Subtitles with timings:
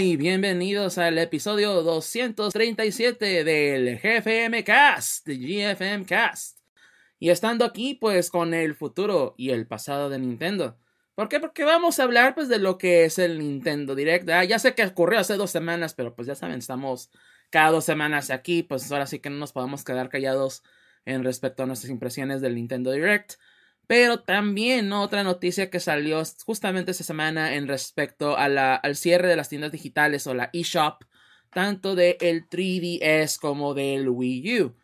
[0.00, 6.58] Y bienvenidos al episodio 237 del GFM Cast, GFM Cast.
[7.18, 10.78] Y estando aquí pues con el futuro y el pasado de Nintendo.
[11.14, 11.38] ¿Por qué?
[11.38, 14.26] Porque vamos a hablar pues de lo que es el Nintendo Direct.
[14.30, 17.10] Ah, ya sé que ocurrió hace dos semanas, pero pues ya saben, estamos
[17.50, 20.62] cada dos semanas aquí, pues ahora sí que no nos podemos quedar callados
[21.04, 23.34] en respecto a nuestras impresiones del Nintendo Direct.
[23.90, 29.26] Pero también otra noticia que salió justamente esta semana en respecto a la, al cierre
[29.26, 31.02] de las tiendas digitales o la eShop,
[31.50, 34.76] tanto del el 3DS como del Wii U.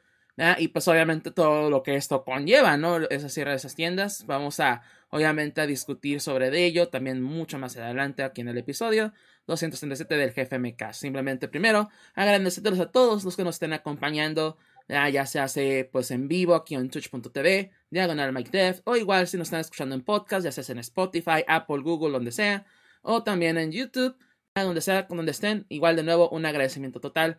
[0.59, 2.97] Y pues obviamente todo lo que esto conlleva, ¿no?
[3.09, 4.27] Ese cierre de esas tiendas.
[4.27, 9.12] Vamos a, obviamente, a discutir sobre ello también mucho más adelante aquí en el episodio
[9.47, 10.93] 237 del GFMK.
[10.93, 14.59] Simplemente primero, agradecerles a todos los que nos estén acompañando
[14.89, 19.37] ya se hace pues en vivo aquí en twitch.tv, diagonal Mike Dev, o igual si
[19.37, 22.67] nos están escuchando en podcast, ya sea en Spotify, Apple, Google, donde sea,
[23.03, 24.17] o también en YouTube,
[24.55, 27.37] donde sea, donde estén, igual de nuevo un agradecimiento total,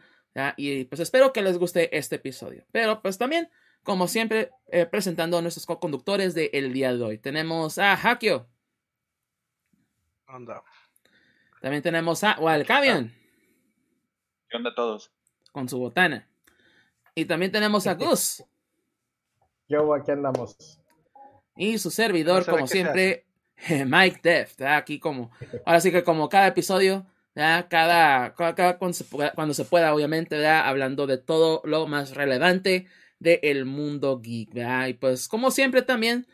[0.55, 2.65] y pues espero que les guste este episodio.
[2.71, 3.49] Pero pues también,
[3.83, 7.17] como siempre, eh, presentando a nuestros co-conductores del día de hoy.
[7.17, 8.47] Tenemos a Hakio.
[10.27, 10.63] Anda.
[11.61, 13.13] También tenemos a Walcavian.
[14.49, 15.11] ¿Qué onda todos?
[15.51, 16.27] Con su botana.
[17.17, 18.43] Y también tenemos a Gus.
[19.67, 20.79] Yo, aquí andamos.
[21.55, 23.25] Y su servidor, como siempre,
[23.87, 24.61] Mike Deft.
[24.61, 25.31] Aquí como,
[25.65, 31.63] ahora sí que como cada episodio, cada, cada, cuando, se pueda, obviamente, hablando de todo
[31.65, 32.85] lo más relevante
[33.17, 34.51] del mundo geek.
[34.87, 36.27] Y pues como siempre también,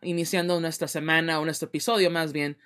[0.00, 2.56] iniciando nuestra semana o nuestro episodio más bien,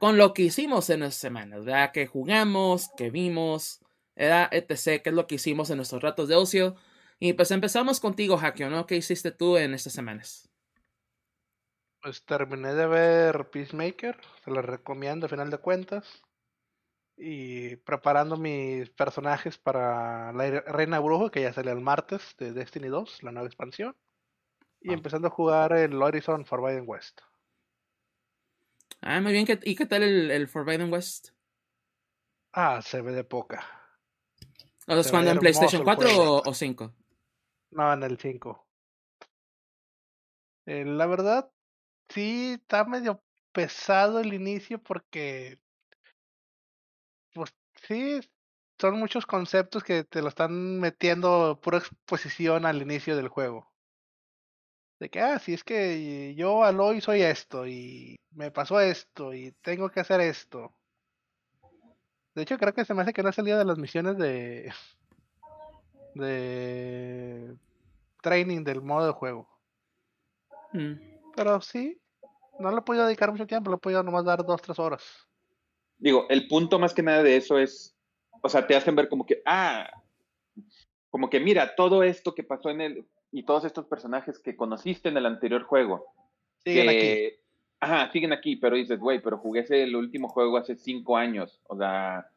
[0.00, 3.80] con lo que hicimos en las semanas, que jugamos, que vimos,
[4.16, 6.74] etc., que es lo que hicimos en nuestros ratos de ocio
[7.18, 8.86] y pues empezamos contigo, Hakio, ¿no?
[8.86, 10.50] ¿Qué hiciste tú en estas semanas?
[12.02, 16.22] Pues terminé de ver Peacemaker, se lo recomiendo a final de cuentas.
[17.18, 22.88] Y preparando mis personajes para la Reina Brujo, que ya sale el martes de Destiny
[22.88, 23.96] 2, la nueva expansión.
[24.82, 24.94] Y ah.
[24.94, 27.22] empezando a jugar el Horizon Forbidden West.
[29.00, 29.46] Ah, muy bien.
[29.64, 31.30] ¿Y qué tal el, el Forbidden West?
[32.52, 33.64] Ah, se ve de poca.
[34.86, 36.94] ¿O es cuando en PlayStation 4 o 5?
[37.76, 38.66] No, en el 5.
[40.66, 41.50] Eh, la verdad,
[42.08, 43.22] sí está medio
[43.52, 45.58] pesado el inicio porque,
[47.34, 47.54] pues
[47.86, 48.20] sí,
[48.80, 53.70] son muchos conceptos que te lo están metiendo pura exposición al inicio del juego.
[54.98, 59.52] De que, ah, si es que yo Aloy soy esto y me pasó esto y
[59.60, 60.74] tengo que hacer esto.
[62.34, 64.72] De hecho, creo que se me hace que no ha salido de las misiones de,
[66.14, 67.56] de
[68.26, 69.48] training del modo de juego.
[70.72, 70.94] Mm.
[71.36, 71.96] Pero sí,
[72.58, 75.28] no le he podido dedicar mucho tiempo, le he podido nomás dar dos, tres horas.
[75.96, 77.96] Digo, el punto más que nada de eso es,
[78.42, 79.88] o sea, te hacen ver como que, ah,
[81.08, 85.08] como que mira, todo esto que pasó en el, y todos estos personajes que conociste
[85.08, 86.06] en el anterior juego.
[86.64, 87.30] Siguen aquí.
[87.78, 91.60] Ajá, siguen aquí, pero dices, güey, pero jugué ese, el último juego hace cinco años,
[91.68, 92.28] o sea,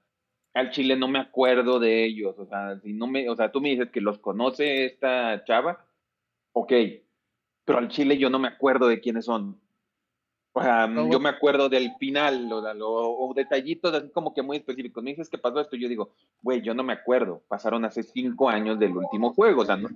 [0.53, 3.61] al Chile no me acuerdo de ellos, o sea, si no me, o sea, tú
[3.61, 5.85] me dices que los conoce esta chava,
[6.53, 6.73] ok,
[7.65, 9.59] pero al Chile yo no me acuerdo de quiénes son.
[10.53, 14.41] O sea, No, yo me acuerdo del final o, o- o detallitos así como que
[14.41, 15.03] muy específicos.
[15.03, 16.09] Me dices que pasó esto, yo digo,
[16.41, 17.43] güey, yo no me acuerdo.
[17.47, 19.89] Pasaron hace cinco años del último juego, o sea, ¿no?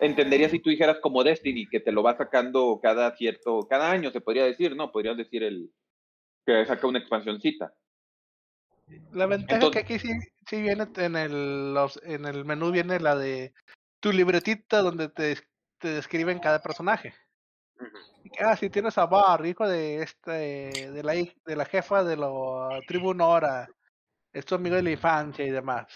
[0.00, 4.10] Entendería si tú dijeras como Destiny, que te lo va sacando cada cierto, cada año
[4.12, 4.92] se podría decir, ¿no?
[4.92, 5.70] Podrías decir el
[6.46, 7.74] que saca una expansioncita.
[9.12, 10.12] La ventaja Entonces- que aquí sí,
[10.48, 13.52] sí viene en el, los- en el menú viene la de
[14.00, 15.36] tu libretita donde te,
[15.78, 17.14] te describen cada personaje.
[18.40, 20.30] Ah, si tienes a Bar, hijo de este,
[20.92, 22.28] de la, de la jefa de la
[22.86, 23.68] tribu Nora,
[24.32, 25.86] es tu amigo de la infancia y demás.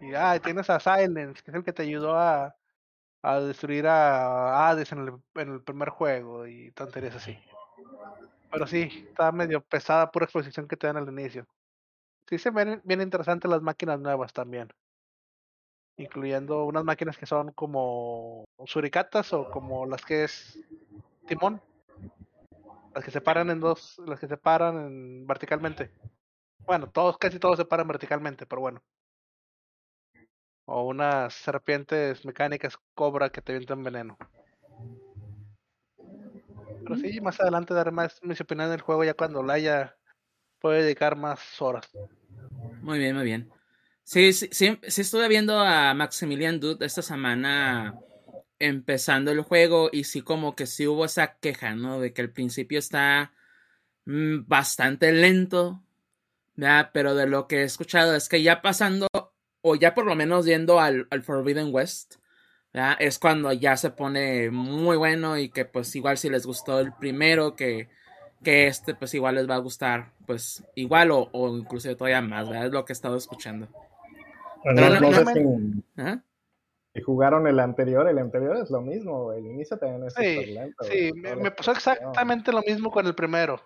[0.00, 2.54] Y ah, tienes a Silence, que es el que te ayudó a,
[3.22, 5.12] a destruir a Hades en el,
[5.42, 7.38] en el primer juego y tonterías así.
[8.50, 11.46] Pero sí, está medio pesada pura exposición que te dan al inicio.
[12.28, 14.68] Sí se ven bien interesantes las máquinas nuevas también.
[15.96, 20.58] Incluyendo unas máquinas que son como suricatas o como las que es
[21.26, 21.60] timón.
[22.94, 25.90] Las que se paran en dos, las que se paran en- verticalmente.
[26.66, 28.82] Bueno, todos, casi todos se paran verticalmente, pero bueno.
[30.66, 34.16] O unas serpientes mecánicas cobra que te avientan veneno.
[36.84, 39.96] Pero sí, más adelante daré más mis opiniones del juego ya cuando la haya
[40.60, 41.90] puede dedicar más horas.
[42.82, 43.50] Muy bien, muy bien.
[44.04, 47.94] Sí, sí, sí, sí estuve viendo a Maximilian Dude esta semana
[48.58, 52.00] empezando el juego y sí como que sí hubo esa queja, ¿no?
[52.00, 53.32] De que al principio está
[54.06, 55.82] mm, bastante lento,
[56.56, 56.90] ¿verdad?
[56.94, 59.08] Pero de lo que he escuchado es que ya pasando,
[59.62, 62.16] o ya por lo menos yendo al, al Forbidden West,
[62.72, 62.96] ¿verdad?
[63.00, 66.92] Es cuando ya se pone muy bueno y que pues igual si les gustó el
[66.94, 67.88] primero, que,
[68.42, 72.48] que este pues igual les va a gustar pues igual o, o incluso todavía más,
[72.48, 72.66] ¿verdad?
[72.66, 73.66] Es lo que he estado escuchando.
[74.64, 75.24] No, Pero no no-
[76.94, 80.48] si jugaron el anterior, el anterior es lo mismo, el inicio también es Sí, súper
[80.48, 80.84] lento.
[80.84, 83.60] Sí, me, me pasó exactamente lo mismo con el primero.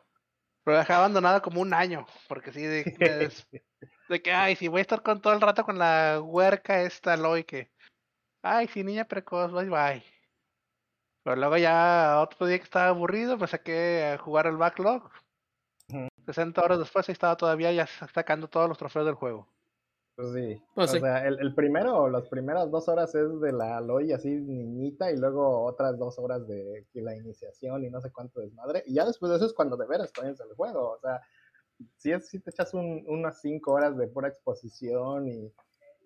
[0.66, 3.46] Lo dejé abandonado como un año, porque sí, de, des-
[4.08, 7.14] de que, ay, si voy a estar con todo el rato con la huerca esta
[7.14, 7.70] Aloy que,
[8.42, 10.02] ay, sí, niña precoz, bye bye.
[11.24, 15.04] Pero luego ya otro día que estaba aburrido, me saqué a jugar el backlog.
[15.88, 16.08] Ujú.
[16.26, 19.46] 60 horas después ahí estaba todavía ya sacando todos los trofeos del juego.
[20.14, 20.62] Pues sí.
[20.74, 21.00] Pues o sí.
[21.00, 25.16] sea, el, el primero, las primeras dos horas es de la Aloy así niñita y
[25.16, 28.82] luego otras dos horas de la iniciación y no sé cuánto desmadre.
[28.86, 30.90] Y ya después de eso es cuando de veras comienza el juego.
[30.92, 31.20] O sea,
[31.96, 35.52] si, es, si te echas un- unas cinco horas de pura exposición y,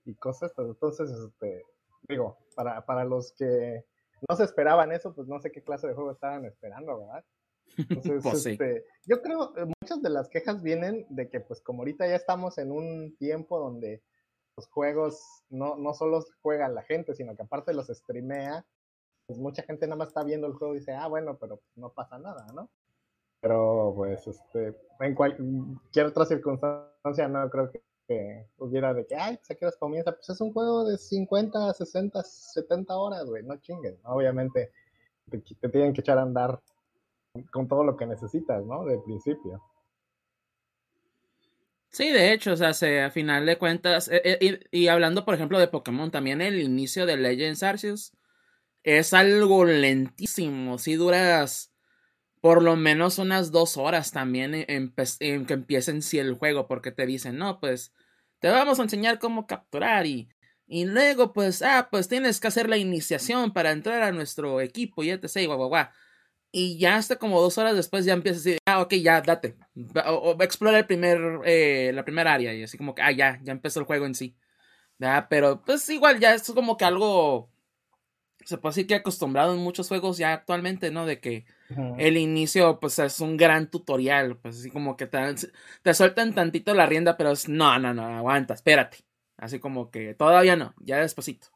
[0.05, 1.63] y cosas, pues entonces, este,
[2.09, 3.85] digo, para, para los que
[4.29, 7.25] no se esperaban eso, pues no sé qué clase de juego estaban esperando, ¿verdad?
[7.79, 8.51] Entonces, Pues sí.
[8.53, 12.15] este, yo creo eh, muchas de las quejas vienen de que pues como ahorita ya
[12.17, 14.03] estamos en un tiempo donde
[14.57, 15.21] los juegos
[15.51, 18.65] no, no solo juega la gente, sino que aparte los streamea,
[19.27, 21.93] pues mucha gente nada más está viendo el juego y dice, ah, bueno, pero no
[21.93, 22.71] pasa nada, ¿no?
[23.41, 29.37] Pero pues este, en cualquier otra circunstancia no creo que, que hubiera de que, ay,
[29.37, 33.57] pues a qué comienza, pues es un juego de 50, 60, 70 horas, güey, no
[33.57, 34.73] chinguen, obviamente
[35.31, 36.61] te, te tienen que echar a andar
[37.51, 38.85] con todo lo que necesitas, ¿no?
[38.85, 39.63] De principio.
[41.91, 45.25] Sí, de hecho, o sea, se, a final de cuentas, eh, eh, y, y hablando,
[45.25, 48.13] por ejemplo, de Pokémon, también el inicio de Legends Arceus
[48.83, 50.79] es algo lentísimo.
[50.79, 51.73] Si duras
[52.47, 56.93] por lo menos unas dos horas también en, en, que empiecen si el juego, porque
[56.93, 57.93] te dicen, no, pues
[58.39, 60.29] te vamos a enseñar cómo capturar y,
[60.65, 65.03] y luego, pues, ah, pues tienes que hacer la iniciación para entrar a nuestro equipo
[65.03, 65.39] y etc.
[65.39, 65.87] Y guau, guau, guau.
[66.53, 69.57] Y ya hasta como dos horas después ya empiezas a decir, ah, ok, ya, date.
[70.07, 72.55] O, explora el primer, eh, la primera área.
[72.55, 74.37] Y así como que, ah, ya, ya empezó el juego en sí.
[74.99, 75.27] ¿verdad?
[75.29, 77.51] Pero pues igual ya es como que algo,
[78.47, 81.05] se puede decir que acostumbrado en muchos juegos ya actualmente, ¿no?
[81.05, 81.47] De que
[81.99, 84.37] el inicio pues es un gran tutorial.
[84.37, 85.19] Pues así como que te,
[85.83, 88.99] te sueltan tantito la rienda, pero es, no, no, no, aguanta, espérate.
[89.37, 91.49] Así como que todavía no, ya despacito.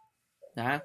[0.57, 0.85] ¿verdad?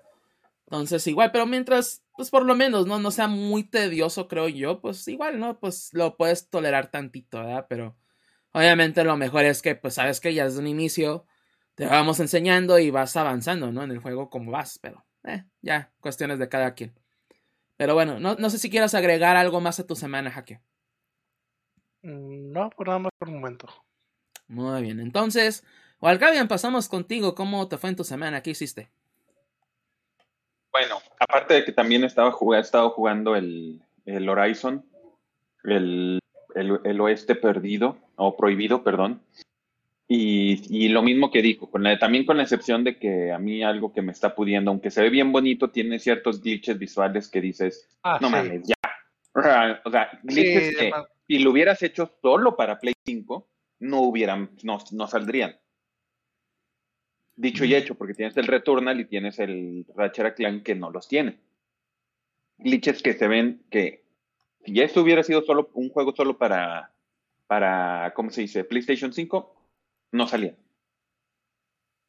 [0.67, 2.99] Entonces, igual, pero mientras, pues por lo menos, ¿no?
[2.99, 5.59] No sea muy tedioso, creo yo, pues igual, ¿no?
[5.59, 7.65] Pues lo puedes tolerar tantito, ¿verdad?
[7.67, 7.95] Pero
[8.51, 11.25] obviamente lo mejor es que, pues sabes que ya desde un inicio
[11.75, 13.83] te vamos enseñando y vas avanzando, ¿no?
[13.83, 16.93] En el juego como vas, pero, eh, ya, cuestiones de cada quien.
[17.77, 20.61] Pero bueno, no, no sé si quieras agregar algo más a tu semana, Jaque.
[22.01, 23.67] Mm, No, por nada más por un momento.
[24.47, 25.65] Muy bien, entonces,
[25.99, 27.35] Walcavian, pasamos contigo.
[27.35, 28.41] ¿Cómo te fue en tu semana?
[28.41, 28.89] ¿Qué hiciste?
[30.71, 34.85] Bueno, aparte de que también estaba jugando, he estado jugando el, el Horizon,
[35.63, 36.19] el,
[36.53, 39.21] el, el, oeste perdido, o prohibido, perdón.
[40.07, 43.39] Y, y lo mismo que dijo, con la, también con la excepción de que a
[43.39, 47.27] mí algo que me está pudiendo, aunque se ve bien bonito, tiene ciertos glitches visuales
[47.27, 48.33] que dices, Ah, no sí.
[48.33, 48.75] mames, ya.
[49.83, 50.91] O sea, glitches Sí, que,
[51.27, 53.47] si lo hubieras hecho solo para Play 5,
[53.79, 55.57] no hubieran, no, no saldrían.
[57.35, 61.07] Dicho y hecho, porque tienes el Returnal y tienes el Ratchet Clank que no los
[61.07, 61.39] tiene.
[62.59, 64.05] Glitches que se ven que
[64.63, 66.93] si esto hubiera sido solo un juego solo para,
[67.47, 68.63] para, ¿cómo se dice?
[68.63, 69.53] PlayStation 5,
[70.15, 70.57] no salían.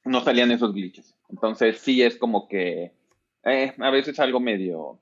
[0.04, 1.14] No salían esos glitches.
[1.28, 2.92] Entonces sí es como que
[3.42, 5.00] eh, a veces algo medio,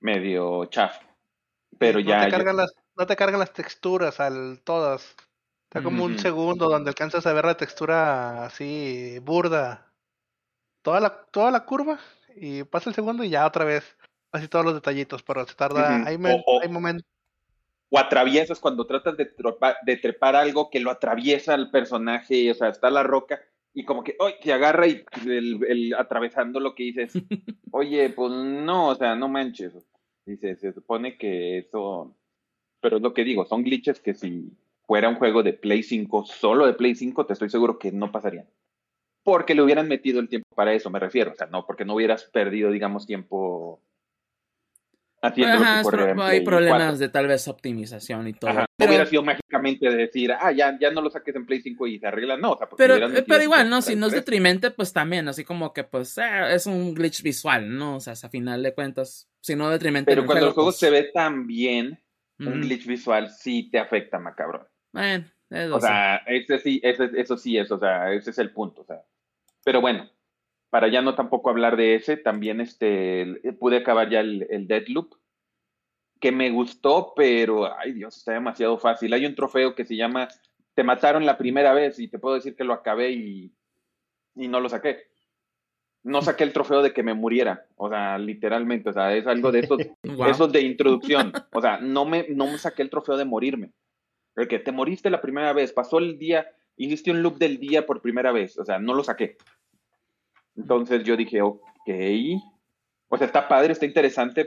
[0.00, 0.98] medio chaf.
[1.78, 2.20] Pero no ya.
[2.20, 5.16] Te ya- cargan las, no te cargan las texturas al todas.
[5.68, 9.92] Está como un segundo donde alcanzas a ver la textura así burda.
[10.82, 12.00] Toda la, toda la curva
[12.34, 13.96] y pasa el segundo y ya otra vez.
[14.32, 16.02] Así todos los detallitos, pero se tarda.
[16.04, 17.06] Hay, men- O- o- hay momentos.
[17.90, 22.54] O atraviesas cuando tratas de, tropa- de trepar algo que lo atraviesa al personaje, o
[22.54, 23.40] sea, está la roca
[23.74, 24.34] y como que, ¡ay!
[24.42, 27.12] te agarra y el, el- atravesando lo que dices,
[27.72, 29.74] oye, pues no, o sea, no manches.
[30.26, 32.16] Dice, se supone que eso,
[32.80, 34.52] pero es lo que digo, son glitches que si
[34.86, 38.12] fuera un juego de Play 5, solo de Play 5, te estoy seguro que no
[38.12, 38.48] pasarían.
[39.22, 41.94] Porque le hubieran metido el tiempo para eso, me refiero, o sea, no, porque no
[41.94, 43.82] hubieras perdido, digamos, tiempo
[45.22, 46.98] haciendo lo Ajá, que en hay problemas 4.
[46.98, 48.50] de tal vez optimización y todo.
[48.50, 51.60] Ajá, no hubiera sido mágicamente de decir, ah, ya, ya no lo saques en Play
[51.60, 52.96] 5 y se arregla, no, o sea, pero,
[53.26, 53.82] pero igual, ¿no?
[53.82, 57.76] Si no es detrimente, pues también, así como que, pues, eh, es un glitch visual,
[57.76, 57.96] ¿no?
[57.96, 60.90] O sea, a final de cuentas, si no detrimente Pero cuando el juego pues, se
[60.90, 61.98] ve tan bien,
[62.38, 64.66] un glitch visual sí te afecta, macabrón.
[64.92, 65.86] Bueno, eso O sí.
[65.86, 69.02] sea, ese sí, ese, eso sí es, o sea, ese es el punto, o sea.
[69.62, 70.10] Pero bueno,
[70.70, 74.66] para ya no tampoco hablar de ese, también este, el- pude acabar ya el, el
[74.66, 75.14] Deadloop,
[76.20, 79.12] que me gustó, pero, ay Dios, está demasiado fácil.
[79.14, 80.28] Hay un trofeo que se llama
[80.74, 83.52] Te mataron la primera vez y te puedo decir que lo acabé y,
[84.36, 85.08] y no lo saqué.
[86.02, 89.50] No saqué el trofeo de que me muriera, o sea, literalmente, o sea, es algo
[89.52, 89.78] de esos
[90.52, 91.32] de introducción.
[91.52, 93.72] O sea, no me, no me saqué el trofeo de morirme.
[94.36, 96.46] El que te moriste la primera vez, pasó el día,
[96.76, 98.58] hiciste un loop del día por primera vez.
[98.58, 99.36] O sea, no lo saqué.
[100.60, 101.60] Entonces yo dije, ok.
[103.08, 104.46] O sea, está padre, está interesante.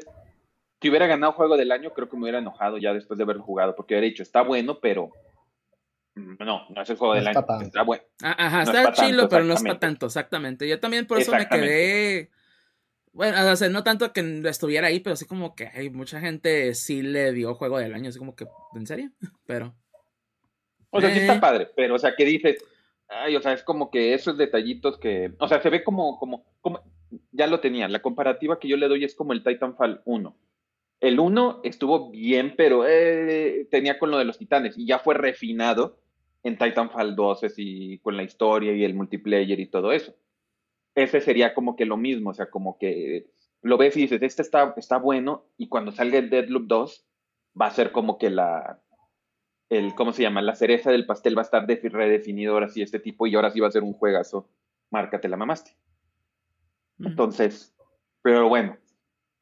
[0.82, 3.38] Si hubiera ganado juego del año, creo que me hubiera enojado ya después de haber
[3.38, 5.10] jugado, porque hubiera dicho, está bueno, pero
[6.16, 7.48] no, no es el juego No del está año.
[7.48, 7.66] tanto.
[7.66, 8.04] Está bueno.
[8.22, 10.68] Ah, Ajá, No está es chilo, tanto, pero no es para tanto, exactamente.
[10.68, 12.30] Yo también por eso me quedé.
[13.12, 16.74] Bueno, o sea, no tanto que estuviera ahí, pero sí como que hay mucha gente
[16.74, 19.12] sí le dio juego del año, así como que, ¿en serio?
[19.46, 19.76] Pero.
[20.90, 21.22] O sea, sí Eh.
[21.22, 22.64] está padre, pero, o sea, que dices,
[23.22, 26.46] ay, o sea, es como que esos detallitos que, o sea, se ve como, como,
[26.62, 26.82] como,
[27.32, 30.36] ya lo tenía, la comparativa que yo le doy es como el Titanfall 1.
[31.00, 35.16] El 1 estuvo bien, pero eh, tenía con lo de los titanes y ya fue
[35.16, 35.98] refinado
[36.44, 40.14] en Titanfall 2 y con la historia y el multiplayer y todo eso.
[40.96, 43.28] Ese sería como que lo mismo, o sea, como que
[43.62, 47.06] lo ves y dices, este está, está bueno y cuando salga el Deadloop 2
[47.60, 48.83] va a ser como que la,
[49.70, 50.42] el, ¿cómo se llama?
[50.42, 53.50] La cereza del pastel va a estar defi- redefinido ahora sí este tipo y ahora
[53.52, 54.50] sí va a ser un juegazo.
[54.92, 55.76] Márcate la mamaste.
[57.00, 57.76] Entonces,
[58.22, 58.78] pero bueno,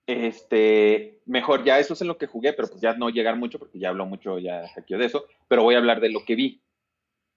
[0.08, 3.60] este, mejor ya eso es en lo que jugué, pero pues ya no llegar mucho
[3.60, 6.36] porque ya habló mucho ya aquí de eso, pero voy a hablar de lo que
[6.36, 6.62] vi.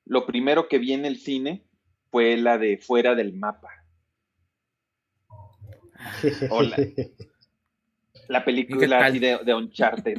[0.07, 1.65] Lo primero que vi en el cine
[2.11, 3.71] fue la de Fuera del Mapa,
[6.51, 6.77] Hola.
[8.29, 10.19] la ¿Y qué película así de, de Uncharted.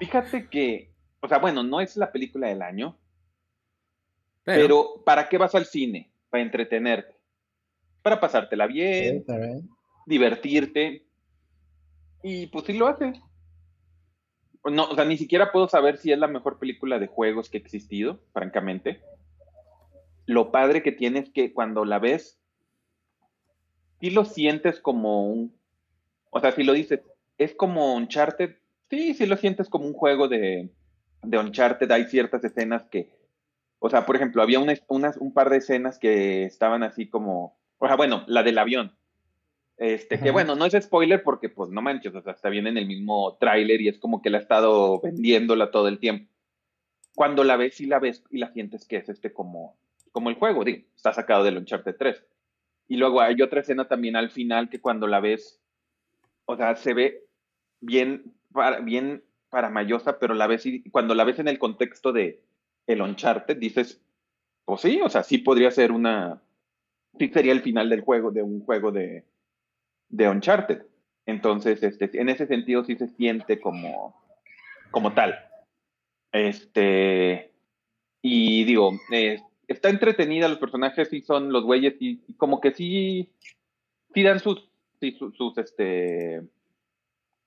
[0.00, 2.96] Fíjate que, o sea, bueno, no es la película del año,
[4.44, 6.10] pero, pero ¿para qué vas al cine?
[6.30, 7.14] Para entretenerte,
[8.02, 9.24] para pasártela bien,
[10.06, 11.04] divertirte.
[12.22, 13.12] Y pues sí lo hace.
[14.64, 17.58] No, o sea, ni siquiera puedo saber si es la mejor película de juegos que
[17.58, 19.00] ha existido, francamente.
[20.26, 22.38] Lo padre que tiene es que cuando la ves,
[24.00, 25.56] sí lo sientes como un.
[26.30, 27.00] O sea, si lo dices,
[27.38, 28.56] es como Uncharted,
[28.90, 30.70] sí, sí lo sientes como un juego de,
[31.22, 31.90] de Uncharted.
[31.90, 33.16] Hay ciertas escenas que.
[33.80, 37.58] O sea, por ejemplo, había una- unas, un par de escenas que estaban así como.
[37.78, 38.96] O sea, bueno, la del avión.
[39.76, 42.76] Este, que bueno, no es spoiler porque pues no manches, o sea, está bien en
[42.76, 46.28] el mismo tráiler y es como que la ha estado vendiéndola todo el tiempo.
[47.14, 49.78] Cuando la ves y la ves y la sientes que es este como,
[50.10, 52.24] como el juego, digo, está sacado del Uncharted 3.
[52.88, 55.60] Y luego hay otra escena también al final que cuando la ves,
[56.46, 57.28] o sea, se ve
[57.80, 58.34] bien,
[58.82, 62.42] bien paramayosa, pero la ves y cuando la ves en el contexto de
[62.86, 64.00] el Uncharted, dices,
[64.64, 66.42] pues sí, o sea, sí podría ser una,
[67.18, 69.24] sí sería el final del juego, de un juego de,
[70.08, 70.82] de Uncharted.
[71.26, 74.14] Entonces, este, en ese sentido sí se siente como,
[74.90, 75.38] como tal.
[76.32, 77.52] Este,
[78.22, 78.92] y digo,
[79.66, 83.30] está entretenida, los personajes sí son los güeyes y, y como que sí,
[84.14, 84.68] sí dan sus,
[85.00, 86.42] sí, sus, sus, este,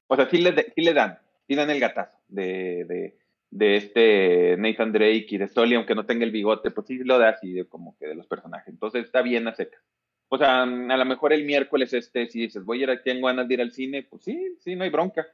[0.08, 1.20] o sea, sí le, sí le dan,
[1.52, 3.18] sí dan el gatazo de, de,
[3.50, 7.20] de este Nathan Drake y de Sully, aunque no tenga el bigote, pues sí lo
[7.20, 8.70] da así de como que de los personajes.
[8.70, 9.82] Entonces está bien a secas.
[10.30, 13.28] O sea, a lo mejor el miércoles este, si dices, voy a ir, a, tengo
[13.28, 15.28] ganas de ir al cine, pues sí, sí, no hay bronca.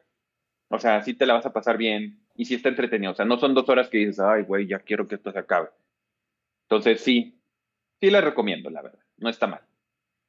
[0.69, 3.11] O sea, sí te la vas a pasar bien y sí está entretenido.
[3.11, 5.37] O sea, no son dos horas que dices, ay, güey, ya quiero que esto se
[5.37, 5.69] acabe.
[6.63, 7.39] Entonces sí,
[7.99, 9.05] sí le recomiendo, la verdad.
[9.17, 9.61] No está mal.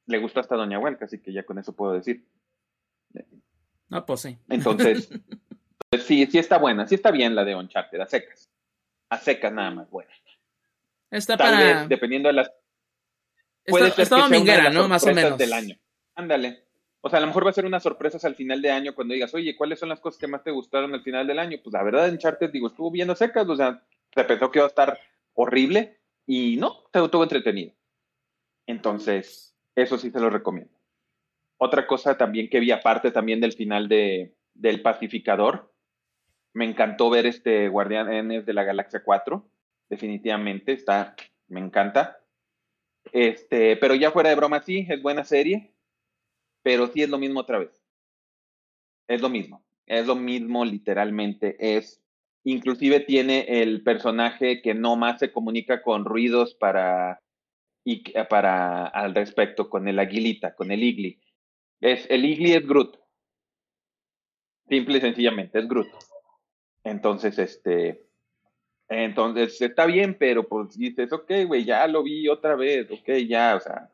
[0.05, 2.27] Le gustó hasta Doña Huelca, así que ya con eso puedo decir.
[3.89, 4.37] Ah, pues sí.
[4.49, 5.09] Entonces,
[5.89, 8.49] pues sí, sí está buena, sí está bien la de Uncharted, a secas.
[9.09, 10.11] A secas nada más, buena.
[11.11, 11.79] Está Tal para.
[11.81, 12.47] vez, dependiendo de las...
[12.47, 14.87] Está, puede ser está que sea una de dominguera, las ¿no?
[14.87, 15.37] Más o menos.
[15.37, 15.75] del año.
[16.15, 16.63] Ándale.
[17.01, 19.13] O sea, a lo mejor va a ser unas sorpresas al final de año cuando
[19.13, 21.57] digas, oye, ¿cuáles son las cosas que más te gustaron al final del año?
[21.63, 23.83] Pues la verdad, Uncharted, digo, estuvo bien a secas, o sea,
[24.13, 24.99] se pensó que iba a estar
[25.33, 27.73] horrible y no, estuvo entretenido.
[28.67, 30.77] Entonces, eso sí se lo recomiendo.
[31.57, 35.68] Otra cosa también que vi aparte también del final de, del Pacificador,
[36.53, 39.49] me encantó ver este Guardianes de la Galaxia 4,
[39.89, 41.15] definitivamente, está,
[41.47, 42.19] me encanta.
[43.11, 45.73] Este, pero ya fuera de broma, sí, es buena serie,
[46.63, 47.81] pero sí es lo mismo otra vez.
[49.07, 52.01] Es lo mismo, es lo mismo literalmente, es,
[52.43, 57.21] inclusive tiene el personaje que no más se comunica con ruidos para,
[57.83, 61.19] y para al respecto, con el aguilita, con el igli.
[61.81, 62.97] Es, el igli es Groot.
[64.67, 65.87] Simple y sencillamente, es Groot.
[66.83, 68.09] Entonces, este,
[68.89, 73.55] entonces está bien, pero pues dices, ok, güey, ya lo vi otra vez, ok, ya,
[73.55, 73.89] o sea.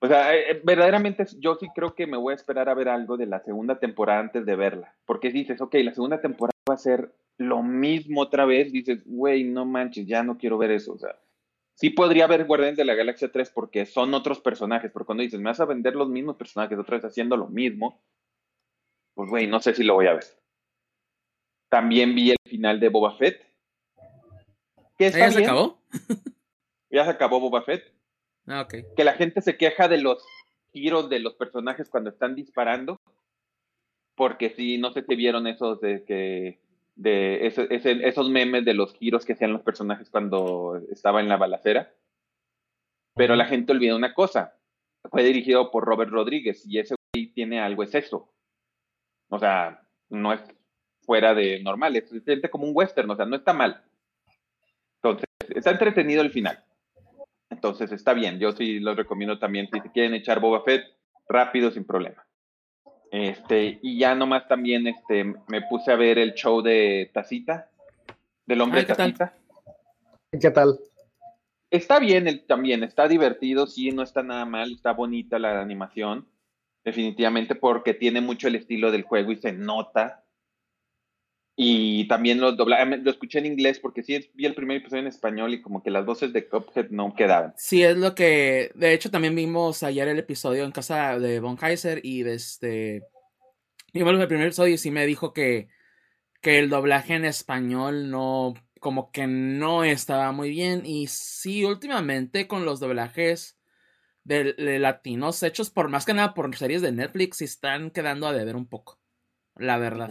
[0.00, 2.88] O sea, eh, eh, verdaderamente yo sí creo que me voy a esperar a ver
[2.88, 4.96] algo de la segunda temporada antes de verla.
[5.06, 9.44] Porque dices, ok, la segunda temporada va a ser lo mismo otra vez, dices, güey,
[9.44, 10.94] no manches, ya no quiero ver eso.
[10.94, 11.16] O sea,
[11.74, 15.38] sí podría ver Guardianes de la Galaxia 3 porque son otros personajes, pero cuando dices,
[15.38, 18.02] me vas a vender los mismos personajes otra vez haciendo lo mismo,
[19.14, 20.24] pues güey, no sé si lo voy a ver.
[21.72, 23.40] También vi el final de Boba Fett.
[24.98, 25.48] Que está ¿Ya se bien.
[25.50, 25.78] acabó?
[26.90, 27.82] Ya se acabó Boba Fett.
[28.46, 28.74] Ah, ok.
[28.94, 30.22] Que la gente se queja de los
[30.74, 33.00] giros de los personajes cuando están disparando.
[34.14, 36.60] Porque sí, no sé si vieron esos de que
[36.94, 41.30] de ese- ese- esos memes de los giros que hacían los personajes cuando estaba en
[41.30, 41.94] la balacera.
[43.14, 44.58] Pero la gente olvida una cosa.
[45.10, 48.30] Fue dirigido por Robert Rodríguez y ese güey tiene algo es eso.
[49.30, 49.80] O sea,
[50.10, 50.42] no es
[51.02, 53.82] fuera de normal, es se siente como un western, o sea, no está mal.
[55.02, 56.62] Entonces, está entretenido el final.
[57.50, 60.84] Entonces, está bien, yo sí lo recomiendo también, si se quieren echar Boba Fett,
[61.28, 62.24] rápido, sin problema.
[63.10, 67.68] Este, y ya nomás también este, me puse a ver el show de Tacita,
[68.46, 69.14] del hombre Ay, ¿qué tal?
[69.14, 69.38] Tacita.
[70.40, 70.78] ¿Qué tal?
[71.70, 76.26] Está bien el, también, está divertido, sí, no está nada mal, está bonita la animación,
[76.84, 80.21] definitivamente porque tiene mucho el estilo del juego y se nota.
[81.64, 85.06] Y también lo dobla, lo escuché en inglés porque sí vi el primer episodio en
[85.06, 87.54] español y como que las voces de Cuphead no quedaban.
[87.56, 88.72] Sí, es lo que.
[88.74, 93.04] De hecho, también vimos ayer el episodio en casa de Von Kaiser y de este.
[93.94, 95.68] Vimos el primer episodio y sí me dijo que,
[96.40, 98.54] que el doblaje en español no.
[98.80, 100.84] Como que no estaba muy bien.
[100.84, 103.56] Y sí, últimamente con los doblajes
[104.24, 108.26] de, de latinos hechos por más que nada por series de Netflix, sí están quedando
[108.26, 108.98] a deber un poco.
[109.54, 110.10] La verdad.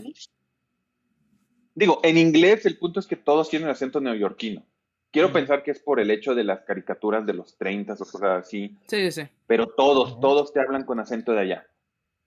[1.75, 4.63] Digo, en inglés el punto es que todos tienen acento neoyorquino.
[5.11, 8.21] Quiero pensar que es por el hecho de las caricaturas de los 30 o cosas
[8.45, 9.27] así, Sí, sí, sí.
[9.45, 11.67] pero todos, todos te hablan con acento de allá.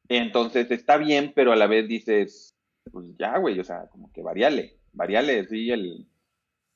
[0.09, 2.55] Entonces está bien, pero a la vez dices,
[2.93, 6.07] pues ya, güey, o sea, como que variale, variale, sí, el,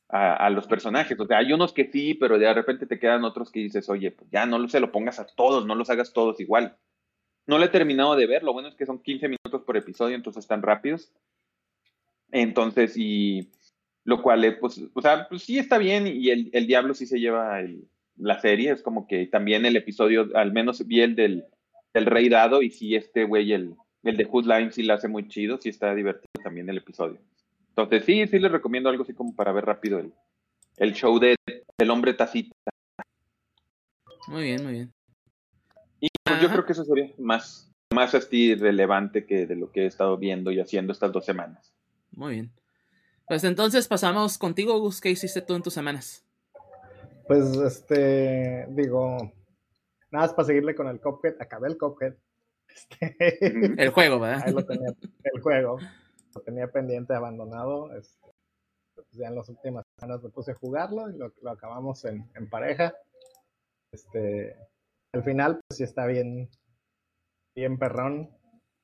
[0.09, 1.18] a, a los personajes.
[1.20, 4.11] O sea, hay unos que sí, pero de repente te quedan otros que dices, oye,
[4.11, 6.78] pues ya no se lo pongas a todos, no los hagas todos igual.
[7.46, 10.16] No lo he terminado de ver, lo bueno es que son 15 minutos por episodio,
[10.16, 11.12] entonces están rápidos.
[12.31, 13.51] Entonces, y
[14.05, 17.07] lo cual, eh, pues, o sea, pues sí está bien y el, el diablo sí
[17.07, 21.14] se lleva el- la serie, es como que también el episodio, al menos vi el
[21.14, 21.45] del,
[21.95, 25.07] del Rey Dado y sí este güey, el, el de Hood Line sí la hace
[25.09, 27.19] muy chido, sí está divertido también el episodio.
[27.69, 30.12] Entonces sí, sí les recomiendo algo así como para ver rápido el,
[30.79, 31.37] el show de,
[31.79, 32.53] del hombre tacita.
[34.27, 34.93] Muy bien, muy bien.
[36.01, 39.83] Y pues, yo creo que eso sería más, más así relevante que de lo que
[39.83, 41.73] he estado viendo y haciendo estas dos semanas.
[42.12, 42.53] Muy bien.
[43.27, 45.01] Pues entonces pasamos contigo, Gus.
[45.01, 46.25] ¿Qué hiciste tú en tus semanas?
[47.27, 49.16] Pues, este, digo,
[50.11, 52.14] nada más para seguirle con el Cuphead, acabé el Cuphead.
[52.68, 53.75] Este, Ujú.
[53.79, 54.42] El juego, ¿verdad?
[54.47, 54.88] ahí lo tenía,
[55.25, 55.79] el juego,
[56.35, 57.94] lo tenía pendiente, abandonado.
[57.97, 58.18] este,
[58.94, 62.29] pues ya en las últimas semanas me puse a jugarlo y lo, lo acabamos en,
[62.35, 62.94] en pareja.
[63.92, 64.55] Este,
[65.12, 66.49] al final, pues sí está bien,
[67.55, 68.31] bien perrón,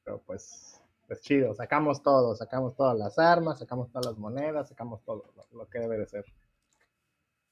[0.02, 5.02] pero pues pues chido, sacamos todo, sacamos todas las armas, sacamos todas las monedas, sacamos
[5.04, 6.24] todo lo, que debe de ser.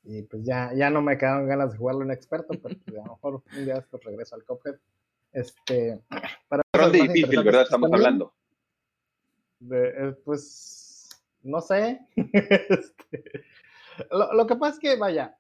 [0.05, 3.07] Y pues ya, ya no me quedaron ganas de jugarlo en experto, pero pues, a
[3.07, 4.77] lo mejor un día después regreso al Cuphead.
[5.33, 6.01] Este,
[6.49, 7.63] para de difícil, ¿verdad?
[7.63, 8.33] Estamos hablando.
[9.71, 11.09] Eh, pues,
[11.43, 12.01] no sé.
[12.17, 13.45] Este,
[14.11, 15.37] lo, que pasa es que, vaya,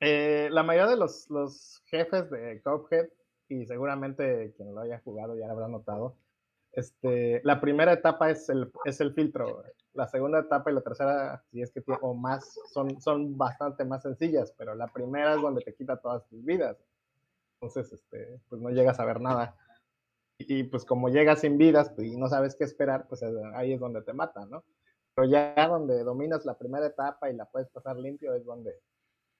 [0.00, 3.08] eh, la mayoría de los, los jefes de Cuphead,
[3.48, 6.16] y seguramente quien lo haya jugado ya lo habrá notado,
[6.72, 9.64] este, la primera etapa es el, es el filtro.
[9.94, 13.84] La segunda etapa y la tercera, si es que tiene, o más, son, son bastante
[13.84, 16.76] más sencillas, pero la primera es donde te quita todas tus vidas.
[17.60, 19.56] Entonces, este, pues no llegas a ver nada.
[20.38, 23.22] Y, pues como llegas sin vidas pues, y no sabes qué esperar, pues
[23.54, 24.64] ahí es donde te matan, ¿no?
[25.14, 28.80] Pero ya donde dominas la primera etapa y la puedes pasar limpio es donde,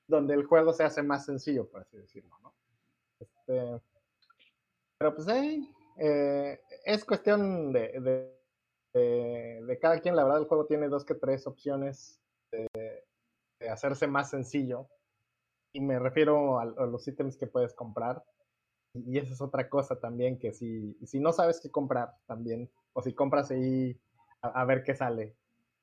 [0.07, 2.55] donde el juego se hace más sencillo, por así decirlo, ¿no?
[3.19, 3.81] Este,
[4.99, 8.37] pero pues ahí, eh, es cuestión de,
[8.93, 10.17] de, cada quien.
[10.17, 12.69] La verdad, el juego tiene dos que tres opciones de,
[13.71, 14.89] hacerse más sencillo.
[15.73, 18.25] Y me refiero a, los ítems que puedes comprar.
[18.95, 23.03] Y esa es otra cosa también, que si, si no sabes qué comprar también, o
[23.03, 23.97] si compras ahí
[24.43, 25.37] a, ver qué sale,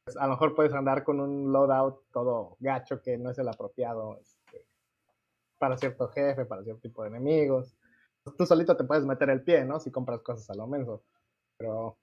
[0.04, 3.48] pues a lo mejor puedes andar con un loadout todo gacho que no es el
[3.48, 4.66] apropiado este,
[5.58, 7.77] para cierto jefe, para cierto tipo de enemigos
[8.36, 9.80] tú solito te puedes meter el pie, ¿no?
[9.80, 11.02] Si compras cosas a lo menos.
[11.58, 11.98] Pero,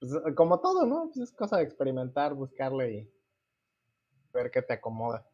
[0.00, 1.10] pues, como todo, ¿no?
[1.12, 3.12] Pues es cosa de experimentar, buscarle y
[4.32, 5.26] ver qué te acomoda.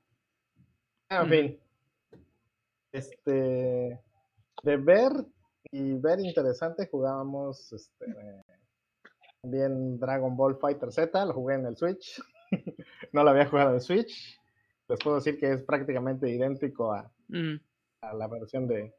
[1.09, 1.61] En fin.
[2.93, 4.01] Este.
[4.63, 5.13] De ver
[5.71, 8.07] y ver interesante, jugábamos este,
[9.43, 12.21] también Dragon Ball Fighter Z, lo jugué en el Switch.
[13.13, 14.41] no lo había jugado en Switch.
[14.89, 17.13] Les puedo decir que es prácticamente idéntico a,
[18.01, 18.95] a la versión de,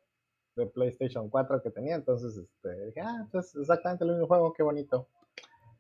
[0.60, 4.64] de PlayStation 4 que tenía, entonces este, dije, ah, pues exactamente el mismo juego, qué
[4.64, 5.08] bonito.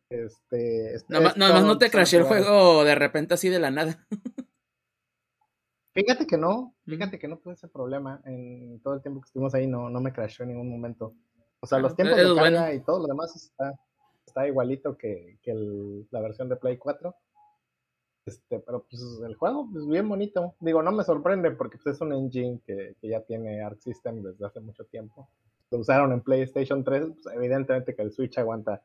[0.09, 4.05] Este, este no, no, no te crashé el juego de repente así de la nada.
[5.93, 9.53] Fíjate que no, fíjate que no tuve ese problema en todo el tiempo que estuvimos
[9.53, 11.13] ahí, no, no me crashó en ningún momento.
[11.59, 13.77] O sea, los tiempos de carga y todo lo demás está,
[14.25, 15.53] está igualito que, que
[16.11, 17.13] la versión de Play 4.
[18.29, 20.55] Este, pero pues el juego, pues bien bonito.
[20.59, 24.45] Digo, no me sorprende porque pues, es un engine que, ya tiene Arc System desde
[24.45, 25.27] hace mucho tiempo.
[25.71, 28.83] Lo usaron en PlayStation 3, pues, evidentemente que el Switch aguanta.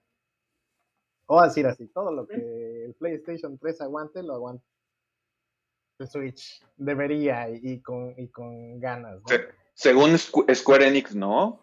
[1.27, 4.65] O decir así, todo lo que el PlayStation 3 aguante, lo aguanta
[5.99, 6.63] el Switch.
[6.79, 9.21] Debería y, con, y con ganas.
[9.75, 11.61] según Square Enix, ¿no?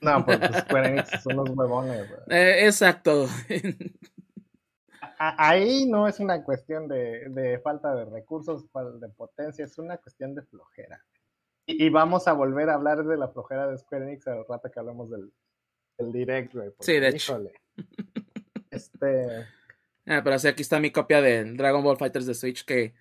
[0.00, 2.08] No, pues, pues Square Enix son unos huevones.
[2.28, 3.26] Eh, exacto.
[5.20, 8.64] ahí no es una cuestión de, falta de recursos,
[9.00, 11.04] de potencia, es una cuestión de flojera.
[11.66, 14.80] Y, vamos a volver a hablar de la flojera de Square Enix al rato que
[14.80, 15.30] hablamos del,
[15.98, 16.70] del direct, güey.
[16.80, 17.40] Sí, de hecho.
[18.70, 19.48] Este.
[20.06, 22.94] Ah, pero sí, aquí está mi copia del Dragon Ball Fighters de Switch que.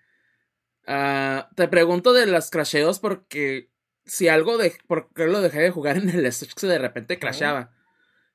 [0.87, 3.69] Ah, te pregunto de las crasheos porque
[4.03, 4.73] si algo de.
[4.87, 7.71] ¿Por qué lo dejé de jugar en el Switch que de repente crasheaba?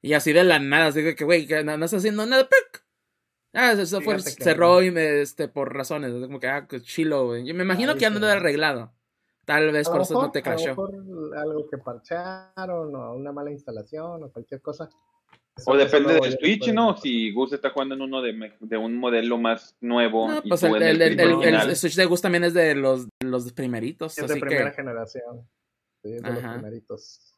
[0.00, 2.48] Y así de la nada, digo que, güey, no, no estás haciendo nada.
[3.54, 7.46] Ah, eso fue, cerró y me, este, por razones, como que, ah, chilo, güey.
[7.46, 8.92] Yo me imagino que no lo arreglado.
[9.44, 10.72] Tal vez por eso no te crashó.
[10.72, 14.88] A lo mejor algo que parcharon o una mala instalación o cualquier cosa.
[15.66, 16.96] o depende del Switch, ¿no?
[16.96, 20.28] Si Gus está jugando en uno de, de un modelo más nuevo.
[20.28, 24.16] No, pues el, el, Switch de Gus también es de los, los primeritos.
[24.18, 25.46] Es de primera generación.
[26.02, 27.34] Sí, de los primeritos.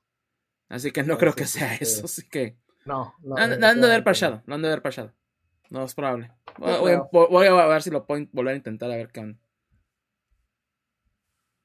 [0.68, 2.56] Así que no creo que sea eso, así que.
[2.84, 3.36] No, no.
[3.36, 5.12] Han, de haber parchado, no han de haber parchado.
[5.70, 6.32] No es probable.
[6.58, 9.38] Voy, a ver si lo puedo volver a intentar a ver qué onda.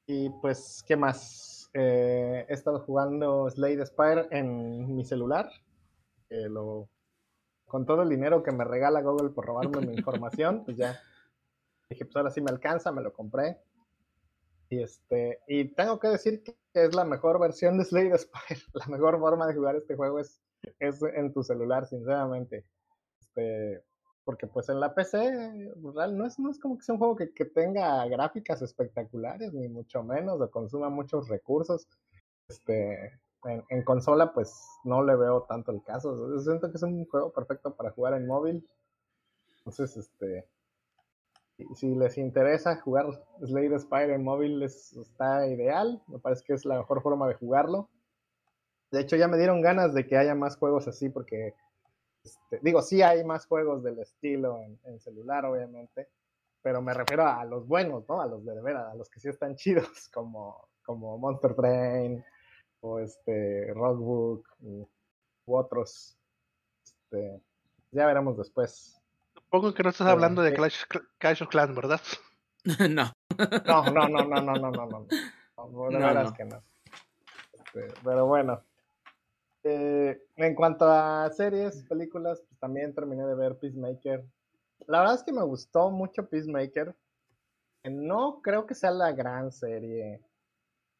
[0.06, 1.70] Y pues, ¿qué más?
[1.74, 5.50] Eh, he estado jugando Slade Spire en mi celular.
[6.28, 6.88] lo,
[7.66, 11.00] con todo el dinero que me regala Google por robarme mi información, pues ya
[11.88, 13.58] dije, pues ahora sí me alcanza, me lo compré.
[14.68, 18.60] Y este, y tengo que decir que es la mejor versión de Slade Spire.
[18.74, 20.40] La mejor forma de jugar este juego es,
[20.78, 22.64] es en tu celular, sinceramente.
[23.20, 23.84] Este,
[24.24, 25.18] porque pues en la PC
[25.94, 29.68] real, no, es, no es como que sea un juego que, tenga gráficas espectaculares, ni
[29.68, 31.88] mucho menos, o consuma muchos recursos.
[32.48, 34.54] Este, en, consola pues
[34.84, 36.40] no le veo tanto el caso.
[36.40, 38.66] siento que es un juego perfecto para jugar en móvil.
[39.58, 40.46] Entonces, este,
[41.74, 43.06] si les interesa jugar
[43.40, 46.02] Slade Spire en móvil, está ideal.
[46.06, 47.88] Me parece que es la mejor forma de jugarlo.
[48.90, 51.54] De hecho, ya me dieron ganas de que haya más juegos así, porque
[52.24, 56.08] este, digo, sí hay más juegos del estilo en, celular, obviamente,
[56.62, 58.20] pero me refiero a los buenos, ¿no?
[58.20, 62.24] A los de, veras, a los que sí están chidos, como, como Monster Train
[62.80, 64.88] o este Rockbook u,
[65.46, 66.16] otros.
[66.84, 67.40] este,
[67.90, 69.00] ya veremos después.
[69.34, 70.54] Supongo que no estás hablando de eh.
[70.54, 70.84] Clash,
[71.18, 72.00] Clash of Clans, ¿verdad?
[72.90, 73.12] no.
[73.66, 75.06] No, no, no, no, no, no, no, no.
[75.56, 76.32] No, de No, no.
[76.32, 76.62] que no.
[77.52, 78.62] Este, pero bueno.
[79.64, 84.24] Eh, en cuanto a series, películas, pues también terminé de ver Peacemaker.
[84.86, 86.94] La verdad es que me gustó mucho Peacemaker.
[87.84, 90.20] Eh, No creo que sea la gran serie,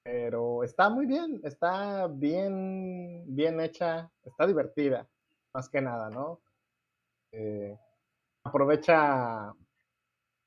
[0.05, 5.09] pero está muy bien, está bien, bien hecha, está divertida,
[5.55, 6.41] más que nada, ¿no?
[7.33, 7.79] Eh,
[8.45, 9.55] aprovecha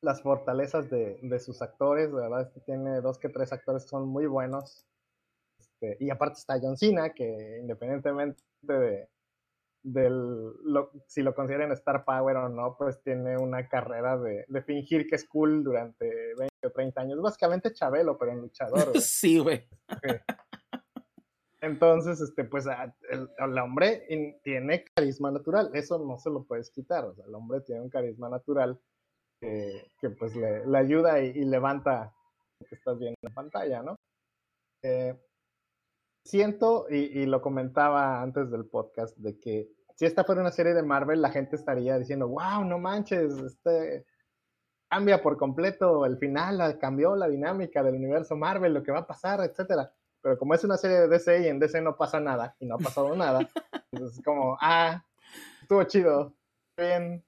[0.02, 3.84] las fortalezas de, de sus actores, de verdad es que tiene dos que tres actores
[3.84, 4.86] que son muy buenos.
[5.82, 9.10] Este, y aparte está John Cena, que independientemente de
[9.88, 14.62] del, lo- si lo consideran Star Power o no, pues tiene una carrera de, de
[14.64, 16.08] fingir que es cool durante
[16.40, 17.22] 20 o 30 años.
[17.22, 18.92] Básicamente Chabelo, pero en luchador.
[19.00, 19.68] sí, güey.
[21.62, 26.44] Entonces, este, pues a- el, el hombre in- tiene carisma natural, eso no se lo
[26.46, 28.80] puedes quitar, o sea, el hombre tiene un carisma natural
[29.40, 32.14] que, que, pues le, le ayuda y, y levanta
[32.60, 33.96] lo que estás viendo en pantalla, ¿no?
[34.84, 35.16] Eh,
[36.26, 40.74] siento, y, y lo comentaba antes del podcast, de que si esta fuera una serie
[40.74, 44.06] de Marvel, la gente estaría diciendo, wow, no manches, este
[44.90, 49.08] cambia por completo el final, cambió la dinámica del universo Marvel, lo que va a
[49.08, 49.92] pasar, etcétera.
[50.22, 52.76] Pero como es una serie de DC y en DC no pasa nada, y no
[52.76, 53.48] ha pasado nada,
[53.92, 55.04] entonces es como, ah,
[55.62, 56.34] estuvo chido,
[56.78, 57.24] bien,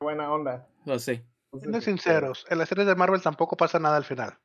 [0.00, 0.66] buena onda.
[0.84, 1.12] Pues sí.
[1.52, 4.38] Entonces, Siendo este, sinceros, en las series de Marvel tampoco pasa nada al final.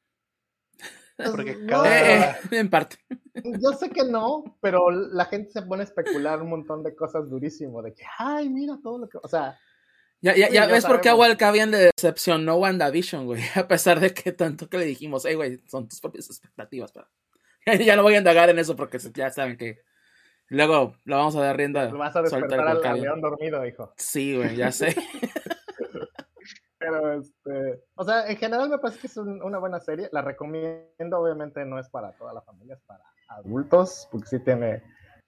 [1.17, 2.97] Porque no, cada- Eh, eh, en parte.
[3.35, 7.29] Yo sé que no, pero la gente se pone a especular un montón de cosas
[7.29, 9.57] durísimo, de que, ay, mira todo lo que, o sea,
[10.21, 11.15] Ya, ya, Sí, ya ya ves por qué a.
[11.15, 13.41] Walcavian le decepcionó WandaVision, güey.
[13.55, 17.07] A pesar de que tanto que le dijimos, hey, güey, son tus propias expectativas, pero.
[17.85, 19.81] ya no voy a indagar en eso porque ya saben que.
[20.47, 21.89] Luego lo vamos a dar rienda.
[21.89, 23.93] lo vas a suelta despertar al, león dormido, hijo.
[23.97, 24.95] Sí, güey, ya sé.
[26.83, 30.09] Pero, este, o sea, en general me parece que es un- una buena serie.
[30.11, 34.83] La recomiendo, obviamente no es para toda la familia, es para adultos, porque sí tiene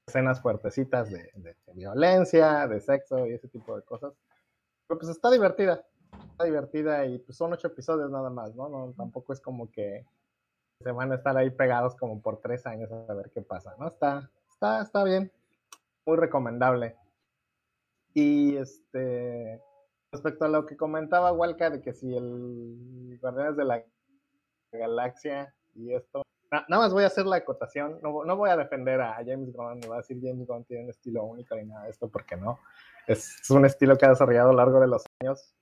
[0.06, 4.14] escenas fuertecitas de violencia, de sexo y ese tipo de cosas.
[4.86, 5.86] Pero pues está divertida,
[6.32, 8.68] está divertida y pues son ocho episodios nada más, ¿no?
[8.68, 10.06] no tampoco es como que
[10.84, 13.88] se van a estar ahí pegados como por tres años a ver qué pasa, ¿no?
[13.88, 15.32] Está, está, está bien,
[16.06, 16.98] muy recomendable.
[18.14, 19.62] Y este,
[20.16, 23.84] respecto a lo que comentaba Walker, de que si el Guardianes de la
[24.72, 28.58] Galaxia y esto, na- nada más voy a hacer la acotación, no, no voy a
[28.58, 31.66] defender a James Gunn, no voy a decir James Gunn tiene un estilo único ni
[31.66, 32.60] nada de esto, porque no,
[33.08, 35.54] es, un estilo que ha desarrollado a lo largo de los años.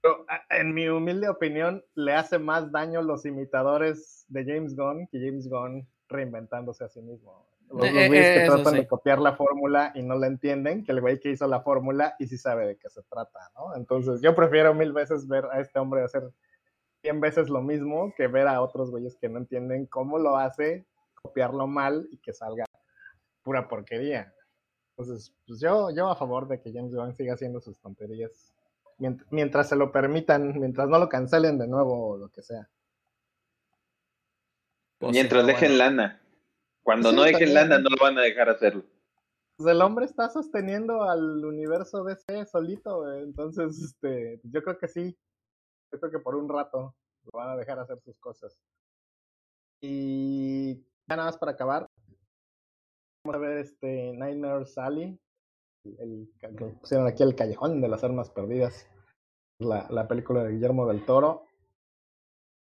[0.00, 5.18] Pero en mi humilde opinión, le hace más daño los imitadores de James Gunn que
[5.18, 7.46] James Gunn reinventándose a sí mismo.
[7.70, 8.78] Los, Eh, eh, güeyes que eso tratan sí.
[8.80, 12.14] de copiar la fórmula y no la entienden, que el güey que hizo la fórmula
[12.18, 13.76] y sí sabe de qué se trata, ¿no?
[13.76, 16.22] Entonces yo prefiero mil veces ver a este hombre hacer
[17.02, 20.86] 100 veces lo mismo que ver a otros güeyes que no entienden cómo lo hace,
[21.14, 22.64] copiarlo mal y que salga
[23.42, 24.32] pura porquería.
[24.96, 28.52] Entonces, pues yo, yo a favor de que James Gunn siga haciendo sus tonterías
[28.98, 32.68] mient- mientras se lo permitan, mientras no lo cancelen de nuevo o lo que sea.
[34.98, 35.84] Pues, Mientras pero dejen bueno.
[35.84, 36.20] lana.
[36.88, 38.82] Cuando Sí, no dejen lana, no lo van a dejar hacerlo.
[39.58, 45.14] Pues el hombre está sosteniendo al universo DC solito, entonces este, yo creo que sí.
[45.92, 48.58] Yo creo que por un rato lo van a dejar hacer sus cosas.
[49.82, 51.86] Y ya nada más para acabar.
[53.22, 55.20] Vamos a ver este Nightmare Sally.
[55.84, 58.88] El, el- que pusieron aquí el callejón de las armas perdidas.
[59.60, 61.44] La, la película de Guillermo del Toro.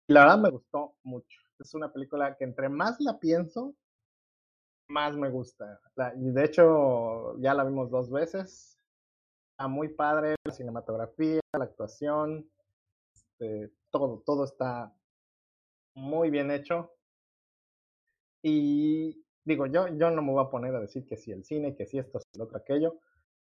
[0.09, 1.39] Y la verdad me gustó mucho.
[1.59, 3.73] Es una película que entre más la pienso,
[4.89, 5.79] más me gusta.
[5.95, 8.79] La- y de hecho, ya la vimos dos veces.
[9.51, 12.49] Está muy padre la cinematografía, la actuación,
[13.13, 14.93] este, todo, todo está
[15.95, 16.91] muy bien hecho.
[18.43, 21.75] Y digo, yo, yo no me voy a poner a decir que si el cine,
[21.75, 22.99] que si esto, si el otro, aquello,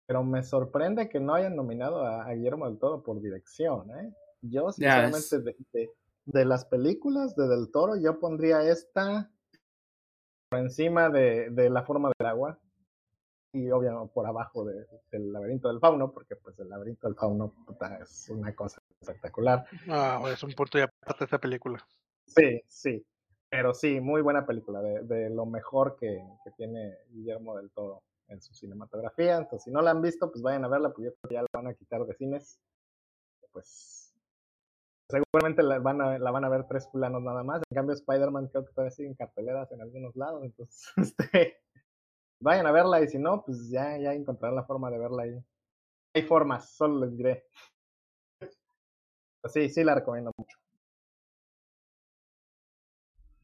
[0.06, 4.14] pero me sorprende que no hayan nominado a, a Guillermo del Toro por dirección, ¿eh?
[4.42, 5.90] Yo, sinceramente, de, de-
[6.26, 9.30] de las películas de Del Toro, yo pondría esta
[10.56, 12.58] encima de, de La forma del agua
[13.52, 17.52] y obviamente por abajo de- del laberinto del fauno, porque pues el laberinto del fauno
[17.66, 19.64] puta, es una cosa espectacular.
[19.88, 21.78] Ah, es un punto y aparte esta película.
[22.26, 23.06] Sí, sí.
[23.48, 28.02] Pero sí, muy buena película, de, de lo mejor que, que tiene Guillermo del Toro
[28.26, 29.36] en su cinematografía.
[29.36, 31.42] Entonces, si no la han visto, pues vayan a verla, porque yo creo que ya
[31.42, 32.58] la van a quitar de cines.
[33.52, 34.03] Pues
[35.22, 37.62] seguramente la van a, ver tres fulanos nada más.
[37.70, 40.42] En cambio, Spider-Man creo que todavía sigue en carteleras en algunos lados.
[40.44, 41.60] Entonces, este,
[42.40, 45.44] vayan a verla y si no, pues ya, ya encontrarán la forma de verla ahí.
[46.14, 47.46] Hay formas, solo les diré.
[48.38, 50.56] Pues sí, sí la recomiendo mucho.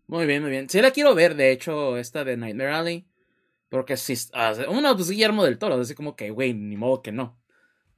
[0.07, 0.69] Muy bien, muy bien.
[0.69, 3.07] Sí la quiero ver, de hecho, esta de Nightmare Alley.
[3.69, 4.15] Porque si...
[4.69, 7.41] uno, pues Guillermo del Toro, así como que, güey, ni modo que no.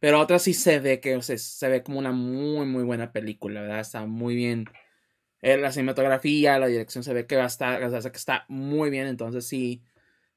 [0.02, 3.12] Pero otra sí se ve que o sea, se ve como una muy, muy buena
[3.12, 3.78] película, ¿verdad?
[3.78, 4.64] Está muy bien.
[5.42, 8.44] Eh, la cinematografía, la dirección se ve que va a estar, o sea, que está
[8.48, 9.06] muy bien.
[9.06, 9.84] Entonces sí,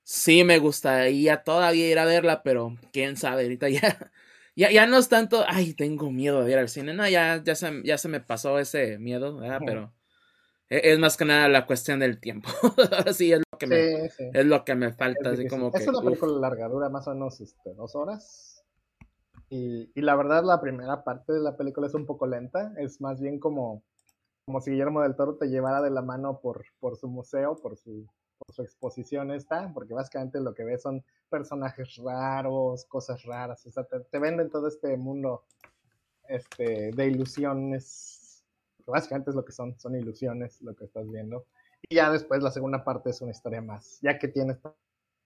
[0.04, 3.82] sí me gustaría todavía ir a verla, pero quién sabe, ahorita ya,
[4.56, 6.94] ya, ya no es tanto, ay, tengo miedo de ir al cine.
[6.94, 9.62] No, ya, ya, se, ya se me pasó ese miedo, ¿verdad?
[9.66, 9.96] Pero
[10.70, 12.50] e, es más que nada la cuestión del tiempo.
[13.16, 15.32] sí, es lo que me, Es lo que me falta.
[15.32, 18.55] Es, así como es una película larga, dura más o menos este, dos horas.
[19.56, 22.74] Y, la verdad, la primera parte de la película es un poco lenta.
[22.78, 23.84] Es más bien como,
[24.46, 27.78] como si Guillermo del Toro te llevara de la mano por, por su museo, por
[27.78, 28.06] su,
[28.38, 33.66] por su exposición esta, porque básicamente lo que ves son personajes raros, cosas raras.
[33.66, 35.44] O sea, te, te venden todo este mundo
[36.28, 38.26] este, de ilusiones
[38.92, 41.46] básicamente es lo que son, son ilusiones lo que estás viendo.
[41.90, 44.58] Y ya después la segunda parte es una historia más, ya que tienes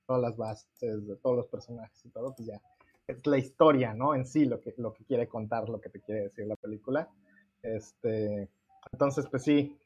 [0.06, 2.62] todas las bases de todos los personajes y todo, pues ya
[3.10, 4.14] es la historia, ¿no?
[4.14, 7.10] En sí lo que, lo que quiere contar, lo que te quiere decir la película.
[7.62, 8.50] Este,
[8.92, 9.78] entonces, pues sí,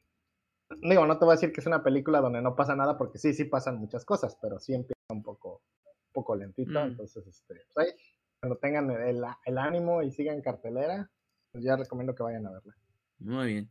[0.82, 3.18] digo, no te voy a decir que es una película donde no pasa nada, porque
[3.18, 6.78] sí, sí pasan muchas cosas, pero sí empieza un poco, un poco lentito.
[6.78, 6.88] Mm.
[6.88, 7.94] Entonces, este, pues ahí,
[8.40, 11.10] cuando tengan el, el, ánimo y sigan cartelera,
[11.50, 12.76] pues ya recomiendo que vayan a verla.
[13.20, 13.70] Muy bien.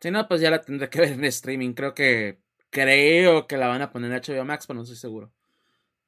[0.00, 1.72] Si no, pues ya la tendré que ver en streaming.
[1.72, 5.32] Creo que creo que la van a poner en HBO Max, pero no estoy seguro.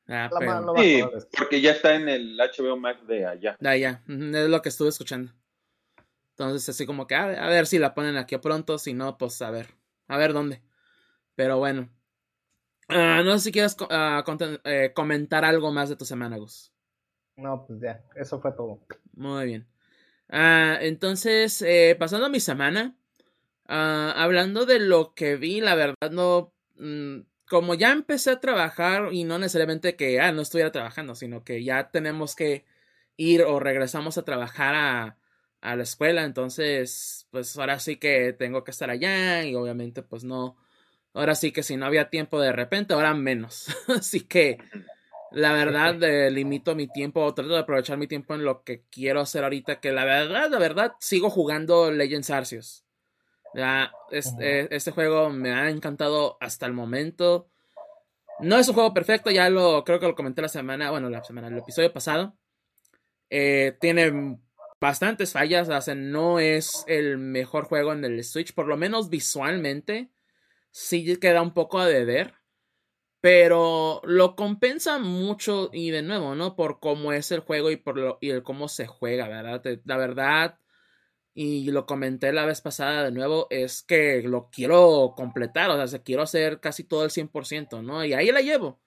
[0.09, 0.31] Ah,
[0.77, 1.03] sí,
[1.37, 3.57] porque ya está en el HBO Max de allá.
[3.59, 5.33] De allá, es lo que estuve escuchando.
[6.31, 9.51] Entonces, así como que a ver, si la ponen aquí pronto, si no, pues a
[9.51, 9.69] ver,
[10.07, 10.63] a ver dónde.
[11.35, 11.89] Pero bueno.
[12.89, 14.23] Ah, no sé si quieres ah,
[14.65, 16.73] eh, comentar algo más de tu semana, Gus.
[17.37, 18.81] No, pues ya, eso fue todo.
[19.15, 19.67] Muy bien.
[20.29, 22.97] Ah, entonces, eh, pasando a mi semana,
[23.65, 29.25] hablando de lo que vi, la verdad no, mm, como ya empecé a trabajar y
[29.25, 32.65] no necesariamente que ah, no estuviera trabajando, sino que ya tenemos que
[33.17, 35.17] ir o regresamos a trabajar a,
[35.61, 40.25] a la escuela, entonces, pues ahora sí que tengo que estar allá y obviamente pues
[40.25, 40.57] no,
[41.15, 44.59] ahora sí que si no había tiempo de repente, ahora menos, así que
[45.33, 49.21] la verdad, eh, limito mi tiempo, trato de aprovechar mi tiempo en lo que quiero
[49.21, 52.86] hacer ahorita, que la verdad, la verdad, sigo jugando Legends Arceus.
[53.57, 57.49] Ya, este, este, juego me ha encantado hasta el momento.
[58.39, 61.25] No es un juego perfecto, ya lo creo que lo comenté la semana, bueno, la
[61.25, 62.37] semana, el episodio pasado.
[63.31, 64.39] Eh, tiene
[64.81, 69.09] bastantes fallas, o sea, no es el mejor juego en el Switch, por lo menos
[69.09, 70.11] visualmente.
[70.71, 72.35] Sí queda un poco a deber
[73.27, 76.55] pero lo compensa mucho y de nuevo, ¿no?
[76.55, 79.63] Por cómo es el juego y por lo, y el cómo se juega, ¿verdad?
[79.85, 80.61] La verdad,
[81.37, 86.03] y lo comenté la vez pasada de nuevo, es que lo quiero completar, o sea,
[86.03, 88.05] quiero hacer casi todo el 100%, ¿no?
[88.05, 88.81] Y ahí la llevo.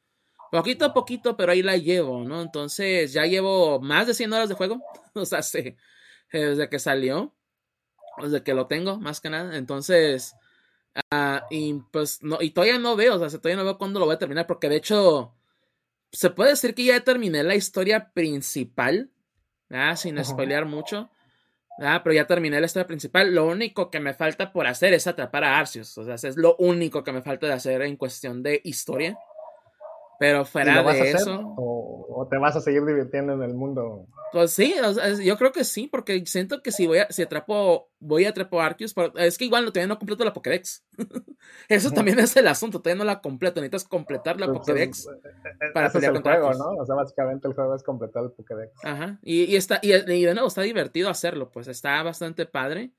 [0.51, 2.41] Poquito a poquito, pero ahí la llevo, ¿no?
[2.41, 4.81] Entonces ya llevo más de 100 horas de juego,
[5.13, 5.77] o sea, sí,
[6.31, 7.35] desde que salió,
[8.21, 9.55] desde que lo tengo, más que nada.
[9.57, 10.35] Entonces,
[11.11, 14.05] Ah, y pues no, y todavía no veo, o sea, todavía no veo cuándo lo
[14.05, 15.35] voy a terminar, porque de hecho,
[16.11, 19.11] se puede decir que ya terminé la historia principal,
[19.95, 21.11] sin spoilear mucho,
[21.79, 23.33] pero ya terminé la historia principal.
[23.33, 26.55] Lo único que me falta por hacer es atrapar a Arceus, o sea, es lo
[26.57, 29.17] único que me falta de hacer en cuestión de historia.
[30.19, 31.55] Pero fuera de eso.
[31.55, 34.05] O, te vas a seguir divirtiendo en el mundo?
[34.33, 34.75] Pues sí,
[35.23, 38.59] yo creo que sí, porque siento que si voy a, si atrapo, voy a atrapo
[38.59, 40.85] Arceus, es que igual todavía no completo la Pokédex.
[41.69, 45.71] Eso también es el asunto, todavía no la completo, necesitas completar la Pokédex eh, eh,
[45.73, 46.81] para pelear es el juego, ¿no?
[46.81, 48.73] O sea, básicamente el juego es completar el Pokédex.
[48.83, 52.91] Ajá, y, y está, y, y, de nuevo, está divertido hacerlo, pues está bastante padre.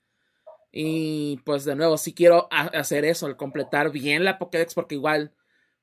[0.73, 5.35] Y pues de nuevo, si quiero hacer eso, el completar bien la Pokédex, porque igual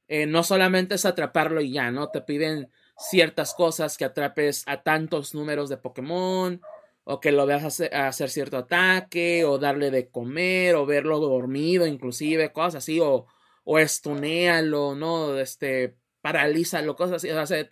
[0.08, 2.10] eh, no solamente es atraparlo y ya, ¿no?
[2.10, 6.62] Te piden ciertas cosas que atrapes a tantos números de Pokémon,
[7.04, 11.88] o que lo veas hacer, hacer cierto ataque, o darle de comer, o verlo dormido,
[11.88, 13.28] inclusive, cosas así, o,
[13.64, 15.38] o estunealo, ¿no?
[15.38, 17.30] Este, paralízalo, cosas así.
[17.30, 17.68] O sea,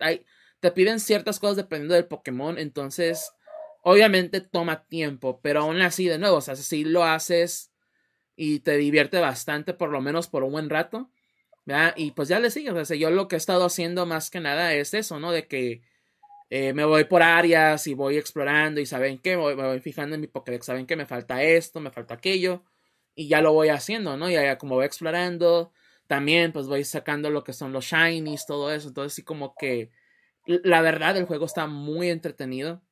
[0.60, 3.32] te piden ciertas cosas dependiendo del Pokémon, entonces,
[3.82, 7.72] obviamente toma tiempo, pero aún así, de nuevo, o sea, si lo haces
[8.36, 11.10] y te divierte bastante, por lo menos por un buen rato,
[11.96, 14.40] y pues ya le sigo, o sea, yo lo que he estado haciendo más que
[14.40, 15.32] nada es eso, ¿no?
[15.32, 15.82] De que
[16.48, 20.20] eh, me voy por áreas y voy explorando y saben que me voy, fijando en
[20.20, 22.62] mi Pokédex, saben que me falta esto, me falta aquello
[23.16, 24.30] y ya lo voy haciendo, ¿no?
[24.30, 25.72] Y ya como voy explorando,
[26.06, 28.88] también pues voy sacando lo que son los shinies, todo eso.
[28.88, 29.90] Entonces sí como que
[30.46, 32.82] la verdad el juego está muy entretenido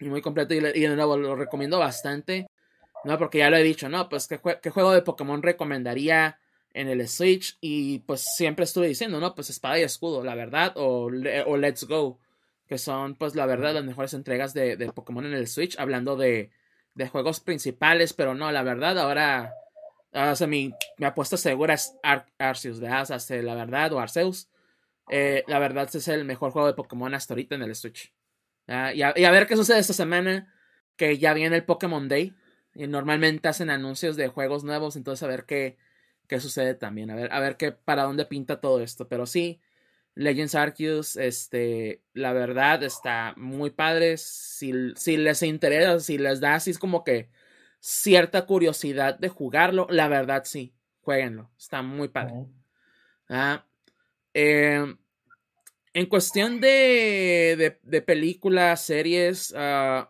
[0.00, 2.46] y muy completo y, de nuevo lo recomiendo bastante.
[3.04, 4.08] No, porque ya lo he dicho, ¿no?
[4.08, 6.40] Pues qué, qué juego de Pokémon recomendaría
[6.74, 9.34] en el Switch y pues siempre estuve diciendo, ¿no?
[9.34, 11.10] Pues espada y escudo, la verdad, o,
[11.46, 12.18] o Let's Go,
[12.66, 16.16] que son pues la verdad las mejores entregas de, de Pokémon en el Switch, hablando
[16.16, 16.50] de,
[16.94, 19.54] de, juegos principales, pero no, la verdad, ahora,
[20.12, 21.94] o sea, mi, mi apuesta segura es
[22.38, 24.48] Arceus, de Asas, la verdad, o Arceus.
[25.10, 28.12] Eh, la verdad es el mejor juego de Pokémon hasta ahorita en el Switch.
[28.66, 30.54] y, a, y, a, ver qué sucede esta semana,
[30.96, 32.34] que ya viene el Pokémon Day.
[32.74, 35.76] Y normalmente hacen anuncios de juegos nuevos, entonces a ver qué,
[36.28, 37.10] qué sucede también.
[37.10, 39.08] A ver, a ver qué, para dónde pinta todo esto.
[39.08, 39.60] Pero sí,
[40.14, 44.16] Legends Arceus, este, la verdad está muy padre.
[44.16, 47.30] Si, si les interesa, si les da así es como que
[47.80, 51.50] cierta curiosidad de jugarlo, la verdad sí, jueguenlo.
[51.58, 52.46] Está muy padre.
[53.28, 53.66] Ah,
[54.34, 54.98] em,
[55.94, 60.06] en cuestión de, de, de películas, series, uh,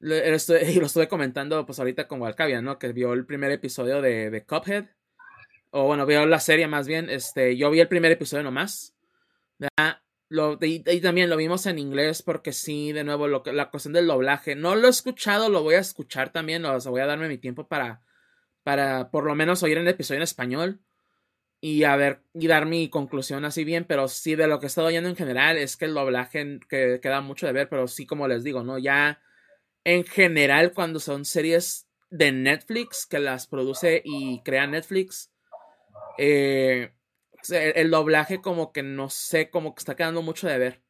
[0.00, 2.78] lo, estoy, lo estuve comentando pues ahorita con Walcavia, ¿no?
[2.78, 4.86] Que vio el primer episodio de, de Cuphead.
[5.78, 7.10] O bueno, vio la serie más bien.
[7.10, 8.94] Este, yo vi el primer episodio nomás.
[10.30, 14.06] Lo, y, también lo vimos en inglés porque sí, de nuevo, lo, la cuestión del
[14.06, 14.56] doblaje.
[14.56, 17.36] No lo he escuchado, lo voy a escuchar también, o sea, voy a darme mi
[17.36, 18.00] tiempo para,
[18.62, 20.80] para por lo menos oír el episodio en español
[21.60, 24.68] y a ver, y dar mi conclusión así bien, pero sí, de lo que he
[24.68, 28.06] estado oyendo en general es que el doblaje que, queda mucho de ver, pero sí,
[28.06, 28.78] como les digo, ¿no?
[28.78, 29.20] Ya
[29.84, 35.30] en general, cuando son series de Netflix, que las produce y crea Netflix,
[36.18, 36.92] eh,
[37.50, 40.82] el, doblaje como que no sé, como que está quedando mucho de ver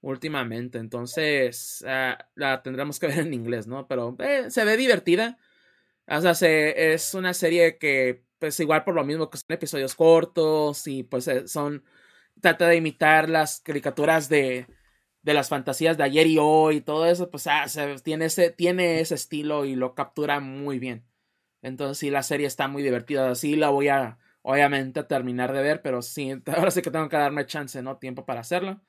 [0.00, 0.78] últimamente.
[0.78, 3.86] Entonces, ah, la tendremos que ver en inglés, ¿no?
[3.88, 5.38] Pero eh, se ve divertida.
[6.08, 9.94] O sea, se, es una serie que, pues igual por lo mismo que son episodios
[9.94, 11.84] cortos y pues eh, son,
[12.40, 14.66] trata de imitar las caricaturas de,
[15.22, 17.66] de las fantasías de ayer y hoy y todo eso, pues ah,
[18.04, 21.04] tiene, ese, tiene ese estilo y lo captura muy bien.
[21.62, 23.30] Entonces sí, la serie está muy divertida.
[23.30, 27.16] Así la voy a, obviamente terminar de ver, pero sí, ahora sí que tengo que
[27.16, 27.98] darme chance, ¿no?
[27.98, 28.80] Tiempo para hacerlo.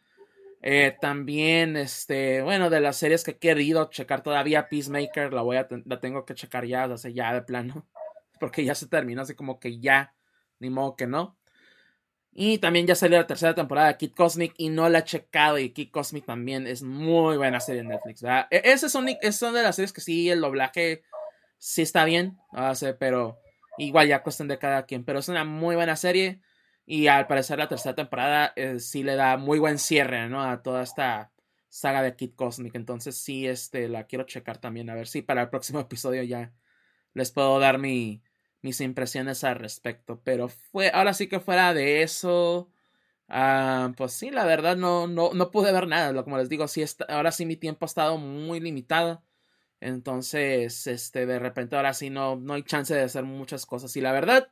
[0.61, 5.57] Eh, también, este, bueno, de las series que he querido checar todavía, Peacemaker, la voy
[5.57, 7.87] a, la tengo que checar ya, hace ya de plano,
[8.39, 10.13] porque ya se terminó, así como que ya,
[10.59, 11.37] ni modo que no.
[12.31, 15.57] Y también ya salió la tercera temporada de Kid Cosmic y no la he checado.
[15.57, 18.47] Y Kid Cosmic también es muy buena serie en Netflix, ¿verdad?
[18.51, 21.01] Esas son, esas son de las series que sí, el doblaje
[21.57, 22.37] sí está bien,
[22.99, 23.39] pero
[23.78, 26.41] Igual ya cuestión de cada quien, pero es una muy buena serie
[26.86, 30.43] y al parecer la tercera temporada eh, sí le da muy buen cierre, ¿no?
[30.43, 31.32] A toda esta
[31.69, 32.75] saga de Kid Cosmic.
[32.75, 36.53] Entonces sí, este, la quiero checar también, a ver si para el próximo episodio ya
[37.13, 38.23] les puedo dar mi,
[38.61, 40.21] mis impresiones al respecto.
[40.23, 42.69] Pero fue, ahora sí que fuera de eso,
[43.30, 46.23] ah, pues sí, la verdad no, no, no pude ver nada.
[46.23, 49.23] Como les digo, sí ahora sí mi tiempo ha estado muy limitado.
[49.80, 53.95] Entonces, este, de repente ahora sí no, no hay chance de hacer muchas cosas.
[53.95, 54.47] Y la verdad,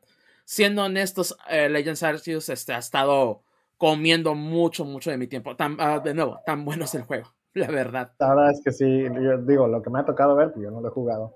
[0.45, 3.41] siendo honestos, eh, Legends Arceus este, ha estado
[3.77, 5.55] comiendo mucho, mucho de mi tiempo.
[5.55, 8.13] Tan, uh, de nuevo, tan bueno es el juego, la verdad.
[8.19, 10.81] La verdad es que sí, yo digo, lo que me ha tocado ver, yo no
[10.81, 11.35] lo he jugado,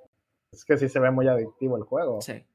[0.52, 2.22] es que sí se ve muy adictivo el juego.
[2.22, 2.46] Sí.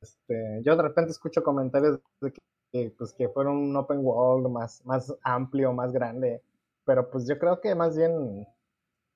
[0.00, 2.32] Este, yo de repente escucho comentarios de
[2.72, 6.42] que, pues, que fueron un open world más, más amplio, más grande,
[6.84, 8.46] pero pues yo creo que más bien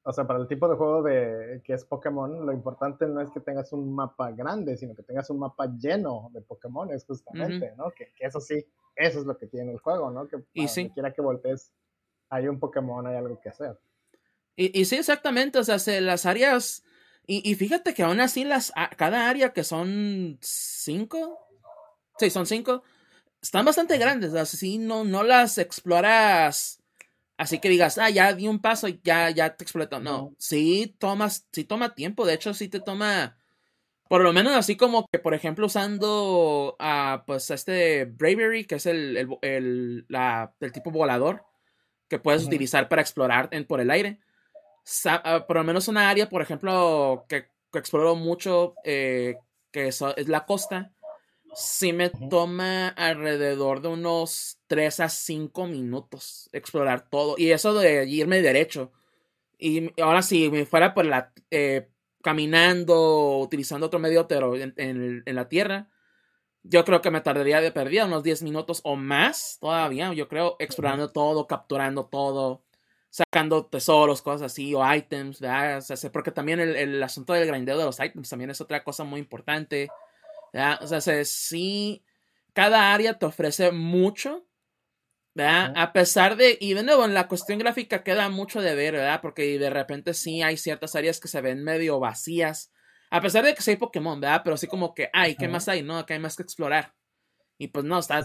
[0.08, 3.28] o sea, para el tipo de juego de que es Pokémon, lo importante no es
[3.32, 7.90] que tengas un mapa grande, sino que tengas un mapa lleno de Pokémon, justamente, ¿no?
[7.90, 10.28] Que, eso sí, eso es lo que tiene el juego, ¿no?
[10.28, 10.90] Que y sí.
[10.90, 11.72] quiera que voltees,
[12.28, 13.80] hay un Pokémon, hay algo que hacer.
[14.54, 16.84] Y, y sí, exactamente, o sea, las áreas,
[17.26, 21.48] y, y, fíjate que aún así las, cada área que son cinco,
[22.16, 22.84] sí, son cinco,
[23.42, 26.80] están bastante grandes, o sea, si no, no las exploras
[27.36, 30.00] Así que digas, ah, ya di un paso y ya, ya te explotó.
[30.00, 32.26] No, sí tomas, sí toma tiempo.
[32.26, 33.36] De hecho, sí te toma.
[34.08, 38.86] Por lo menos así como que, por ejemplo, usando a pues este Bravery, que es
[38.86, 41.44] el, el, el, la, el tipo volador
[42.08, 44.20] que puedes utilizar para explorar en, por el aire.
[45.04, 49.36] Ah, por lo menos una área, por ejemplo, que, que exploro mucho, eh,
[49.72, 50.92] que es la costa
[51.56, 57.34] sí me toma alrededor de unos 3 a 5 minutos explorar todo.
[57.38, 58.92] Y eso de irme derecho.
[59.58, 61.32] Y ahora si me fuera por la...
[61.50, 61.88] Eh,
[62.22, 65.88] caminando, utilizando otro medio, pero en, en, la tierra,
[66.64, 70.56] yo creo que me tardaría de perdida unos 10 minutos o más todavía, yo creo,
[70.58, 72.64] explorando todo, capturando todo,
[73.10, 75.84] sacando tesoros, cosas así, o items, ¿verdad?
[76.12, 79.20] porque también el, el asunto del grindeo de los items también es otra cosa muy
[79.20, 79.88] importante.
[80.80, 82.04] O sea, sí,
[82.52, 84.46] cada área te ofrece mucho,
[85.34, 85.72] ¿verdad?
[85.76, 89.20] A pesar de, y de nuevo, en la cuestión gráfica queda mucho de ver, ¿verdad?
[89.20, 92.72] Porque de repente sí hay ciertas áreas que se ven medio vacías,
[93.10, 94.40] a pesar de que sí hay Pokémon, ¿verdad?
[94.42, 95.82] Pero así como que, ay, ¿qué más hay?
[95.82, 96.94] No, que hay más que explorar.
[97.58, 98.20] Y pues no, está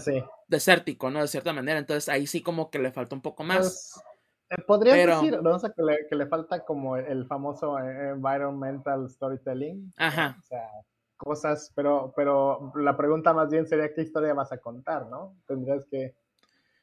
[0.48, 1.20] desértico, ¿no?
[1.20, 1.78] De cierta manera.
[1.78, 3.58] Entonces ahí sí como que le falta un poco más.
[3.58, 4.02] Pues,
[4.50, 5.58] eh, podría decir, ¿no?
[5.58, 9.92] que, le, que le falta como el famoso eh, environmental storytelling.
[9.96, 10.36] Ajá.
[10.38, 10.68] O sea,
[11.22, 15.36] cosas, pero, pero la pregunta más bien sería qué historia vas a contar, ¿no?
[15.46, 16.14] Tendrías que...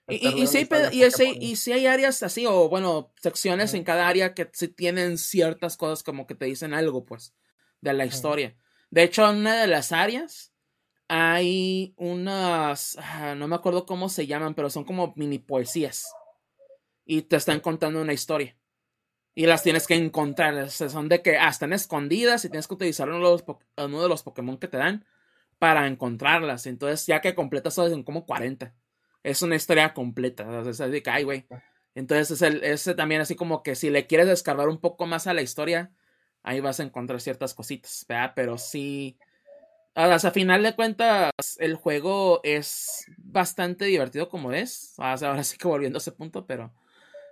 [0.08, 4.34] Y, y, si hay, y, si hay áreas así, o bueno, secciones en cada área
[4.34, 7.36] que sí tienen ciertas cosas como que te dicen algo, pues,
[7.82, 8.56] de la historia.
[8.90, 10.52] De hecho, en una de las áreas
[11.08, 16.12] hay unas, ah, no me acuerdo cómo se llaman, pero son como mini poesías.
[17.06, 18.59] Y te están contando una historia
[19.36, 20.70] y las tienes que encontrar.
[20.70, 23.44] Son de que ah, están escondidas y tienes que utilizar uno de, los,
[23.78, 25.06] uno de los Pokémon que te dan
[25.60, 26.66] para encontrarlas.
[26.66, 28.74] Entonces, ya que completas son como 40.
[29.24, 30.48] Es una historia completa.
[30.48, 31.46] O sea, de que, ay, güey.
[31.96, 35.28] Entonces, es el, ese también así como que si le quieres descargar un poco más
[35.28, 35.92] a la historia,
[36.44, 38.34] ahí vas a encontrar ciertas cositas, ¿verdad?
[38.36, 39.18] Pero sí.
[39.96, 44.94] a final de cuentas, el juego es bastante divertido como es.
[44.98, 46.74] ahora sí que volviendo a ese punto, pero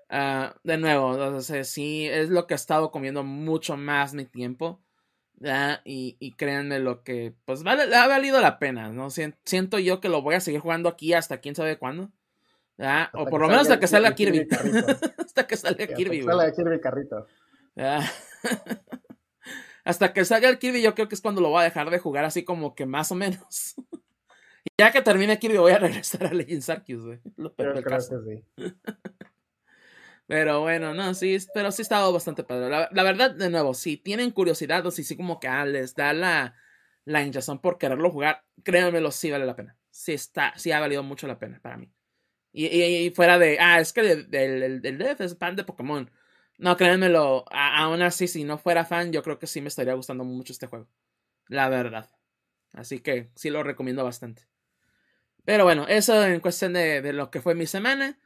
[0.09, 4.81] Ah, de nuevo, sí, es lo que he estado comiendo mucho más mi tiempo.
[5.85, 9.09] Y, y, créanme lo que, pues vale, ha valido la pena, ¿no?
[9.09, 12.11] Siento yo que lo voy a seguir jugando aquí hasta quién sabe cuándo.
[13.13, 14.47] O por lo menos hasta que salga Kirby.
[15.17, 16.25] hasta que salga Kirby.
[16.27, 17.25] Hasta Kirby carrito.
[19.83, 21.99] hasta que salga el Kirby yo creo que es cuando lo voy a dejar de
[21.99, 23.75] jugar así como que más o menos.
[24.77, 27.19] ya que termine Kirby voy a regresar a Legends Arceus, güey.
[27.35, 27.63] Lo que
[28.01, 28.43] sí.
[30.27, 32.69] Pero bueno, no, sí, pero sí ha estado bastante padre.
[32.91, 36.11] La, verdad, de nuevo, si tienen curiosidad o si sí como que ah, les da
[36.13, 36.53] la,
[37.05, 39.77] la hinchazón por quererlo jugar, créanmelo, sí vale la pena.
[39.89, 41.89] Sí está, sí ha valido mucho la pena para mí.
[42.51, 46.11] Y, y, fuera de, ah, es que el, el, el es fan de Pokémon.
[46.57, 50.25] No, créanmelo, aún así, si no fuera fan, yo creo que sí me estaría gustando
[50.25, 50.89] mucho este juego.
[51.47, 52.09] La verdad.
[52.73, 54.47] Así que sí lo recomiendo bastante.
[55.45, 58.19] Pero bueno, eso en cuestión de, de lo que fue mi semana.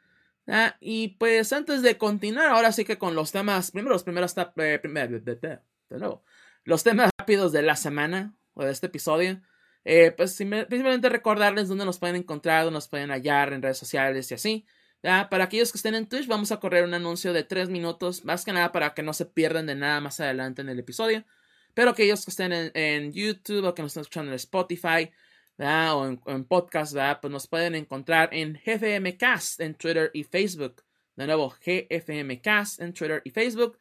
[0.47, 4.35] Ah, y pues antes de continuar, ahora sí que con los temas, primero los primeros,
[4.37, 6.23] eh, de nuevo,
[6.63, 9.41] los temas rápidos de la semana o de este episodio,
[9.85, 14.29] eh, pues simplemente recordarles dónde nos pueden encontrar, dónde nos pueden hallar en redes sociales
[14.31, 14.65] y así.
[15.01, 18.45] Para aquellos que estén en Twitch, vamos a correr un anuncio de tres minutos, más
[18.45, 21.25] que nada para que no se pierdan de nada más adelante en el episodio.
[21.73, 25.11] Pero aquellos que estén en YouTube o que nos estén escuchando en Spotify,
[25.59, 30.83] o en, podcast, pues nos pueden encontrar en GFMcast en Twitter y Facebook.
[31.15, 33.77] De nuevo, GFMcast en Twitter y Facebook.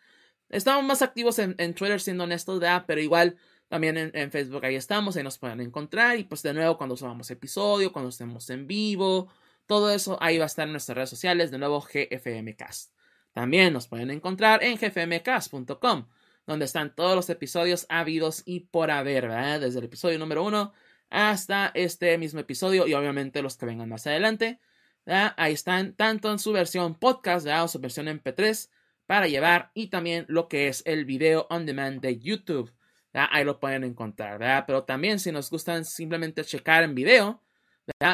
[0.49, 3.37] Estamos más activos en, Twitter, siendo honestos, pero igual
[3.69, 6.19] también en, Facebook ahí estamos, ahí nos pueden encontrar.
[6.19, 9.29] Y pues de nuevo, cuando subamos episodio, cuando estemos en vivo,
[9.67, 11.51] todo eso ahí va a estar en nuestras redes sociales.
[11.51, 12.93] De nuevo, GFMcast.
[13.33, 16.09] También nos pueden encontrar en gfmcast.com,
[16.47, 19.61] donde están todos los episodios habidos y por haber, ¿verdad?
[19.61, 20.73] Desde el episodio número uno
[21.11, 24.61] hasta este mismo episodio y obviamente los que vengan más adelante.
[25.07, 28.71] Ahí están tanto en su versión podcast o su versión MP3
[29.07, 32.73] para llevar y también lo que es el video on demand de YouTube.
[33.13, 37.43] Ahí lo pueden encontrar, pero también si nos gustan simplemente checar en video,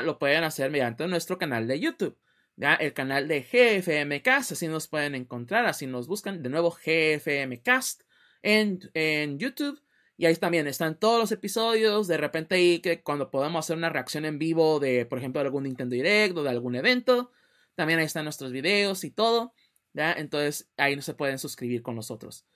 [0.02, 2.18] lo pueden hacer mediante nuestro canal de YouTube.
[2.56, 8.04] El canal de GFMcast, así nos pueden encontrar, así nos buscan de nuevo GFMcast
[8.42, 9.82] en, en YouTube
[10.18, 12.06] y ahí también están todos los episodios.
[12.08, 15.46] De repente ahí que cuando podamos hacer una reacción en vivo de, por ejemplo, de
[15.46, 17.32] algún Nintendo Direct o de algún evento.
[17.74, 19.52] También ahí están nuestros videos y todo.
[19.92, 20.12] ¿ya?
[20.12, 22.46] Entonces ahí se pueden suscribir con nosotros.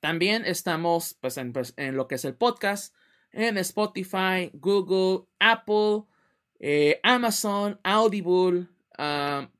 [0.00, 2.94] También estamos pues, en, pues, lo que es el podcast.
[3.32, 6.04] En Spotify, Google, Apple,
[6.58, 8.66] eh, Amazon, Audible.
[8.96, 9.50] Ah,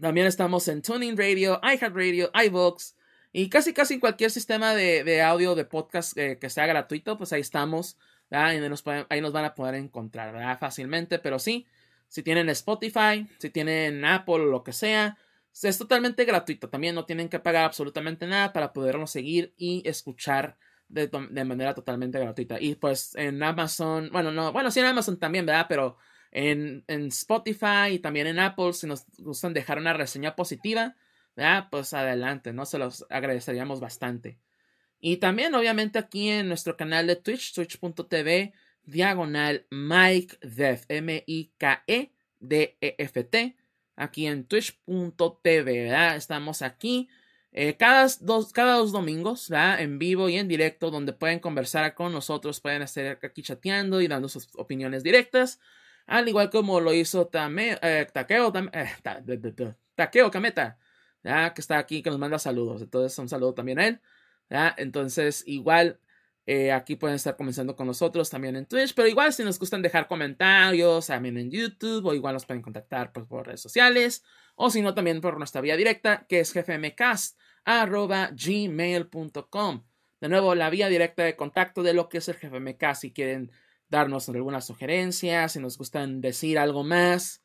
[0.00, 2.94] también estamos en Tuning Radio, iHeartRadio, iVoox.
[3.36, 7.40] Y casi, casi cualquier sistema de, audio, de podcast eh, que sea gratuito, pues ahí
[7.40, 7.98] estamos.
[8.30, 10.56] Ahí nos, van a poder encontrar ¿verdad?
[10.56, 11.18] fácilmente.
[11.18, 11.66] Pero sí,
[12.06, 15.18] si tienen Spotify, si tienen Apple o lo que sea,
[15.60, 16.68] es totalmente gratuito.
[16.68, 20.56] También no tienen que pagar absolutamente nada para podernos seguir y escuchar
[20.86, 22.60] de, de, manera totalmente gratuita.
[22.60, 25.66] Y pues en Amazon, bueno, no, bueno, sí en Amazon también, ¿verdad?
[25.68, 25.96] Pero
[26.30, 30.94] en, en Spotify y también en Apple, si nos gustan dejar una reseña positiva,
[31.36, 32.64] Ah, pues adelante, ¿no?
[32.66, 34.38] Se los agradeceríamos bastante.
[35.00, 38.52] Y también, obviamente, aquí en nuestro canal de Twitch, twitch.tv,
[38.84, 40.84] diagonal Mike Def,
[42.40, 43.56] M-I-K-E-D-E-F-T,
[43.96, 46.16] aquí en twitch.tv, ¿verdad?
[46.16, 47.08] Estamos aquí
[47.52, 49.80] eh, cada, dos, cada dos domingos, ¿verdad?
[49.80, 54.08] En vivo y en directo, donde pueden conversar con nosotros, pueden estar aquí chateando y
[54.08, 55.60] dando sus opiniones directas.
[56.06, 58.90] al igual como lo hizo Tame, eh, Takeo, Tam- eh,
[59.94, 60.78] Takeo Kameta,
[61.24, 61.54] ¿ya?
[61.54, 62.82] que está aquí, que nos manda saludos.
[62.82, 64.00] Entonces, un saludo también a él.
[64.50, 64.74] ¿ya?
[64.78, 65.98] Entonces, igual,
[66.46, 69.82] eh, aquí pueden estar comenzando con nosotros también en Twitch, pero igual si nos gustan
[69.82, 74.22] dejar comentarios también en YouTube, o igual nos pueden contactar pues, por redes sociales,
[74.54, 79.84] o si no, también por nuestra vía directa, que es gfmcast, arroba gmail.com.
[80.20, 83.50] De nuevo, la vía directa de contacto de lo que es el GFMcast, si quieren
[83.88, 87.42] darnos alguna sugerencia, si nos gustan decir algo más.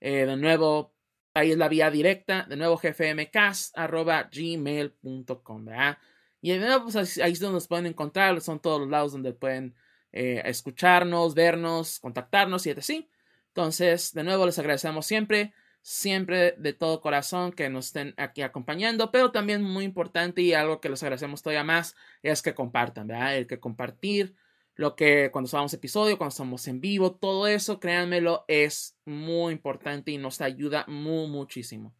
[0.00, 0.92] Eh, de nuevo,
[1.40, 5.98] ahí es la vía directa, de nuevo gfmcast, arroba gmail.com, ¿verdad?
[6.40, 9.32] Y de nuevo, pues ahí es donde nos pueden encontrar, son todos los lados donde
[9.32, 9.74] pueden
[10.12, 13.10] eh, escucharnos, vernos, contactarnos y así.
[13.48, 19.10] Entonces, de nuevo, les agradecemos siempre, siempre de todo corazón que nos estén aquí acompañando,
[19.10, 23.36] pero también muy importante y algo que les agradecemos todavía más es que compartan, ¿verdad?
[23.36, 24.34] El que compartir
[24.74, 30.10] lo que cuando subamos episodio, cuando estamos en vivo, todo eso, créanmelo, es muy importante
[30.10, 31.94] y nos ayuda muy, muchísimo.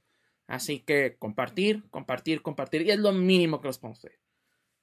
[0.47, 4.19] Así que compartir, compartir, compartir, y es lo mínimo que les podemos pedir.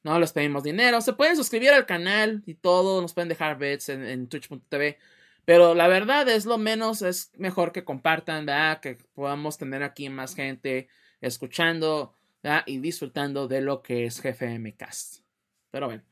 [0.04, 3.90] No les pedimos dinero, se pueden suscribir al canal y todo, nos pueden dejar bets
[3.90, 4.98] en, twitch.tv,
[5.44, 8.46] pero la verdad es lo menos, es mejor que compartan.
[8.82, 10.88] Que podamos tener aquí más gente
[11.20, 12.16] escuchando
[12.66, 15.24] y disfrutando de lo que es GFM Cast.
[15.72, 16.04] Pero bueno.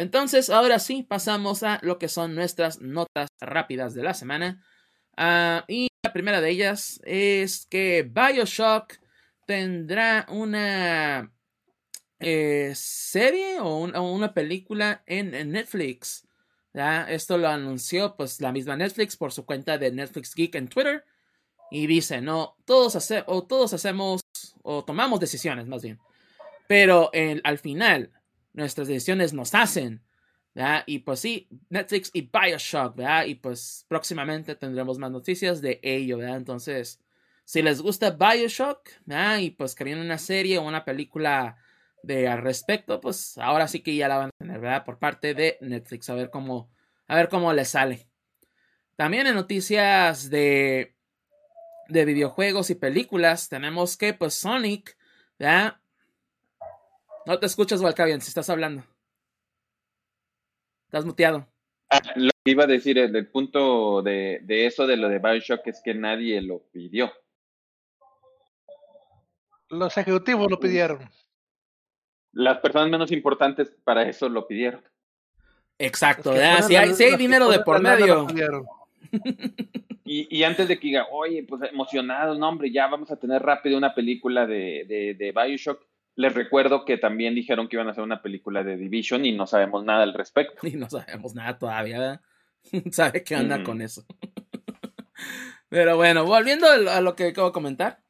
[0.00, 4.64] Entonces, ahora sí, pasamos a lo que son nuestras notas rápidas de la semana.
[5.14, 8.94] Ah, y la primera de ellas es que Bioshock
[9.46, 11.30] tendrá una
[12.18, 16.26] eh, serie o, un- o una película en, Netflix.
[16.72, 21.04] Esto lo anunció pues la misma Netflix por su cuenta de Netflix Geek en Twitter.
[21.70, 24.22] Y dice, no, todos, hacemos
[24.62, 25.98] o tomamos decisiones más bien.
[26.66, 27.10] Pero
[27.44, 28.10] al final,
[28.52, 30.02] nuestras decisiones nos hacen.
[30.86, 33.24] Y pues sí, Netflix y Bioshock, ¿verdad?
[33.26, 36.36] Y pues próximamente tendremos más noticias de ello, ¿verdad?
[36.36, 37.00] Entonces,
[37.44, 38.88] si les gusta Bioshock.
[39.40, 41.56] Y pues querían una serie o una película
[42.02, 44.84] de al respecto, pues ahora sí que ya la van a tener, ¿verdad?
[44.84, 46.70] Por parte de Netflix, a ver cómo,
[47.06, 48.08] a ver cómo les sale.
[48.96, 50.96] También en noticias de,
[51.88, 54.96] de videojuegos y películas, tenemos que pues Sonic.
[57.26, 58.82] No te escuchas, Walcavian, si estás hablando.
[60.86, 61.46] Estás muteado.
[61.90, 65.18] Ah, lo que iba a decir, el, el punto de, de eso de lo de
[65.18, 67.12] Bioshock es que nadie lo pidió.
[69.68, 71.08] Los ejecutivos lo pidieron.
[72.32, 74.82] Las personas menos importantes para eso lo pidieron.
[75.78, 78.26] Exacto, Si hay, la- si hay dinero de por medio.
[80.12, 83.40] Y, y antes de que diga, oye, pues emocionados, no, hombre, ya vamos a tener
[83.40, 85.86] rápido una película de, de, de Bioshock.
[86.20, 89.46] Les recuerdo que también dijeron que iban a hacer una película de Division y no
[89.46, 90.60] sabemos nada al respecto.
[90.66, 92.20] Y no sabemos nada todavía.
[92.92, 93.64] ¿Sabe qué onda Ujú.
[93.64, 94.04] con eso?
[95.68, 98.02] Pero bueno, volviendo a lo- que acabo de comentar.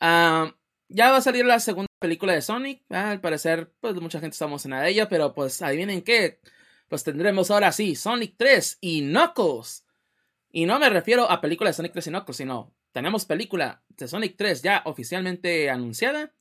[0.00, 0.52] ah,
[0.88, 2.84] ya va a salir la segunda película de Sonic.
[2.90, 6.40] Al parecer, pues mucha gente está emocionada de ella, pero pues adivinen qué.
[6.88, 9.84] Pues tendremos ahora sí Sonic 3 y Knuckles.
[10.52, 14.06] Y no me refiero a película de Sonic 3 y Knuckles, sino tenemos película de
[14.08, 16.32] Sonic 3 ya oficialmente anunciada.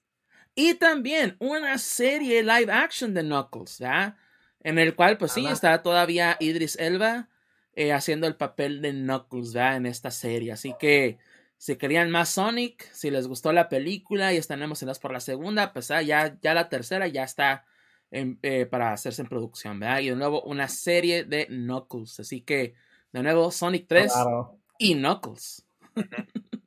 [0.56, 4.18] Y también una serie live action de Knuckles, ¿ya?
[4.62, 7.28] En el cual, pues sí, está todavía Idris Elba
[7.74, 9.76] eh, haciendo el papel de Knuckles, ¿ya?
[9.76, 10.54] En esta serie.
[10.54, 11.18] Así que,
[11.58, 15.74] si querían más Sonic, si les gustó la película y están emocionados por la segunda,
[15.74, 17.66] pues ah, ya, ya la tercera ya está
[18.12, 20.00] en- eh, para hacerse en producción, ¿verdad?
[20.00, 22.20] Y de nuevo, una serie de Knuckles.
[22.22, 22.76] Así que,
[23.12, 25.66] de nuevo, Sonic 3 Raro, y Knuckles.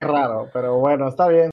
[0.01, 1.51] raro, pero bueno, está bien,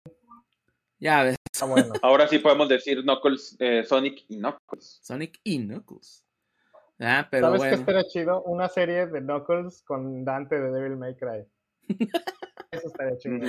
[1.00, 1.94] Ya ves, está bueno.
[2.02, 5.00] Ahora sí podemos decir Knuckles, eh, Sonic y Knuckles.
[5.02, 6.24] Sonic y Knuckles.
[7.00, 7.80] Ah, pero ¿Sabes qué bueno.
[7.82, 8.44] estaría chido?
[8.44, 11.46] Una serie de Knuckles con Dante de Devil May Cry.
[12.72, 13.40] Eso estaría chido.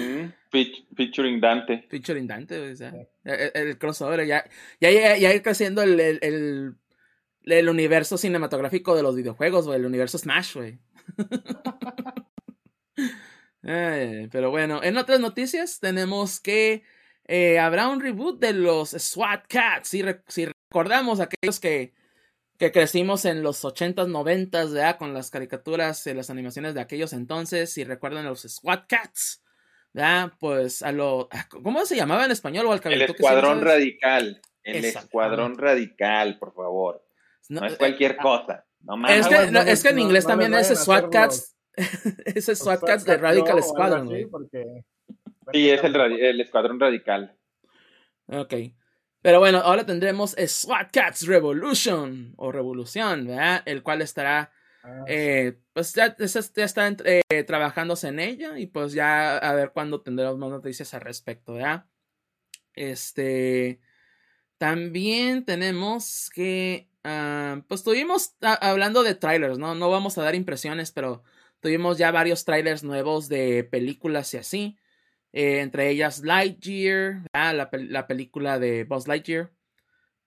[0.50, 1.86] Fe- featuring Dante.
[1.88, 2.98] Featuring Dante, o sea, Sí.
[3.24, 4.44] el, el crossover, ya,
[4.80, 6.74] ya, ya, ya ir creciendo el, el, el,
[7.44, 10.78] el universo cinematográfico de los videojuegos, güey, el universo Smash, güey.
[13.68, 16.84] Eh, pero bueno, en otras noticias tenemos que
[17.26, 19.88] eh, habrá un reboot de los SWAT Cats.
[19.88, 21.92] Si, re- si recordamos aquellos que,
[22.58, 24.98] que crecimos en los 80s, 90s, ¿verdad?
[24.98, 29.42] Con las caricaturas y las animaciones de aquellos entonces, si recuerdan los SWAT Cats,
[29.92, 30.32] ¿verdad?
[30.38, 31.28] Pues a lo...
[31.62, 34.40] ¿Cómo se llamaba en español o al El escuadrón radical.
[34.62, 37.04] El escuadrón radical, por favor.
[37.48, 38.64] No, No es eh, cualquier cosa.
[38.80, 39.20] No mames.
[39.20, 41.56] es, Ah, que, no, es que en inglés no también es SWAT Cats.
[42.24, 44.26] es Los SWAT Cats de Radical Squadron, güey.
[44.26, 44.84] porque-
[45.52, 47.36] Sí, es el, escuadrón radical.
[48.26, 48.54] Ok.
[49.22, 53.62] Pero bueno, ahora tendremos SWAT Cats Revolution o Revolución, ¿verdad?
[53.64, 54.52] El cual estará
[54.86, 59.72] Ah, Eh, pues ya, ya está eh, trabajándose en ella y pues ya a ver
[59.72, 61.88] cuándo tendremos más noticias al respecto, ¿ya?
[62.74, 63.80] Este,
[64.58, 69.74] también tenemos que, ah, pues tuvimos ah, hablando de trailers, ¿no?
[69.74, 71.24] No vamos a dar impresiones, pero
[71.60, 74.78] tuvimos ya varios trailers nuevos de películas y así.
[75.32, 79.50] Eh, entre ellas Lightyear, la, la película de Buzz Lightyear.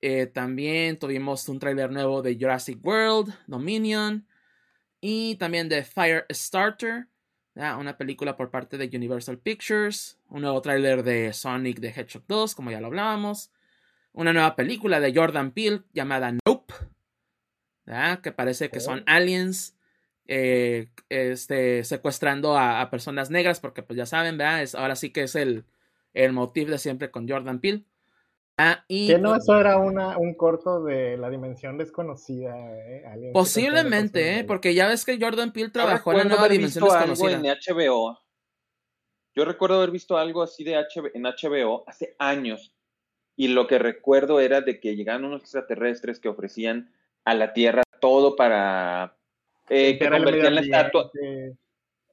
[0.02, 4.28] Eh, también tuvimos un tráiler nuevo de Jurassic World, Dominion.
[5.02, 7.08] Y también de Firestarter,
[7.56, 10.20] una película por parte de Universal Pictures.
[10.28, 13.52] Un nuevo tráiler de Sonic the Hedgehog 2, como ya lo hablábamos.
[14.12, 16.74] Una nueva película de Jordan Peele llamada Nope.
[18.22, 19.04] Que parece que son Oh.
[19.08, 19.76] aliens
[20.32, 24.62] eh, este, secuestrando a, a personas negras, porque pues ya saben, ¿verdad?
[24.62, 25.66] Es, ahora sí que es el,
[26.14, 27.86] el motivo de siempre con Jordan Peele.
[28.56, 32.56] Ah, y Que no, pues, eso era una, un corto de la dimensión desconocida.
[32.60, 33.32] ¿eh?
[33.34, 34.44] Posiblemente, ¿eh?
[34.44, 37.52] porque ya ves que Jordan Peele trabajó en la nueva haber dimensión visto algo desconocida.
[37.52, 38.20] en HBO.
[39.34, 42.76] Yo recuerdo haber visto algo así de HBO, en HBO hace años.
[43.36, 46.94] Y lo que recuerdo era de que llegaban unos extraterrestres que ofrecían
[47.26, 49.19] a la Tierra todo para
[49.70, 51.12] eh, que convertían la estatua,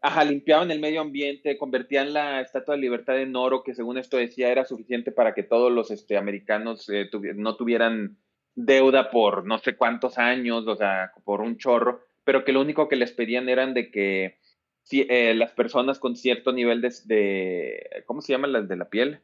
[0.03, 4.17] ajá, limpiaban el medio ambiente, convertían la estatua de libertad en oro, que según esto
[4.17, 8.17] decía era suficiente para que todos los este, americanos eh, tuvi- no tuvieran
[8.55, 12.89] deuda por no sé cuántos años, o sea, por un chorro, pero que lo único
[12.89, 14.39] que les pedían eran de que
[14.83, 18.89] si, eh, las personas con cierto nivel de, de- ¿cómo se llaman las de la
[18.89, 19.21] piel?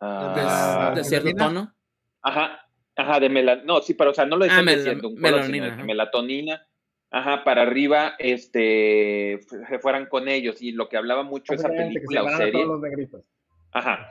[0.00, 1.74] Ah, de, de cierto tono.
[2.22, 2.66] Ajá,
[2.96, 3.64] ajá, de melanina.
[3.64, 5.76] No, sí, pero o sea, no lo decían Ah, mel- diciendo un color, sino melanina,
[5.76, 6.66] de melatonina,
[7.12, 9.38] ajá, para arriba, este,
[9.68, 10.60] se fueran con ellos.
[10.60, 13.22] Y lo que hablaba mucho esa Básicamente, que se película o serie, todos los negritos.
[13.70, 14.10] ajá,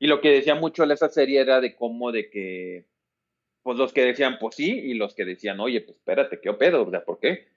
[0.00, 2.86] y lo que decía mucho esa serie era de cómo de que,
[3.62, 6.84] pues los que decían, pues sí, y los que decían, oye, pues espérate, ¿qué pedo?
[6.86, 7.48] O sea, ¿por qué?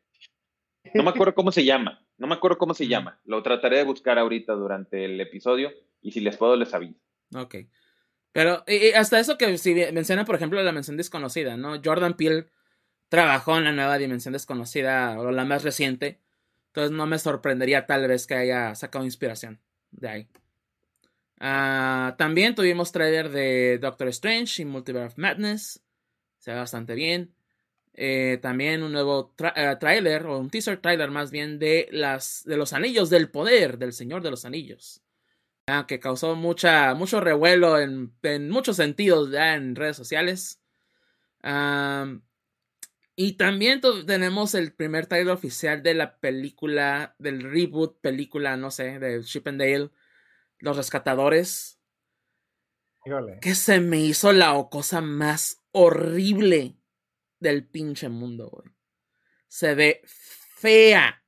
[0.93, 3.19] No me acuerdo cómo se llama, no me acuerdo cómo se llama.
[3.25, 5.71] Lo trataré de buscar ahorita durante el episodio
[6.01, 6.99] y si les puedo les aviso.
[7.35, 7.55] Ok.
[8.33, 11.79] Pero y- y hasta eso que si menciona, por ejemplo, la mención desconocida, ¿no?
[11.83, 12.47] Jordan Peele
[13.11, 16.21] trabajó en la nueva dimensión desconocida o la más reciente.
[16.67, 19.59] Entonces no me sorprendería tal vez que haya sacado inspiración
[19.91, 20.27] de ahí.
[21.41, 25.83] Ah, también tuvimos trailer de Doctor Strange y Multiverse of Madness.
[26.37, 27.35] Se ve bastante bien.
[27.93, 32.43] Eh, también un nuevo tra- eh, trailer, o un teaser trailer más bien, de, las,
[32.45, 35.01] de los anillos del poder, del Señor de los Anillos.
[35.67, 40.61] Ah, que causó mucha, mucho revuelo en, en muchos sentidos ya en redes sociales.
[41.41, 42.21] Am,
[43.15, 48.99] y también tenemos el primer trailer oficial de la película, del reboot película, no sé,
[48.99, 49.91] de Chip and Dale,
[50.59, 51.79] Los Rescatadores,
[53.05, 53.39] Híjole.
[53.41, 56.77] que se me hizo la cosa más horrible
[57.39, 58.69] del pinche mundo, güey.
[59.47, 61.23] Se ve fea,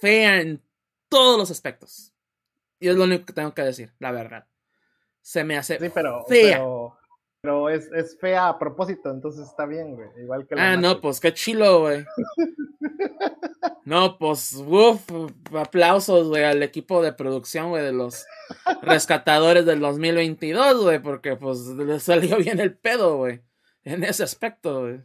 [0.00, 0.62] fea en
[1.08, 2.14] todos los aspectos.
[2.78, 4.46] Y es lo único que tengo que decir, la verdad.
[5.22, 6.56] Se me hace Sí, pero, fea.
[6.58, 6.98] pero,
[7.40, 10.08] pero es, es fea a propósito, entonces está bien, güey.
[10.22, 12.04] Igual que la Ah, no, pues qué chilo, güey.
[13.84, 15.10] No, pues, uff,
[15.54, 18.26] aplausos, güey, al equipo de producción, güey, de los
[18.82, 23.42] rescatadores del 2022, güey, porque pues le salió bien el pedo, güey,
[23.84, 25.00] en ese aspecto, güey.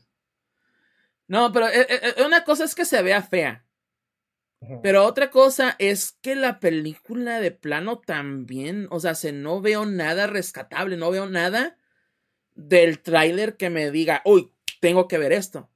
[1.27, 3.65] No, pero eh, eh, una cosa es que se vea fea,
[4.83, 9.85] pero otra cosa es que la película de plano también, o sea, se no veo
[9.85, 11.77] nada rescatable, no veo nada
[12.55, 14.49] del tráiler que me diga, uy,
[14.79, 15.69] tengo que ver esto.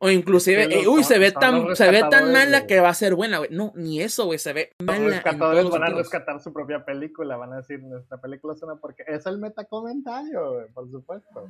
[0.00, 2.90] O inclusive, los- eh, uy, se ve tan, los se ve tan mala que va
[2.90, 3.50] a ser buena, güey.
[3.50, 4.98] No, ni eso, güey, se ve Los mala.
[4.98, 8.76] en rescatadores van a rescatar su propia película, van a decir, nuestra película es una
[8.76, 11.48] porque es el metacomentario, güey, por supuesto.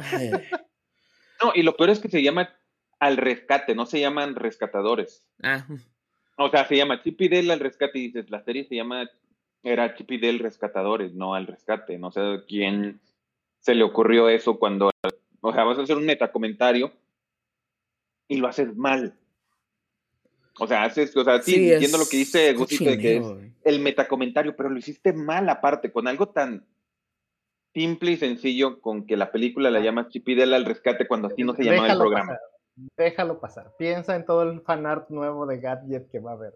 [0.00, 0.30] Ay,
[1.42, 2.52] No, y lo peor es que se llama
[2.98, 5.24] al rescate, no se llaman rescatadores.
[5.44, 5.64] ah,
[6.36, 9.08] O sea, se llama Chip y Dale al rescate y dices, la serie se llama,
[9.62, 11.96] era Chip y Dale rescatadores, no al rescate.
[11.96, 13.00] No sé quién
[13.60, 14.90] se le ocurrió eso cuando,
[15.40, 16.92] o sea, vas a hacer un metacomentario
[18.28, 19.18] y lo haces mal.
[20.60, 23.16] O sea, haces, o sea, sí, sí, entiendo es lo que dice Gusito de que
[23.18, 23.26] es
[23.64, 26.66] el metacomentario, pero lo hiciste mal aparte, con algo tan
[27.74, 31.28] simple y sencillo con que la película la llamas Chip y Dale al rescate cuando
[31.28, 32.32] así no se llamaba el programa.
[32.32, 33.74] pasar, déjalo pasar.
[33.78, 36.54] Piensa en todo el fanart nuevo de Gadget que va a haber.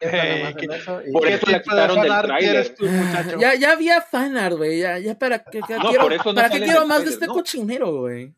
[1.06, 3.36] Y- Por ¿Qué eso la quitaron del tú, muchacho?
[3.40, 4.80] Ya, ya había fanart, güey.
[4.80, 7.12] Ya, ya para No, quiero, por eso no para qué sale quiero más de trailer,
[7.14, 7.32] este no.
[7.32, 8.34] cochinero, güey.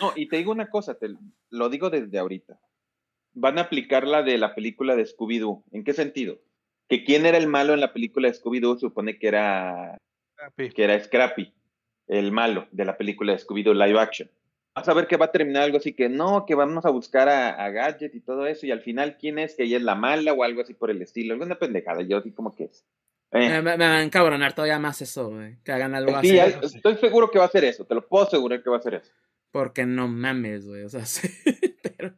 [0.00, 1.08] No, y te digo una cosa, te
[1.50, 2.58] lo digo desde ahorita.
[3.34, 5.62] Van a aplicar la de la película de Scooby-Doo.
[5.72, 6.38] ¿En qué sentido?
[6.88, 9.98] Que quién era el malo en la película de Scooby-Doo supone que era,
[10.36, 10.70] Papi.
[10.70, 11.52] que era Scrappy,
[12.08, 14.30] el malo de la película de Scooby-Doo live action.
[14.74, 17.28] Vas a ver que va a terminar algo así que no, que vamos a buscar
[17.28, 19.54] a, a, Gadget y todo eso, y al final, ¿quién es?
[19.54, 22.32] Que ella es la mala o algo así por el estilo, alguna pendejada, yo así
[22.32, 22.84] como que es.
[23.32, 23.48] Eh.
[23.48, 26.76] Me, me, me, va a encabronar todavía más eso, güey, que hagan algo sí, así.
[26.76, 28.94] Estoy seguro que va a ser eso, te lo puedo asegurar que va a ser
[28.94, 29.12] eso.
[29.50, 31.28] Porque no mames, güey, o sea, sí,
[31.82, 32.16] pero...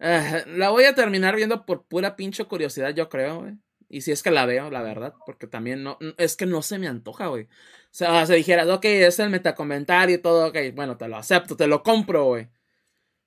[0.00, 3.54] Uh, la voy a terminar viendo por pura pinche curiosidad, yo creo, güey.
[3.88, 6.78] Y si es que la veo, la verdad, porque también no, es que no se
[6.78, 7.44] me antoja, güey.
[7.44, 7.48] O
[7.90, 11.66] sea, se dijera, ok, es el metacomentario y todo, ok, bueno, te lo acepto, te
[11.66, 12.48] lo compro, güey.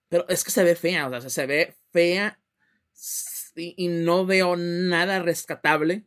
[0.08, 2.40] Pero es que se ve fea, o sea, se ve fea
[3.56, 6.06] y, y no veo nada rescatable.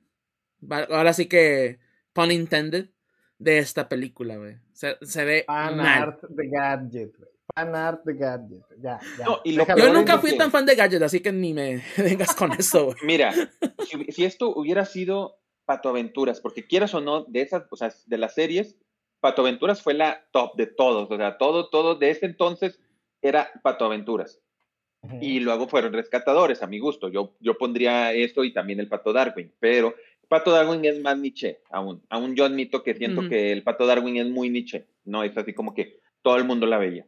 [0.70, 1.80] Ahora sí que,
[2.12, 2.90] pun intended,
[3.38, 4.58] de esta película, güey.
[4.72, 6.02] Se, se ve Fan mal.
[6.02, 7.33] art de Gadget, güey.
[7.54, 8.62] Fan art de Gadget.
[8.80, 9.24] Ya, ya.
[9.26, 12.34] No, y Yo nunca fui que- tan fan de Gadget, así que ni me vengas
[12.34, 12.94] con eso.
[13.02, 13.32] Mira,
[13.88, 17.92] si, si esto hubiera sido Pato Aventuras, porque quieras o no, de esas, o sea,
[18.06, 18.76] de las series,
[19.20, 22.78] Pato Aventuras fue la top de todos, o sea, todo, todo, de ese entonces
[23.22, 24.40] era Pato Aventuras.
[25.20, 27.10] Y luego fueron rescatadores, a mi gusto.
[27.10, 29.94] Yo, yo pondría esto y también el Pato Darwin, pero
[30.28, 32.02] Pato Darwin es más niche aún.
[32.08, 33.28] Aún yo admito que siento Ujú.
[33.28, 36.64] que el Pato Darwin es muy niche, no es así como que todo el mundo
[36.66, 37.06] la veía.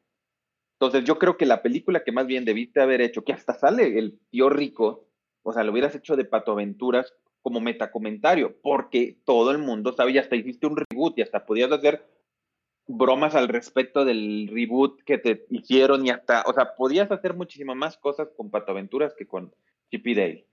[0.79, 3.99] Entonces yo creo que la película que más bien debiste haber hecho, que hasta sale
[3.99, 5.09] el tío rico,
[5.43, 10.11] o sea, lo hubieras hecho de Pato Aventuras como metacomentario, porque todo el mundo sabe
[10.11, 12.05] y hasta hiciste un reboot y hasta podías hacer
[12.87, 17.77] bromas al respecto del reboot que te hicieron y hasta, o sea, podías hacer muchísimas
[17.77, 19.55] más cosas con Pato Aventuras que con
[19.91, 20.47] Chip y Dale.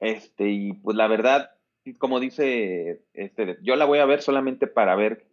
[0.00, 1.50] Este, y pues la verdad,
[1.98, 5.26] como dice, este, yo la voy a ver solamente para ver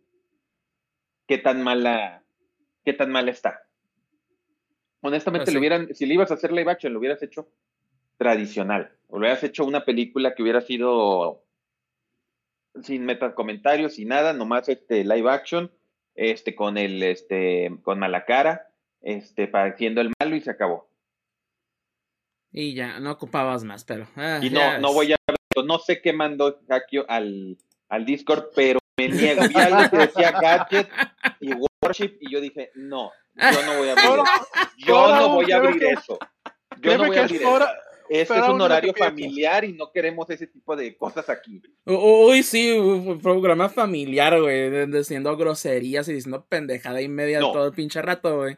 [1.28, 2.24] qué tan mala,
[2.84, 3.62] qué tan mala está.
[5.02, 5.54] Honestamente, Pues sí.
[5.56, 7.47] lo hubieran, si le ibas a hacer live action, lo hubieras hecho
[8.18, 8.91] tradicional.
[9.08, 11.43] O lo hubieras hecho una película que hubiera sido
[12.84, 15.72] sin metacomentarios, sin nada, nomás este live action,
[16.16, 18.70] este, con el, este, con mala cara,
[19.02, 20.88] este, pareciendo el malo y se acabó.
[22.52, 24.08] Y ya, no ocupabas más, pero.
[24.16, 24.93] ah, Y no, no es.
[24.93, 25.18] voy a
[25.66, 27.58] no sé qué mandó Hakio al,
[27.89, 29.41] al Discord, pero me niego.
[29.47, 30.89] Vi algo que decía Gadget
[31.41, 34.06] y Worship y yo dije, no, yo no voy a abrir.
[34.78, 36.20] Yo no voy a abrir que- eso.
[36.82, 37.68] Yo no voy a es abrir eso.
[38.10, 41.62] Este es un horario familiar y no queremos ese tipo de cosas aquí.
[41.86, 47.54] Uy, sí, un programa familiar, güey, diciendo groserías y diciendo pendejada y media No.
[47.54, 48.58] todo el pinche rato, güey.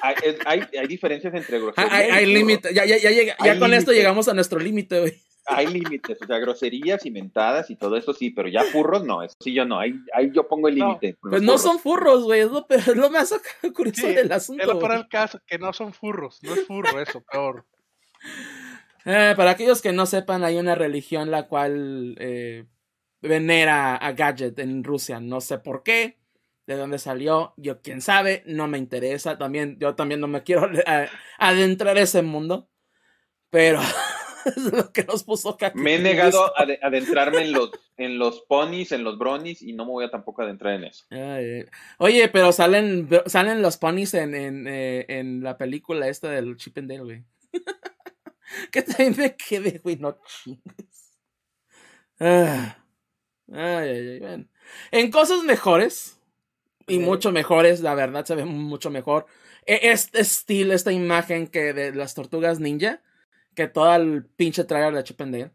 [0.00, 1.92] Hay, es- hay, hay diferencias entre Hay, groserías.
[1.92, 4.58] hay- hay y- límite, ya, ya, ya, llega- ya Hay con esto llegamos a nuestro
[4.58, 5.22] límite, güey.
[5.46, 9.36] Hay límites, o sea, groserías inventadas y todo eso sí, pero ya furros no, eso
[9.40, 9.78] sí yo no.
[9.78, 11.16] Ahí, ahí yo pongo el límite.
[11.20, 11.62] Pues no furros.
[11.62, 13.34] son furros, güey, es lo, es lo más
[13.74, 14.64] curioso Sí, del es asunto.
[14.66, 16.42] lo peor del caso, que no son furros.
[16.42, 17.66] No es furro eso, peor.
[19.04, 22.64] Eh, para aquellos que no sepan, hay una religión la cual eh,
[23.20, 25.20] venera a Gadget en Rusia.
[25.20, 26.18] No sé por qué,
[26.66, 29.36] de dónde salió, yo quién sabe, no me interesa.
[29.36, 32.70] También, yo también no me quiero eh, adentrar a ese mundo.
[33.50, 33.80] Pero
[34.56, 35.78] es lo que nos puso Kaki.
[35.78, 39.72] Me he negado a ade- adentrarme en los, en los ponis, en los bronies y
[39.72, 41.04] no me voy a tampoco adentrar en eso.
[41.10, 41.64] Ay,
[41.98, 46.78] oye, pero salen, salen los ponies en, en, eh, en la película esta del Chip
[46.78, 47.24] and Dale, güey.
[48.70, 51.18] que también me quedé, güey, no chingues.
[52.20, 52.78] Ah.
[53.52, 54.44] Ay, ay, ay, bueno.
[54.90, 56.18] En cosas mejores,
[56.86, 56.98] y Sí.
[57.00, 59.26] mucho mejores, la verdad se ve mucho mejor.
[59.66, 63.02] E- Este estilo, esta imagen que de las tortugas ninja,
[63.54, 65.52] que todo el pinche trailer de Chip and Dale.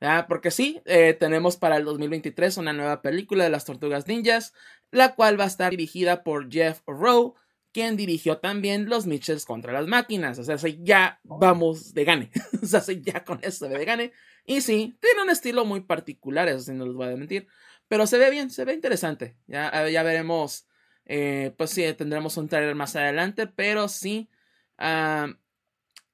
[0.00, 0.26] ¿verdad?
[0.28, 4.54] Porque sí, eh, tenemos para el 2023 una nueva película de las tortugas ninjas,
[4.90, 7.34] la cual va a estar dirigida por Jeff Rowe,
[7.72, 10.38] quien dirigió también Los Mitchells contra las máquinas.
[10.38, 12.30] O sea, ya vamos de gane.
[12.62, 14.12] o sea, ya con ve de gane.
[14.44, 17.46] Y sí, tiene un estilo muy particular, eso sí no les voy a mentir.
[17.88, 19.36] Pero se ve bien, se ve interesante.
[19.46, 20.66] Ya, ya veremos.
[21.04, 24.30] eh, pues sí, tendremos un trailer más adelante, pero sí.
[24.78, 25.28] ah,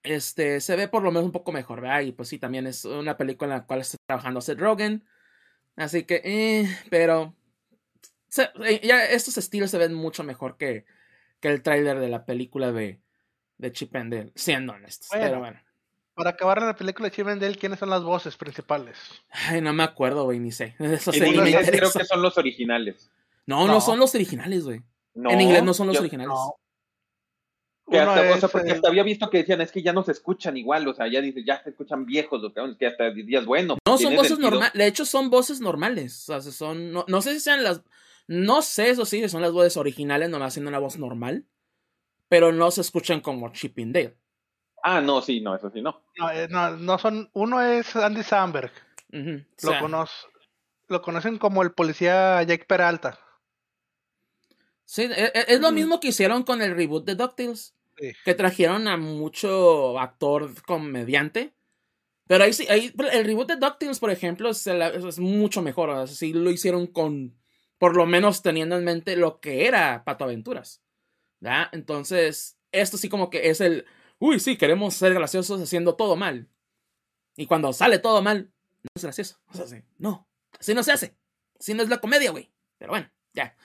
[0.06, 2.00] este, se ve por lo menos un poco mejor, ¿verdad?
[2.00, 5.04] Y pues sí, también es una película en la cual está trabajando Seth Rogen.
[5.76, 7.34] Así que, eh, pero
[8.28, 10.84] se- eh, ya estos estilos se ven mucho mejor que,
[11.40, 13.00] que el tráiler de la película de,
[13.58, 15.08] de Chip and Dale, siendo honestos.
[15.10, 15.24] Bueno.
[15.26, 15.60] Pero bueno.
[16.14, 18.96] Para acabar la película de Chip and Dale, ¿quiénes son las voces principales?
[19.30, 20.74] Ay, no me acuerdo, güey, ni sé.
[20.78, 23.10] Eso sí, En creo que son los originales.
[23.44, 23.80] No, no, No.
[23.82, 24.82] son los originales, güey.
[25.14, 26.28] No, en inglés no son los yo- originales.
[26.34, 26.54] No.
[27.88, 30.10] Que o sea, porque eh, hasta había visto que decían, es que ya no se
[30.10, 33.44] escuchan igual, o sea, ya dices, ya se escuchan viejos los cabrones, que hasta dirías,
[33.46, 33.78] bueno.
[33.86, 34.72] No, son voces normales.
[34.72, 36.28] De hecho, son voces normales.
[36.28, 36.92] O sea, son.
[36.92, 37.82] No, no sé si sean las.
[38.26, 41.46] No sé, eso sí, si son las voces originales, nomás haciendo una voz normal.
[42.28, 44.16] Pero no se escuchan como Chip and Dale.
[44.82, 46.02] Ah, no, sí, no, eso sí, no.
[46.18, 47.30] No, eh, no, no son.
[47.34, 48.72] Uno es Andy Samberg.
[49.12, 49.80] Lo, sea,
[50.88, 53.20] lo conocen como el policía Jake Peralta.
[54.84, 57.75] Sí, e- e- es, lo mismo que hicieron con el reboot de DuckTales.
[57.96, 61.54] Que trajeron a mucho actor comediante.
[62.26, 65.90] Pero ahí sí, ahí, el reboot de DuckTales, por ejemplo, es, es mucho mejor.
[65.90, 67.36] O lo hicieron con,
[67.78, 70.82] por lo menos teniendo en mente lo que era Pato Aventuras.
[71.72, 73.86] Entonces, esto sí como que es el,
[74.18, 76.48] uy, sí, queremos ser graciosos haciendo todo mal.
[77.36, 78.50] Y cuando sale todo mal,
[78.82, 79.38] no es gracioso.
[79.52, 80.28] O sea, no,
[80.58, 81.16] así no se hace.
[81.58, 82.50] Así no es la comedia, güey.
[82.78, 83.56] Pero bueno, ya.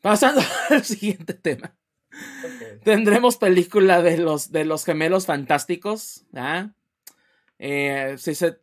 [0.00, 1.76] Pasando al siguiente tema.
[2.84, 6.24] Tendremos película de los, de los gemelos fantásticos.
[6.34, 6.70] ¿ah?
[7.58, 8.58] Eh, si, se,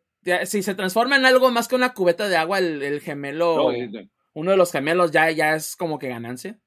[0.46, 4.00] si se transforma en algo más que una cubeta de agua, el, el gemelo, No,
[4.34, 6.60] uno de los gemelos ya, ya es como que ganancia.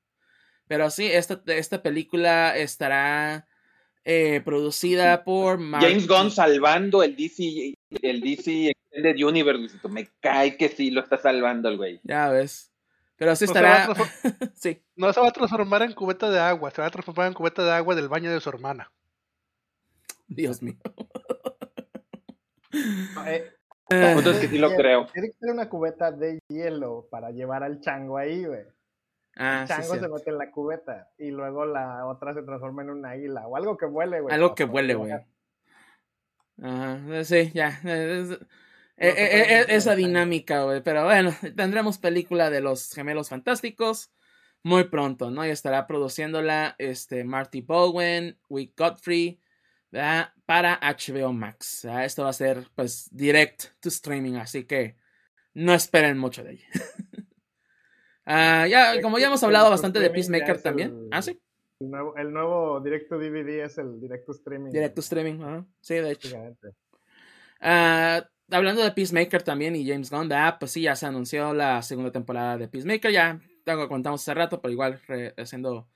[0.66, 3.46] Pero sí, esta, esta película estará
[4.04, 9.76] eh, producida por Mark- James Gunn salvando el DC, el DC Extended Universe.
[9.88, 12.00] Me cae que sí lo está salvando el güey.
[12.02, 12.70] Ya ves.
[13.16, 13.94] Pero sí No se, va a estará.
[13.94, 14.84] transfor- sí.
[14.96, 17.62] no se va a transformar en cubeta de agua, se va a transformar en cubeta
[17.64, 18.90] de agua del baño de su hermana.
[20.26, 20.74] Dios mío.
[23.26, 23.50] Eh,
[23.90, 25.06] Eh, Otro es que sí lo tiene- creo.
[25.12, 28.62] Tiene que ser una cubeta de hielo para llevar al chango ahí, güey.
[29.36, 30.14] ah, El sí, chango se cierto.
[30.14, 33.76] mete en la cubeta y luego la otra se transforma en un águila o algo
[33.76, 34.34] que vuele, güey.
[34.34, 35.12] Algo que huele, güey.
[36.62, 37.78] Ajá, sí, ya.
[38.96, 40.82] Eh, eh, eh, esa dinámica, güey.
[40.82, 44.12] Pero bueno, tendremos película de los gemelos fantásticos
[44.62, 45.46] muy pronto, ¿no?
[45.46, 49.40] Y estará produciéndola este, Marty Bowen, Wick Godfrey,
[49.90, 50.32] ¿verdad?
[50.46, 51.80] Para HBO Max.
[51.84, 52.04] ¿verdad?
[52.04, 54.96] Esto va a ser, pues, direct to streaming, así que
[55.52, 56.66] no esperen mucho de ella.
[58.26, 61.08] Ah, ya, como ya hemos hablado bastante de Peacemaker también.
[61.10, 61.38] Ah, sí,
[61.78, 64.70] El nuevo, el nuevo directo DVD es el directo streaming.
[64.70, 65.42] direct to streaming.
[65.42, 65.66] ajá.
[65.82, 66.28] Sí, de hecho.
[66.30, 66.68] Básicamente.
[68.50, 70.56] Ah, hablando de Peacemaker también y James Gunn, ¿verdad?
[70.58, 74.60] pues sí, ya se anunció la segunda temporada de Peacemaker, ya lo contamos hace rato,
[74.60, 75.00] pero igual
[75.36, 75.88] haciendo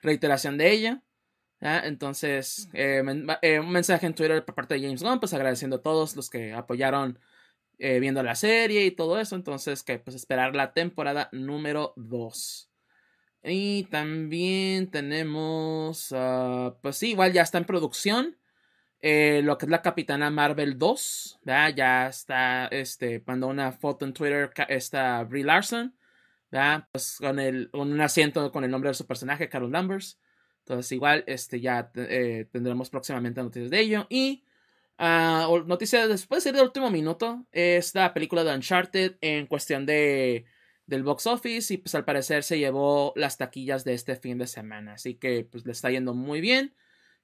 [0.00, 1.02] reiteración de ella.
[1.60, 3.02] Entonces, eh,
[3.40, 6.28] eh, un mensaje en Twitter por parte de James Gunn, pues agradeciendo a todos los
[6.28, 7.18] que apoyaron
[7.78, 9.34] eh, viendo la serie y todo eso.
[9.34, 12.70] Entonces, que pues esperar la temporada número 2.
[13.44, 18.36] Y también tenemos, ah, pues sí, igual ya está en producción
[19.06, 21.74] eh, lo que es la Capitana Marvel 2, ¿verdad?
[21.76, 25.94] Ya está, este, mandó una foto en Twitter, esta Brie Larson.
[26.92, 30.20] Pues con, el, con un asiento con el nombre de su personaje, Carol Danvers.
[30.60, 34.06] Entonces, igual, este, ya eh, tendremos próximamente noticias de ello.
[34.08, 34.44] Y
[34.98, 39.86] ah, o- noticias después de del último minuto, es la película de Uncharted en cuestión
[39.86, 40.44] de
[40.86, 44.46] del box office y pues al parecer se llevó las taquillas de este fin de
[44.46, 44.94] semana.
[44.94, 46.74] Así que pues le está yendo muy bien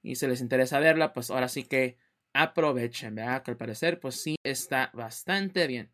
[0.02, 1.98] y si les interesa verla, pues ahora sí que
[2.32, 3.42] aprovechen, ¿verdad?
[3.42, 5.92] Que al parecer, pues sí está bastante bien.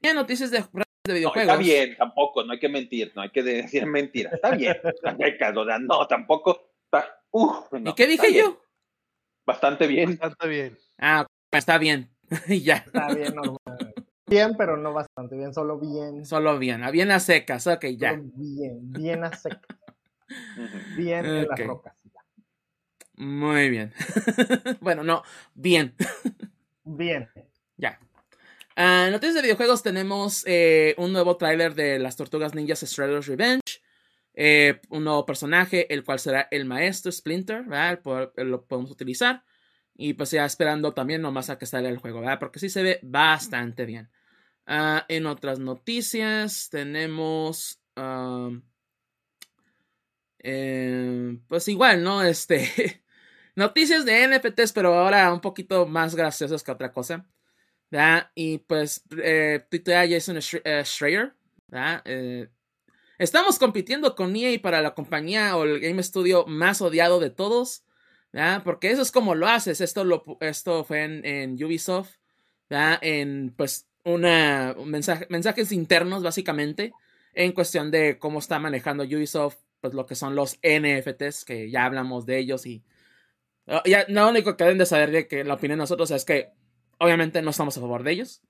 [0.00, 0.64] Y en noticias de, de
[1.04, 1.52] No, videojuegos.
[1.52, 4.34] está bien, tampoco, no hay que mentir, no hay que decir mentiras.
[4.34, 4.76] Está bien,
[5.86, 6.72] no, tampoco.
[6.84, 8.62] Está, uf, no, ¿Y qué dije bien, yo?
[9.46, 10.10] Bastante bien.
[10.10, 10.78] Bastante bien.
[10.98, 12.10] Ah, está bien.
[12.62, 13.94] Ya, Está bien normal.
[14.26, 16.24] Bien, pero no bastante bien, solo bien.
[16.24, 18.10] solo bien, a bien a secas, ok, ya.
[18.10, 19.30] Solo bien, bien a
[20.56, 20.78] Ujú.
[20.94, 21.48] bien en Ok.
[21.50, 21.94] las rocas.
[23.20, 23.92] Muy bien.
[24.80, 25.22] bueno, no,
[25.54, 25.94] bien.
[26.84, 27.28] Bien.
[27.76, 28.00] Ya.
[28.76, 33.26] Ah, en noticias de videojuegos tenemos eh, un nuevo tráiler de las Tortugas Ninjas Shredder's
[33.26, 33.82] Revenge.
[34.32, 38.00] Eh, un nuevo personaje, el cual será el maestro Splinter, ¿verdad?
[38.00, 39.44] Po- Lo podemos utilizar.
[39.94, 42.38] Y pues ya esperando también nomás a que salga el juego, ¿verdad?
[42.38, 44.08] Porque sí se ve bastante bien.
[44.66, 47.80] Ah, en otras noticias tenemos...
[47.96, 48.62] am,
[50.38, 52.22] eh, pues igual, ¿no?
[52.22, 52.68] Este...
[53.56, 57.26] noticias de NFTs, pero ahora un poquito más graciosas que otra cosa.
[57.90, 58.30] ¿verdad?
[58.34, 61.34] Y pues eh, tuitea Jason eh, Schreier.
[62.04, 62.48] Eh,
[63.18, 67.84] estamos compitiendo con EA para la compañía o el Game Studio más odiado de todos.
[68.32, 68.62] ¿verdad?
[68.64, 69.80] Porque eso es como lo haces.
[69.80, 72.14] Esto, lo, esto fue en, en Ubisoft.
[72.68, 72.98] ¿verdad?
[73.02, 76.92] En pues una un mensaje, mensajes internos básicamente.
[77.34, 79.56] En cuestión de cómo está manejando Ubisoft.
[79.80, 81.44] Pues lo que son los NFTs.
[81.44, 82.84] Que ya hablamos de ellos y
[83.84, 86.52] ya, lo único que deben de saber de que la opinión de nosotros es que
[86.98, 88.42] obviamente no estamos a favor de ellos.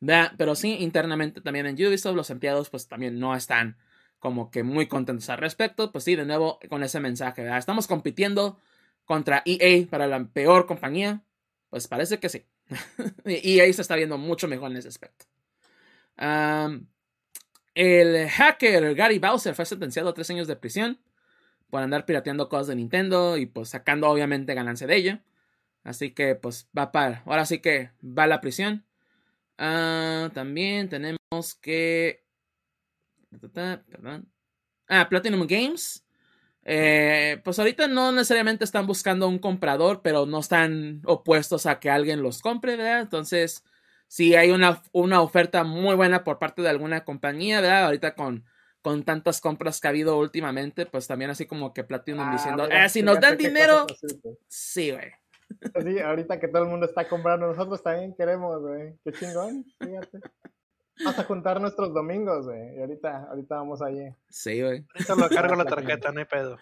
[0.00, 0.32] ¿verdad?
[0.36, 3.76] Pero sí, internamente también en Ubisoft los empleados pues también no están
[4.18, 5.92] como que muy contentos al respecto.
[5.92, 7.42] Pues sí, de nuevo con ese mensaje.
[7.42, 7.58] ¿verdad?
[7.58, 8.58] Estamos compitiendo
[9.04, 11.22] contra EA para la peor compañía.
[11.70, 12.44] Pues parece que sí.
[13.24, 15.26] EA se está viendo mucho mejor en ese aspecto.
[16.16, 16.88] Am,
[17.74, 20.98] el hacker Gary Bowser fue sentenciado a tres años de prisión
[21.72, 25.18] por andar pirateando cosas de Nintendo y pues sacando obviamente ganancia de ello.
[25.84, 28.84] Así que pues va para, ahora sí que va a la prisión.
[29.56, 32.26] Ah, también tenemos que...
[33.40, 34.30] Perdón.
[34.86, 36.04] Ah, Platinum Games.
[36.62, 41.88] Eh, pues ahorita no necesariamente están buscando un comprador, pero no están opuestos a que
[41.88, 43.00] alguien los compre, ¿verdad?
[43.00, 43.64] Entonces,
[44.08, 47.86] si hay una, una oferta muy buena por parte de alguna compañía, ¿verdad?
[47.86, 48.44] Ahorita con,
[48.82, 52.64] con tantas compras que ha habido últimamente, pues también así como que Platinum Ah, diciendo,
[52.64, 53.86] mira, "Eh, si nos dan dinero,
[54.48, 55.12] sí, güey.
[55.84, 58.94] Sí, ahorita que todo el mundo está comprando, nosotros también queremos, güey.
[59.04, 60.20] Qué chingón, fíjate.
[61.04, 62.76] Vamos a juntar nuestros domingos, güey.
[62.76, 64.14] Y ahorita, ahorita vamos allí.
[64.28, 64.84] Sí, güey.
[64.94, 66.58] Ahorita lo cargo la tarjeta, no hay pedo.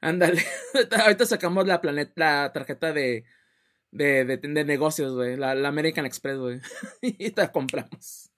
[0.00, 0.42] Ándale.
[1.04, 3.24] Ahorita sacamos la, planet, la tarjeta de,
[3.90, 5.36] de, de, de negocios, güey.
[5.36, 6.60] La, la American Express, güey.
[7.02, 8.30] y te la compramos.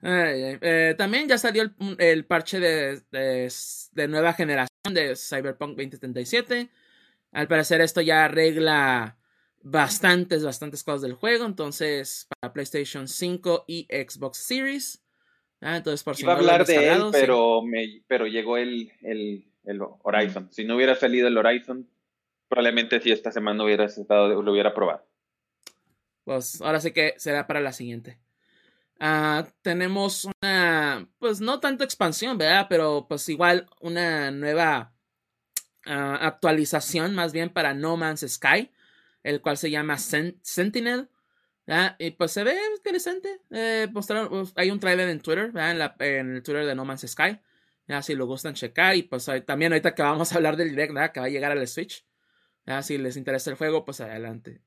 [0.00, 0.58] Ay, ay.
[0.60, 3.52] Eh, también ya salió el, el parche de, de,
[3.92, 6.70] de nueva generación de Cyberpunk 2077.
[7.32, 9.18] Al parecer esto ya arregla
[9.62, 11.44] bastantes, bastantes cosas del juego.
[11.44, 15.02] Entonces, para PlayStation 5 y Xbox Series.
[15.60, 17.08] Ah, entonces, por Iba a hablar de él, sí.
[17.12, 20.48] pero, me, pero llegó el, el, el Horizon.
[20.52, 21.88] Si no hubiera salido el Horizon,
[22.48, 25.04] probablemente si esta semana hubiera estado, lo hubiera probado.
[26.24, 28.18] Pues ahora sí que será para la siguiente.
[29.00, 32.66] Ah, tenemos una, pues no tanto expansión, ¿verdad?
[32.68, 34.92] Pero pues igual una nueva
[35.86, 38.70] ah, actualización más bien para No Man's Sky,
[39.22, 41.08] el cual se llama Sen- Sentinel.
[41.66, 41.96] ¿verdad?
[41.98, 43.40] Y pues se ve interesante.
[43.50, 44.08] Eh, pues,
[44.56, 45.70] hay un trailer en Twitter, ¿verdad?
[45.72, 47.40] En, la- el Twitter de No Man's Sky.
[47.86, 48.96] Ya si lo gustan checar.
[48.96, 51.12] Y pues también ahorita que vamos a hablar del direct, ¿verdad?
[51.12, 52.06] Que va a llegar al Switch.
[52.66, 52.82] ¿verdad?
[52.82, 54.62] Si les interesa el juego, pues adelante.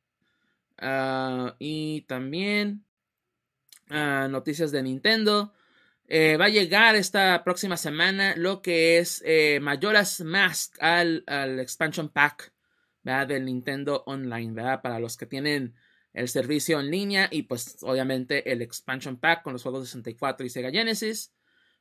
[0.77, 2.85] Ah, y también
[3.91, 5.53] ah, noticias de Nintendo.
[6.07, 11.59] Eh, va a llegar esta próxima semana lo que es eh, Majora's Mask al, al
[11.59, 12.51] expansion pack
[13.03, 13.27] ¿verdad?
[13.27, 14.81] del Nintendo Online, ¿verdad?
[14.81, 15.73] Para los que tienen
[16.13, 20.45] el servicio en línea y pues obviamente el expansion pack con los juegos de 64
[20.45, 21.33] y Sega Genesis.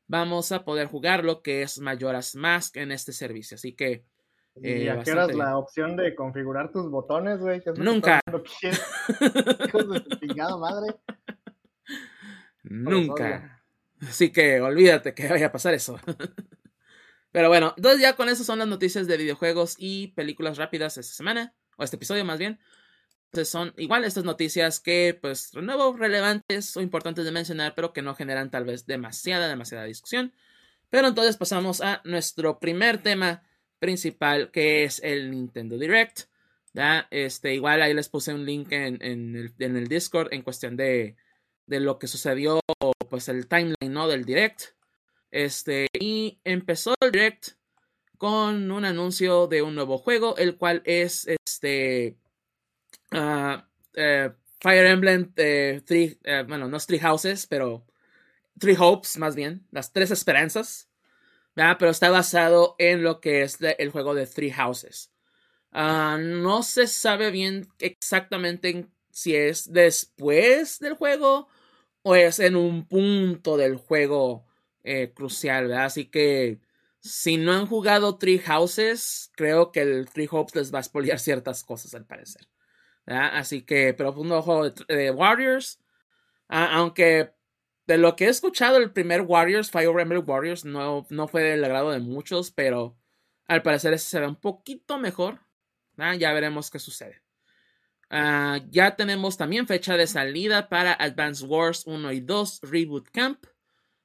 [0.07, 3.57] Vamos a poder jugar lo que es Majora's Mask en este servicio.
[3.57, 4.05] Así que
[4.57, 7.63] ¿Y Eh, a qué horas la opción de configurar tus botones, güey?
[7.77, 8.21] Nunca.
[8.27, 10.95] Hijos de madre.
[12.71, 13.63] Nunca.
[14.01, 16.01] Así que olvídate que vaya a pasar eso.
[17.33, 21.13] Pero bueno, entonces ya con eso son las noticias de videojuegos y películas rápidas esta
[21.13, 22.59] semana, o este episodio más bien.
[23.27, 27.93] Entonces son igual estas noticias que, pues, de nuevo, relevantes o importantes de mencionar, pero
[27.93, 30.33] que no generan tal vez demasiada, demasiada discusión.
[30.91, 33.43] Pero entonces pasamos a nuestro primer tema
[33.79, 36.23] principal, que es el Nintendo Direct.
[36.73, 37.07] ¿ya?
[37.11, 40.77] Este, igual ahí les puse un link en, en el, en el Discord en cuestión
[40.77, 41.17] de,
[41.71, 42.61] de lo que sucedió,
[43.09, 44.09] pues el timeline, ¿no?
[44.09, 44.75] Del direct.
[45.31, 47.51] Este, y empezó el direct
[48.19, 52.19] con un anuncio de un nuevo juego, el cual es este
[53.13, 55.83] ah, eh, Fire Emblem eh,
[56.49, 57.87] bueno, no es Three Houses, pero
[58.59, 60.89] Three Hopes, más bien, las tres esperanzas.
[61.57, 61.77] ¿verdad?
[61.79, 65.13] Pero está basado en lo que es el juego de Three Houses.
[65.73, 71.49] Ah, no se sabe bien exactamente en- si es después del juego
[72.03, 74.47] o es en un punto del juego
[74.83, 75.87] eh, crucial, ¿verdad?
[75.87, 76.61] Así que
[77.01, 81.19] si no han jugado Three Houses, creo que el Three Hopes les va a spoilear
[81.21, 82.49] ciertas cosas al parecer.
[83.07, 84.29] Así que, pero un
[84.89, 85.81] de, Warriors.
[86.49, 87.33] Aunque
[87.87, 91.65] de lo que he escuchado, el primer Warriors, Fire Emblem Warriors, no, no fue del
[91.65, 92.97] agrado de muchos, pero
[93.49, 95.41] al parecer ese se ve un poquito mejor.
[95.97, 97.23] Ya veremos qué sucede.
[98.11, 103.47] Ah, ya tenemos también fecha de salida para Advance Wars 1 y 2 Reboot Camp,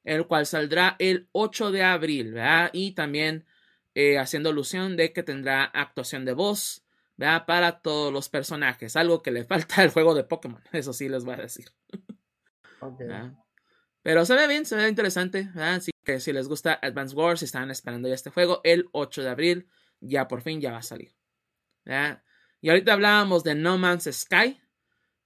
[0.03, 2.69] el cual saldrá el 8 de abril, ¿verdad?
[2.71, 3.45] Y también
[3.95, 6.85] eh, haciendo alusión de que tendrá actuación de voz,
[7.17, 7.47] ¿verdad?
[7.47, 11.25] Para todos los personajes, algo que le falta al juego de Pokémon, eso sí les
[11.25, 11.65] voy a decir.
[14.03, 15.75] Pero se ve bien, se ve interesante, ¿verdad?
[15.75, 19.23] Así que si les gusta Advance Wars, si están esperando ya este juego, el 8
[19.23, 19.67] de abril
[19.99, 21.15] ya por fin ya va a salir.
[21.85, 22.21] ¿verdad?
[22.65, 24.59] Y ahorita hablábamos de No Man's Sky,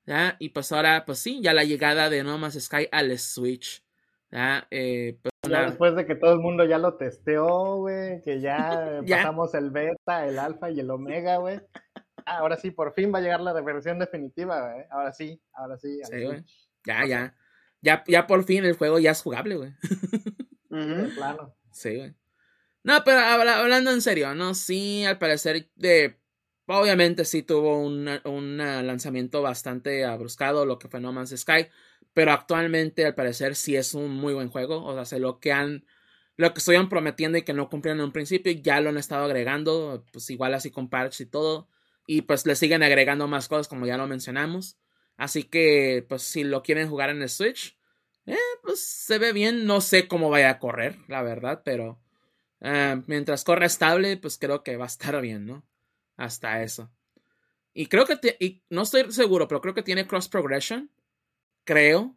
[0.05, 0.35] ¿verdad?
[0.39, 3.81] Y pues ahora, pues sí, ya la llegada de No Man's Sky al Switch,
[4.29, 4.67] ¿verdad?
[4.69, 8.99] Eh, pues Ya después de que todo el mundo ya lo testeó, güey, que ya,
[9.05, 9.19] Ya.
[9.19, 11.61] pasamos el beta, el alfa y el omega, güey.
[12.25, 14.85] Ah, ahora sí, por fin va a llegar la versión definitiva, güey.
[14.91, 15.97] Ahora sí, ahora sí.
[16.11, 16.43] Sí, güey.
[16.85, 17.37] Ya, ya,
[17.79, 19.71] ya, ya por fin el juego ya es jugable, güey.
[20.69, 21.55] de plano.
[21.71, 22.13] Sí, güey.
[22.83, 24.53] No, pero habla- hablando en serio, ¿no?
[24.55, 26.19] Sí, al parecer, de,
[26.69, 28.05] obviamente sí tuvo un
[28.57, 31.67] lanzamiento bastante abruscado, lo que fue No Man's Sky,
[32.13, 35.85] pero actualmente al parecer sí es un muy buen juego, o sea, lo que han,
[36.37, 39.25] lo que estuvieron prometiendo y que no cumplieron en un principio, ya lo han estado
[39.25, 41.67] agregando, pues igual así con parches y todo,
[42.07, 44.77] y pues le siguen agregando más cosas como ya lo mencionamos,
[45.17, 47.77] así que pues si lo quieren jugar en el Switch,
[48.25, 51.99] eh, pues se ve bien, no sé cómo vaya a correr, la verdad, pero
[52.61, 55.63] Eh, mientras corra estable, pues creo que va a estar bien, ¿no?
[56.19, 56.91] Hasta eso.
[57.73, 60.91] Y creo que, te, y no estoy seguro, pero creo que tiene cross progression.
[61.63, 62.13] Creo.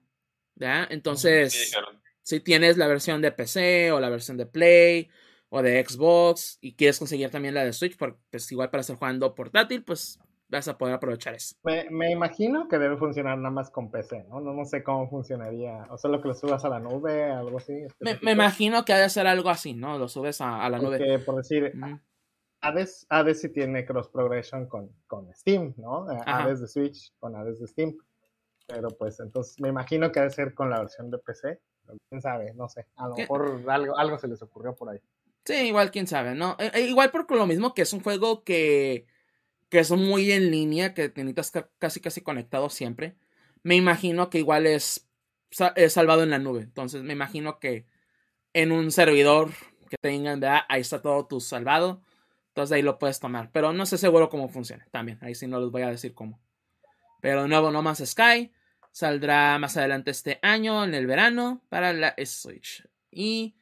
[0.56, 0.86] ¿Ya?
[0.90, 1.76] Entonces, Sí,
[2.22, 5.08] si tienes la versión de PC o la versión de Play
[5.50, 8.96] o de Xbox y quieres conseguir también la de Switch, porque pues igual para estar
[8.96, 10.18] jugando portátil, pues
[10.48, 11.54] vas a poder aprovechar eso.
[11.62, 14.40] Me, me imagino que debe funcionar nada más con PC, ¿no?
[14.40, 15.86] No, no sé cómo funcionaría.
[15.90, 17.86] O solo que lo subas a la nube, algo así.
[18.00, 19.96] Me, me imagino que ha de ser algo así, ¿no?
[19.96, 21.20] Lo subes a, a la nube.
[21.20, 21.72] Por decir.
[22.62, 26.10] Hades, Hades sí tiene cross progression con, con Steam, ¿no?
[26.10, 26.44] Eh, Ajá.
[26.44, 27.96] Hades de Switch con Hades de Steam.
[28.66, 31.60] Pero pues entonces me imagino que ha de ser con la versión de PC.
[32.08, 32.86] Quién sabe, no sé.
[32.96, 33.22] A lo ¿Qué?
[33.22, 34.98] mejor algo, algo se les ocurrió por ahí.
[35.44, 36.56] Sí, igual quién sabe, ¿no?
[36.60, 39.06] Eh, eh, igual por lo mismo que es un juego que,
[39.68, 43.16] que es muy en línea, que te necesitas ca- casi casi conectado siempre.
[43.64, 45.08] Me imagino que igual es,
[45.74, 46.60] es salvado en la nube.
[46.62, 47.86] Entonces me imagino que
[48.52, 49.50] en un servidor
[49.90, 50.60] que tengan, ¿verdad?
[50.68, 52.02] Ahí está todo tu salvado.
[52.52, 53.50] Entonces ahí lo puedes tomar.
[53.50, 54.86] Pero no sé seguro cómo funciona.
[54.90, 56.40] También, ahí sí no les voy a decir cómo.
[57.20, 58.52] Pero de nuevo, No Man's Sky
[58.90, 62.86] saldrá más adelante este año, en el verano, para la Switch.
[63.10, 63.56] Y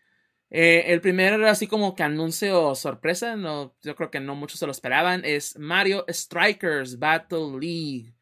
[0.50, 4.66] eh, el primer, así como que anuncio sorpresa, no, yo creo que no muchos se
[4.66, 8.14] lo esperaban, es Mario Strikers Battle League.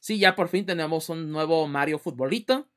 [0.00, 2.68] Sí, ya por fin tenemos un nuevo Mario futbolito.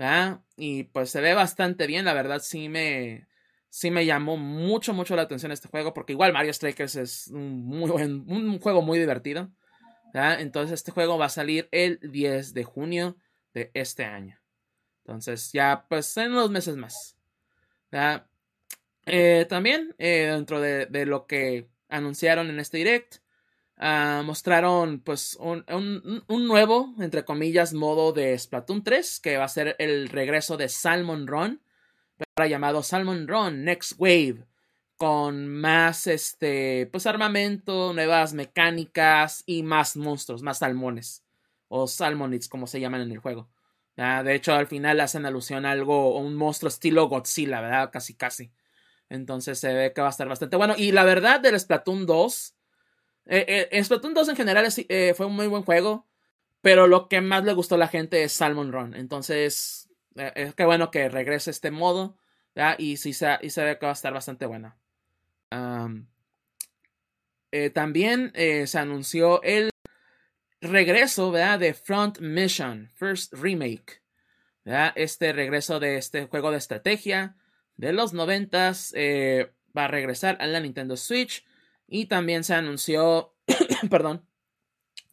[0.00, 0.40] ¿verdad?
[0.56, 3.28] Y pues se ve bastante bien, la verdad sí me,
[3.70, 7.64] sí me llamó mucho, mucho la atención este juego, porque igual Mario Strikers es un,
[7.64, 9.50] muy buen, un juego muy divertido.
[10.12, 13.16] Entonces este juego va a salir el 10 de junio
[13.54, 14.38] de este año.
[15.04, 17.16] Entonces ya pues en unos meses más.
[19.06, 23.16] Eh, también eh, dentro de, lo que anunciaron en este direct,
[23.76, 29.44] ah, mostraron pues un, un- un nuevo, entre comillas, modo de Splatoon 3, que va
[29.44, 31.60] a ser el regreso de Salmon Run,
[32.48, 34.46] llamado Salmon Run Next Wave,
[34.96, 41.24] con más este, pues armamento, nuevas mecánicas y más monstruos, más salmones,
[41.68, 43.48] o salmonids como se llaman en el juego.
[43.96, 47.90] Ah, de hecho, al final hacen alusión a algo, un monstruo estilo Godzilla, ¿verdad?
[47.92, 48.50] Casi, casi.
[49.10, 50.74] Entonces se ve que va a estar bastante bueno.
[50.78, 52.54] Y la verdad del Splatoon 2,
[53.26, 56.06] eh, eh, Splatoon 2 en general eh, fue un muy buen juego,
[56.62, 58.94] pero lo que más le gustó a la gente es Salmon Run.
[58.94, 62.16] Entonces, eh, es que bueno que regrese este modo.
[62.78, 64.76] Y sí se, y se ve que va a estar bastante bueno.
[65.50, 66.08] Am,
[67.52, 69.70] eh, también eh, se anunció el
[70.60, 71.32] regreso.
[71.32, 74.02] De Front Mission, First Remake.
[74.94, 77.36] Este regreso de este juego de estrategia
[77.76, 81.44] de los noventas eh, va a regresar a la Nintendo Switch.
[81.88, 83.34] Y también se anunció,
[83.90, 84.24] perdón,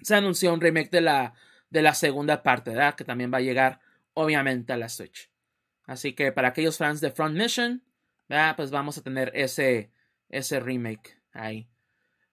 [0.02, 1.34] se anunció un remake de la,
[1.70, 2.76] de la segunda parte.
[2.96, 3.80] Que también va a llegar,
[4.18, 5.32] obviamente, a la Switch.
[5.86, 7.84] Así que para aquellos fans de Front Mission,
[8.28, 8.56] ¿verdad?
[8.56, 9.92] Pues vamos a tener ese,
[10.30, 11.70] ese remake ahí.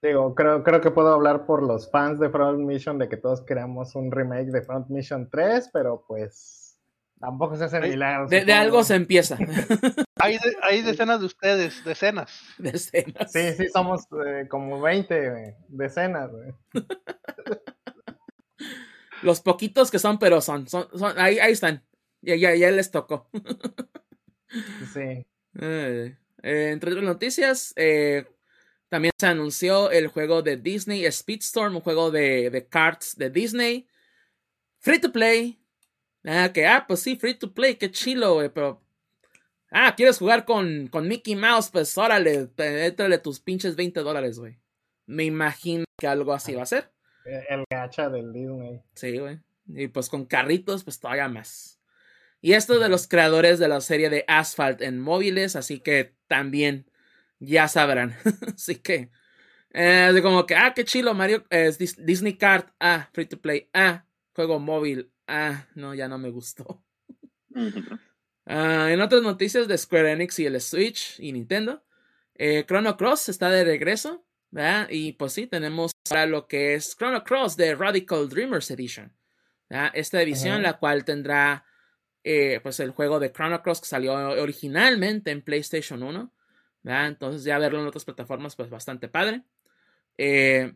[0.02, 3.42] Digo, creo, creo que puedo hablar por los fans de Front Mission de que todos
[3.42, 6.78] queremos un remake de Front Mission 3, pero pues
[7.20, 8.30] tampoco se hacen Ay, milagros.
[8.30, 9.36] De, algo se empieza.
[10.16, 12.40] Hay, de- hay decenas de ustedes, decenas.
[12.56, 13.30] de escenas.
[13.30, 16.30] Sí, sí, somos eh, como 20 güey, decenas.
[16.30, 16.52] güey.
[19.24, 20.68] Los poquitos que son, pero son.
[20.68, 21.82] son, son- ahí, ahí están.
[22.22, 23.28] Ya, ya, ya les tocó.
[24.92, 25.26] Sí.
[25.60, 28.24] Eh, eh, entre otras noticias, eh,
[28.88, 33.88] también se anunció el juego de Disney Speedstorm, un juego de, de carts de Disney.
[34.78, 35.58] Free to play.
[36.24, 38.80] Ah, que, ah, pues sí, free to play, qué chilo, güey, pero.
[39.72, 41.70] Ah, ¿quieres jugar con, con Mickey Mouse?
[41.70, 44.60] Pues órale, étrale tus pinches 20 dólares, güey.
[45.06, 46.92] Me imagino que algo así va a ser.
[47.24, 48.82] El gacha del Disney.
[48.94, 49.38] Sí, güey.
[49.68, 51.80] Y pues con carritos, pues todavía más.
[52.40, 56.90] Y esto de los creadores de la serie de Asphalt en móviles, así que también
[57.38, 58.14] ya sabrán.
[58.54, 59.10] así que,
[59.72, 64.04] eh, como que, ah, qué chilo, Mario, eh, Disney Card, ah, free to play, ah,
[64.34, 66.82] juego móvil, ah, no, ya no me gustó.
[68.46, 71.82] Ah, en otras noticias de Square Enix y el Switch y Nintendo,
[72.34, 74.22] eh, Chrono Cross está de regreso,
[74.54, 74.86] ¿verdad?
[74.88, 79.12] Y pues sí, tenemos ahora lo que es Chrono Cross de Radical Dreamers Edition.
[79.68, 79.90] ¿verdad?
[79.94, 81.64] Esta edición, la cual tendrá
[82.22, 86.32] eh, pues el juego de Chrono Cross que salió originalmente en PlayStation 1.
[86.84, 87.06] ¿verdad?
[87.08, 89.42] Entonces ya verlo en otras plataformas, pues bastante padre.
[90.16, 90.72] Eh,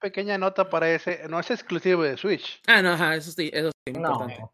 [0.00, 2.60] Pequeña nota para ese, no es exclusivo de Switch.
[2.66, 4.10] ah, no, ajá, eso sí, eso sí, muy No.
[4.10, 4.44] importante.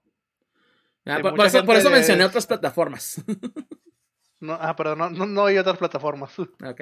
[1.06, 3.16] Hay Por, eso, por eso mencioné otras plataformas.
[4.40, 6.36] No, ah, pero no, no, no hay otras plataformas.
[6.36, 6.80] Ok.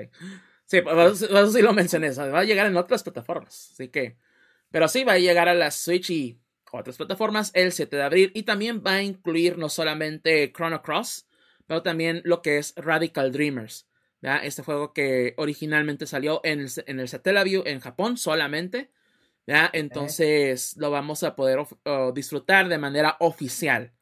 [0.71, 2.11] Sí, por eso, sí lo mencioné.
[2.13, 3.71] va a llegar en otras plataformas.
[3.73, 4.17] Así que.
[4.71, 6.39] Pero sí, va a llegar a la Switch y
[6.71, 8.31] otras plataformas el 7 de abril.
[8.37, 11.27] Y también va a incluir no solamente Chrono Cross,
[11.67, 13.89] pero también lo que es Radical Dreamers.
[14.23, 14.45] ¿verdad?
[14.45, 18.93] Este juego que originalmente salió en el, en el Satellaview en Japón solamente.
[19.49, 19.71] ¿verdad?
[19.73, 21.59] Entonces lo vamos a poder
[22.15, 23.93] disfrutar de manera oficial.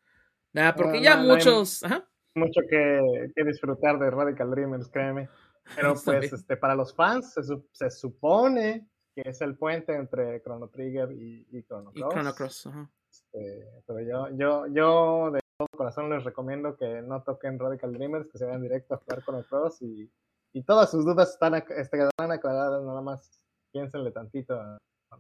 [0.53, 0.74] ¿verdad?
[0.77, 1.82] Porque No, ya no, muchos...
[1.82, 2.07] ajá.
[2.35, 5.31] Mucho que, que disfrutar de Radical Dreamers, créeme.
[5.77, 7.43] Pero pues este, para los fans se,
[7.73, 12.15] se supone que es el puente entre Chrono Trigger y, y Chrono Y Cross.
[12.15, 12.66] Chrono Cross.
[12.66, 12.90] ajá.
[13.11, 18.28] Este, pero yo, yo, yo de todo corazón les recomiendo que no toquen Radical Dreamers,
[18.31, 20.11] que se vayan directo a jugar Chrono Cross y,
[20.53, 24.61] y todas sus dudas están este, quedarán aclaradas, nada más piénsenle tantito,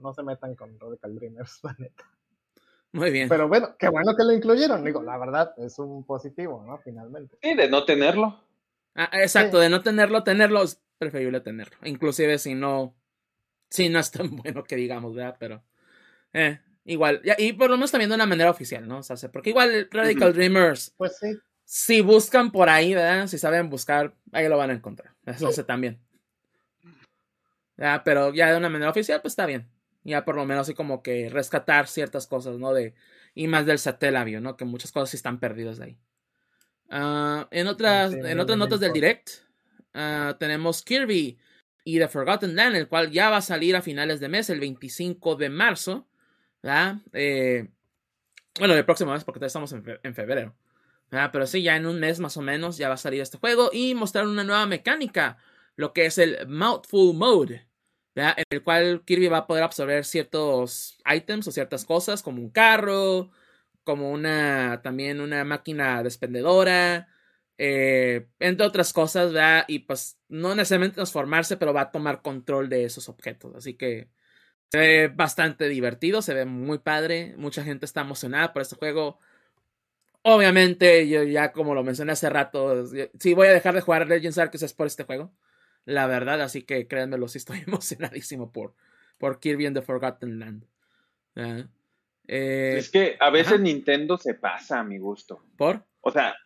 [0.00, 2.04] no se metan con Radical Dreamers, la neta.
[2.92, 3.28] Muy bien.
[3.28, 6.78] Pero bueno, qué bueno que lo incluyeron, digo, la verdad es un positivo, ¿no?
[6.78, 7.36] Finalmente.
[7.42, 8.40] Sí, de no tenerlo.
[9.00, 11.76] Ah, exacto, de no tenerlo, tenerlo es preferible tenerlo.
[11.84, 12.96] Inclusive si no,
[13.70, 15.36] si no es tan bueno que digamos, ¿verdad?
[15.38, 15.62] Pero,
[16.32, 18.98] eh, igual, y por lo menos también de una manera oficial, ¿no?
[18.98, 20.32] O sea, se- porque igual Radical.
[20.32, 23.28] Dreamers, Pues sí, si buscan por ahí, ¿verdad?
[23.28, 25.14] Si saben buscar, ahí lo van a encontrar.
[25.24, 26.00] Eso hace también.
[27.76, 29.68] Ya, pero ya de una manera oficial, pues está bien.
[30.02, 32.72] Ya por lo menos así como que rescatar ciertas cosas, ¿no?
[32.74, 32.94] De,
[33.34, 34.56] y más del Satellaview, ¿no?
[34.56, 35.98] Que muchas cosas sí están perdidas de ahí.
[36.90, 39.30] Ah, en otras, Sí, en otras notas del direct,
[39.94, 41.38] ah, tenemos Kirby
[41.84, 44.60] y The Forgotten Land, el cual ya va a salir a finales de mes, el
[44.60, 46.06] 25 de marzo.
[46.62, 46.96] ¿verdad?
[47.12, 47.68] Eh,
[48.58, 50.54] bueno, el próximo mes, porque todavía estamos en, fe- en febrero.
[51.10, 51.30] ¿verdad?
[51.32, 53.70] Pero sí, ya en un mes más o menos ya va a salir este juego
[53.72, 55.38] y mostrar una nueva mecánica,
[55.76, 57.68] lo que es el Mouthful Mode,
[58.14, 58.34] ¿verdad?
[58.38, 62.50] en el cual Kirby va a poder absorber ciertos items o ciertas cosas, como un
[62.50, 63.30] carro,
[63.88, 67.08] como una también una máquina despendedora,
[67.56, 69.64] eh, entre otras cosas, ¿verdad?
[69.66, 73.54] Y pues no necesariamente transformarse, pero va a tomar control de esos objetos.
[73.56, 74.10] Así que
[74.70, 77.34] se ve bastante divertido, se ve muy padre.
[77.38, 79.20] Mucha gente está emocionada por este juego.
[80.22, 82.84] Obviamente, yo ya como lo mencioné hace rato,
[83.18, 85.32] sí voy a dejar de jugar Legends Arceus es por este juego.
[85.86, 88.74] La verdad, así que créanmelo, sí estoy emocionadísimo por,
[89.18, 90.66] por Kirby and the Forgotten Land.
[91.34, 91.70] ¿verdad?
[92.28, 93.62] Eh, es que a veces ajá.
[93.62, 95.42] Nintendo se pasa a mi gusto.
[95.56, 95.82] ¿Por?
[96.02, 96.36] O sea,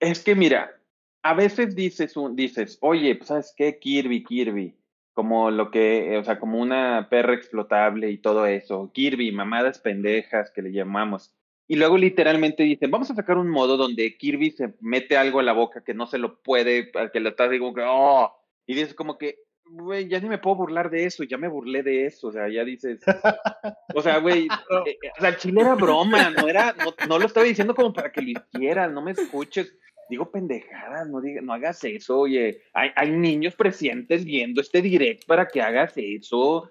[0.00, 0.78] es que mira,
[1.22, 4.76] a veces dices, un, dices, oye, pues sabes qué, Kirby, Kirby,
[5.12, 10.50] como lo que, o sea, como una perra explotable y todo eso, Kirby, mamadas pendejas
[10.50, 11.32] que le llamamos.
[11.68, 15.42] Y luego literalmente dicen, vamos a sacar un modo donde Kirby se mete algo a
[15.42, 18.32] la boca que no se lo puede, al que lo está digo que, oh,
[18.66, 19.38] y dices como que,
[19.70, 22.48] güey, ya ni me puedo burlar de eso, ya me burlé de eso, o sea,
[22.48, 23.00] ya dices,
[23.94, 27.18] o sea, güey, eh, eh, o sea, el chile era broma, no era, no, no
[27.18, 29.74] lo estaba diciendo como para que lo hicieras, no me escuches.
[30.08, 32.62] Digo pendejadas, no, diga, no hagas eso, oye.
[32.72, 36.70] Hay, hay niños presentes viendo este direct para que hagas eso.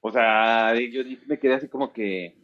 [0.00, 2.34] O sea, yo me quedé así como que.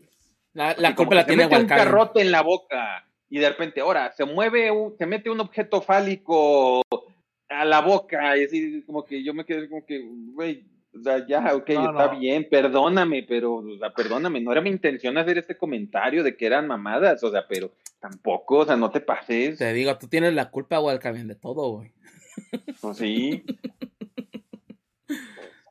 [0.53, 4.25] La, la culpa la tiene un carrote en la boca y de repente, ahora, se
[4.25, 6.83] mueve, un, se mete un objeto fálico
[7.49, 10.01] a la boca y así como que yo me quedé como que,
[10.35, 10.65] güey,
[10.95, 12.19] o sea, ya, ok, No, está no.
[12.19, 16.47] bien, perdóname, pero, o sea, perdóname, no era mi intención hacer este comentario de que
[16.47, 17.71] eran mamadas, o sea, pero
[18.01, 21.71] tampoco, o sea, no te pases, Te digo, tú tienes la culpa, Walcario, de todo,
[21.73, 21.93] güey.
[22.81, 23.45] pues sí.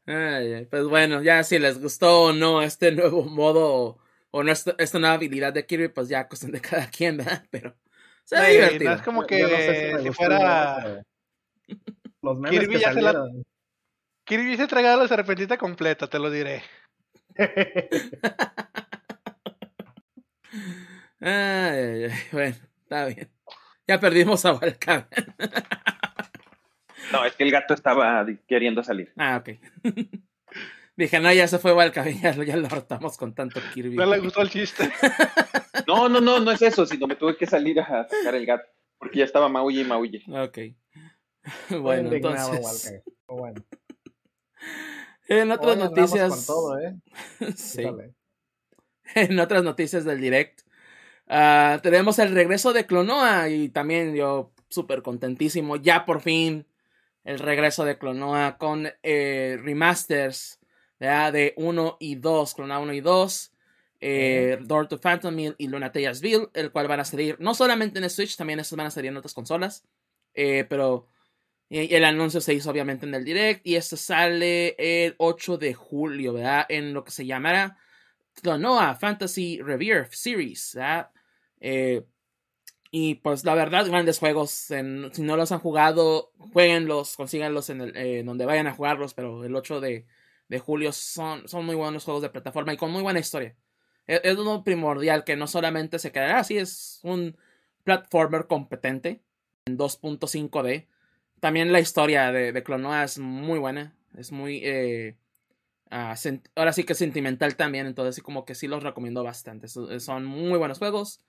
[0.10, 3.98] Ay, ay, pues bueno, ya si les gustó o no este nuevo modo
[4.32, 7.44] o no esta, esta nueva habilidad de Kirby, pues ya cuestión de cada quien, ¿verdad?
[7.52, 7.76] Pero
[8.24, 8.90] se ve Sí, divertido.
[8.92, 11.04] no es como que yo no sé si fuera
[12.22, 13.26] Los memes Kirby que ya se la-.
[14.26, 16.62] Kirby se tragado la serpentita completa, te lo diré.
[21.20, 23.30] Ay, ay, ay, bueno, está bien.
[23.88, 25.08] Ya perdimos a Walcario.
[27.12, 29.14] No, es que el gato estaba queriendo salir.
[29.18, 29.50] Ah, ok.
[30.96, 33.96] Dije, no, ya se fue Walcario, ya, lo- ya lo hartamos con tanto Kirby.
[33.96, 34.92] No le gustó el chiste.
[35.88, 38.66] No, no, no, no es eso, sino me tuve que salir a sacar el gato,
[38.98, 40.22] porque ya estaba maulle y maulle.
[40.28, 40.58] Ok.
[41.82, 43.64] Bueno, entonces, bueno.
[45.28, 46.96] en otras Hoy noticias, Con todo, ¿eh?
[47.56, 47.84] sí.
[49.16, 50.62] En otras noticias del direct,
[51.28, 55.78] ah, tenemos el regreso de Clonoa y también yo súper contentísimo.
[55.78, 56.68] Ya por fin
[57.24, 60.60] el regreso de Clonoa con eh, remasters
[61.00, 61.34] ¿verdad?
[61.34, 63.54] de 1 y 2, Clonoa 1 y 2.
[64.00, 67.98] Eh, Door to Phantom Mill y Luna Tayasville, el cual van a salir no solamente
[67.98, 69.84] en Switch, también estos van a salir en otras consolas.
[70.36, 71.08] Eh, pero
[71.70, 76.34] el anuncio se hizo obviamente en el direct y esto sale el 8 de julio,
[76.34, 76.66] ¿verdad?
[76.70, 77.78] En lo que se llamará
[78.42, 81.12] Clonoa Fantasy Revere Series, ¿verdad?
[81.60, 82.06] Eh,
[82.90, 84.52] y pues la verdad, grandes juegos.
[84.52, 89.44] Si no los han jugado, jueguenlos, consíganlos en el, eh, donde vayan a jugarlos, pero
[89.44, 90.06] el 8 de,
[90.48, 93.58] de julio son, son muy buenos juegos de plataforma y con muy buena historia.
[94.06, 97.38] Es, es uno primordial que no solamente se quedará así, es un
[97.84, 99.22] platformer competente
[99.66, 100.88] en 2.5D
[101.40, 103.96] también la historia de, de Clonoa es muy buena.
[104.18, 104.62] Es muy.
[104.64, 105.18] Eh,
[106.16, 107.88] sent- ahora sí que sentimental también.
[107.88, 109.68] Entonces, sí, como que sí los recomiendo bastante.
[109.68, 111.22] So- Son muy buenos juegos.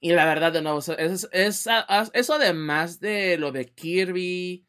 [0.00, 1.66] Y la verdad, de nuevo, eso- es, es-
[2.14, 4.66] eso además de lo de Kirby,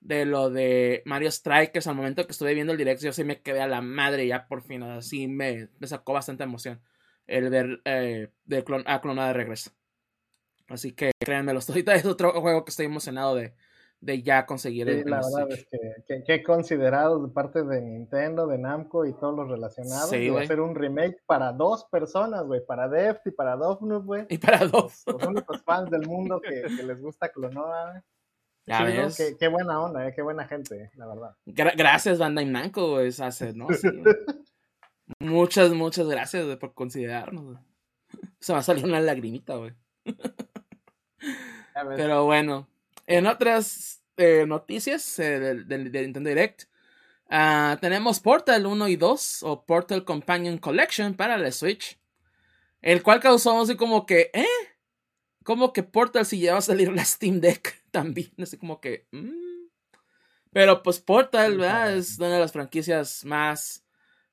[0.00, 3.42] de lo de Mario Strikers, al momento que estuve viendo el directo, yo sí me
[3.42, 4.82] quedé a la madre ya por fin.
[4.84, 6.82] Así me, sacó bastante emoción
[7.26, 9.72] el ver eh, de clon, a Clonada de regreso.
[10.68, 13.54] Así que créanme, ahorita es otro juego que estoy emocionado de,
[14.02, 14.86] de ya conseguir.
[14.88, 15.58] Sí, la el verdad Switch.
[15.58, 20.10] es que, que, que considerados de parte de Nintendo, de Namco y todos los relacionados,
[20.10, 20.44] Sí, de güey.
[20.44, 24.26] hacer un remake para dos personas, güey, para Deft y para Dofnus, güey.
[24.28, 25.02] Y para dos.
[25.06, 28.02] Los únicos fans del mundo que, que les gusta Clonoa, güey.
[28.66, 29.16] Ya ves.
[29.16, 31.36] qué, qué buena onda, eh, qué buena gente, la verdad.
[31.46, 33.10] Gra- gracias, Bandai Namco, güey.
[33.12, 33.68] se hace, ¿no?
[33.72, 33.88] Sí,
[35.20, 37.44] muchas, muchas gracias por considerarnos.
[37.44, 37.58] güey.
[38.40, 39.72] Se me va a salir una lagrimita, güey.
[41.96, 42.68] Pero bueno,
[43.06, 46.64] en otras eh, noticias eh, del, del- del Nintendo Direct,
[47.30, 51.98] ah, tenemos Portal 1 y 2 o Portal Companion Collection para la Switch,
[52.82, 54.46] el cual causó así como que, ¿eh?
[55.44, 59.06] Como que Portal si ya va a salir la Steam Deck también, así como que...
[59.12, 59.42] mm.
[60.52, 61.96] Pero pues Portal, ¿verdad?
[61.96, 63.84] Es una de las franquicias más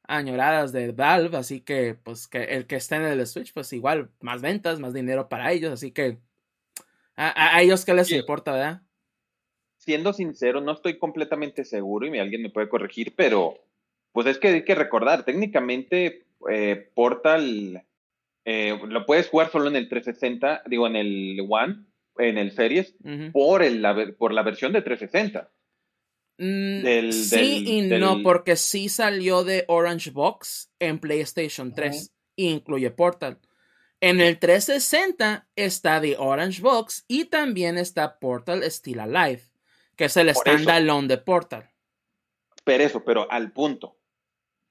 [0.03, 4.11] añoradas de Valve, así que pues que el que esté en el Switch, pues igual,
[4.21, 6.19] más ventas, más dinero para ellos, así que
[7.27, 8.15] a, ellos que les Sí.
[8.15, 8.81] importa, ¿verdad?
[9.77, 13.57] Siendo sincero, no estoy completamente seguro y alguien me puede corregir, pero
[14.11, 17.83] pues es que hay que recordar, técnicamente eh, Portal
[18.45, 21.85] eh, lo puedes jugar solo en el 360, digo en el One,
[22.17, 22.95] en el Series,
[23.31, 25.51] por, el, la, por la versión de 360.
[26.37, 31.73] Mm, Del- sí del- y del- no, porque sí salió de Orange Box en PlayStation
[31.73, 33.37] 3 e incluye Portal.
[34.01, 39.41] En el 360 está de Orange Box y también está Portal Still Alive,
[39.95, 41.69] que es el standalone de Portal.
[42.63, 43.97] Pero eso, pero al punto.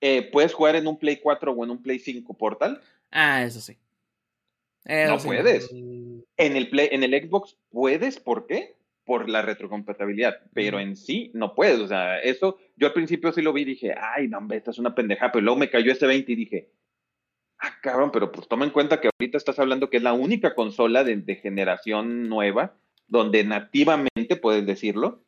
[0.00, 2.80] Eh, ¿Puedes jugar en un Play 4 o en un Play 5 Portal?
[3.10, 3.76] Ah, eso sí.
[4.84, 5.26] Eso No sí.
[5.26, 5.70] puedes.
[5.72, 8.76] En el, Play, en el Xbox puedes, ¿por qué?
[9.04, 11.80] Por la retrocompatibilidad, pero en sí no puedes.
[11.80, 14.70] O sea, eso yo al principio sí lo vi y dije, ay, no, hombre, esta
[14.70, 16.70] es una pendeja, pero luego me cayó este 20 y dije,
[17.60, 20.54] ah, cabrón, pero pues toma en cuenta que ahorita estás hablando que es la única
[20.54, 22.74] consola de, de generación nueva
[23.08, 25.24] donde nativamente, puedes decirlo,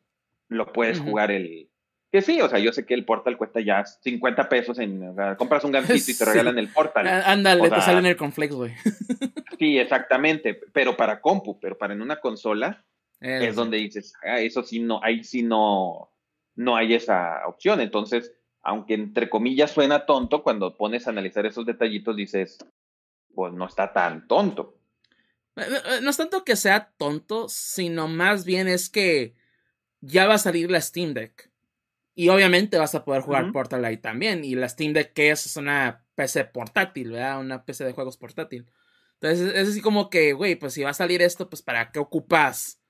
[0.47, 1.67] lo puedes jugar el...
[2.11, 5.01] Que sí, o sea, yo sé que el Portal cuesta ya 50 pesos en...
[5.09, 7.07] O sea, compras un gancito y te regalan el Portal.
[7.07, 8.73] Ah, Ándale, O te sea, salen el conflex, güey.
[9.59, 12.83] Sí, exactamente, pero para compu, pero para en una consola
[13.19, 13.55] Eso es sí.
[13.55, 16.09] donde dices, ah, eso sí no, ahí sí no,
[16.55, 17.79] no hay esa opción.
[17.79, 18.33] Entonces,
[18.63, 22.57] aunque entre comillas suena tonto, cuando pones a analizar esos detallitos dices,
[23.33, 24.77] pues no está tan tonto.
[25.55, 29.35] Eh, eh, No es tanto que sea tonto, sino más bien es que
[29.99, 31.51] ya va a salir la Steam Deck.
[32.13, 33.51] Y obviamente vas a poder jugar.
[33.51, 34.43] Portal ahí también.
[34.43, 35.45] Y la Steam Deck, que es?
[35.45, 37.39] Es una PC portátil, ¿verdad?
[37.39, 38.69] Una PC de juegos portátil.
[39.13, 41.99] Entonces es así como que, güey, pues si va a salir esto, pues para qué
[41.99, 42.81] ocupas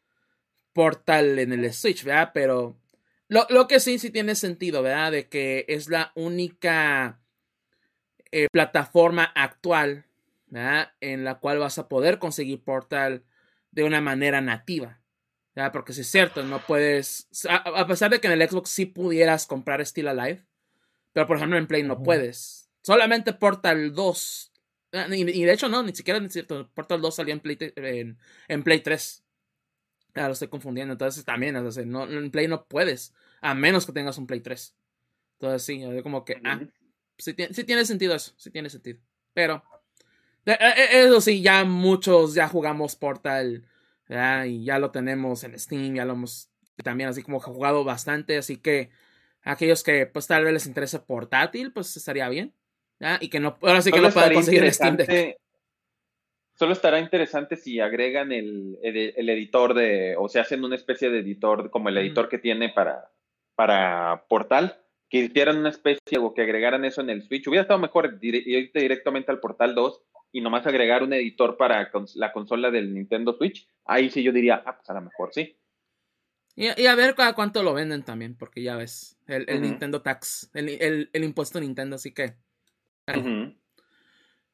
[0.74, 2.32] Portal en el Switch, ¿verdad?
[2.34, 2.81] Pero
[3.32, 5.14] lo, lo que sí, sí tiene sentido, ¿verdad?
[5.14, 7.22] De que es la única
[8.30, 10.06] eh, plataforma actual
[10.48, 10.92] ¿verdad?
[11.00, 13.24] en la cual vas a poder conseguir Portal
[13.72, 15.02] de una manera nativa.
[15.56, 15.72] ¿verdad?
[15.72, 17.30] Porque si es cierto, no puedes.
[17.48, 20.46] A, a pesar de que en el Xbox sí pudieras comprar Still Alive,
[21.14, 22.70] pero por ejemplo en Play no puedes.
[22.84, 24.52] Solamente Portal 2.
[24.92, 26.70] ah, Y, y de hecho, no, ni siquiera es cierto.
[26.74, 28.18] Portal 2 salió en Play, en,
[28.50, 29.24] en Play 3.
[30.16, 30.94] Ah, lo estoy confundiendo.
[30.94, 31.56] Entonces también,
[31.86, 33.14] no, en Play no puedes.
[33.42, 34.76] A menos que tengas un Play 3.
[35.34, 36.40] Entonces sí, yo como que.
[36.44, 36.60] Ah,
[37.18, 39.00] sí, tiene- sí tiene sentido eso, sí tiene sentido.
[39.34, 39.64] Pero,
[40.46, 43.66] eh, eh, eso sí, ya muchos ya jugamos Portal,
[44.08, 44.46] ¿verdad?
[44.46, 46.50] y ya lo tenemos en Steam, ya lo hemos
[46.84, 48.90] también así como jugado bastante, así que
[49.44, 52.54] aquellos que pues tal vez les interese portátil, pues estaría bien,
[53.00, 53.20] ¿verdad?
[53.22, 55.08] y que no, ahora sí que lo puedan conseguir en Steam Deck.
[56.62, 61.10] Solo estará interesante si agregan el, el- el editor de, o se hacen una especie
[61.10, 63.10] de editor como el editor que tiene para,
[63.56, 64.80] para Portal,
[65.10, 67.48] que hicieran una especie o que agregaran eso en el Switch.
[67.48, 71.92] Hubiera estado mejor dire- irte directamente al Portal 2 y nomás agregar un editor para
[71.92, 73.68] cons- la consola del Nintendo Switch.
[73.86, 75.58] Ahí sí yo diría, ah, pues a lo mejor sí.
[76.56, 79.46] Y, y a ver a cuánto lo venden también, porque ya ves, el.
[79.62, 82.36] Nintendo Tax, el, el, el impuesto Nintendo, así que...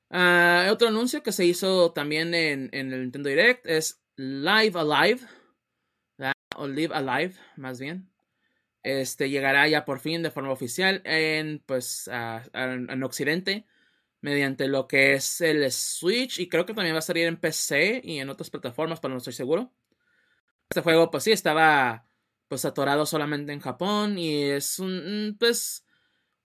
[0.10, 5.22] Ah, otro anuncio que se hizo también en, en el Nintendo Direct es Live Alive.
[6.56, 8.10] O Live Alive, más bien.
[8.84, 12.10] Este llegará ya por fin de forma oficial en pues
[12.54, 13.68] en Occidente.
[14.22, 16.40] Mediante lo que es el Switch.
[16.40, 19.20] Y creo que también va a salir en PC y en otras plataformas, pero no
[19.20, 19.72] estoy seguro.
[20.70, 22.08] Este juego, pues sí, estaba
[22.48, 25.86] pues atorado solamente en Japón y es un, pues,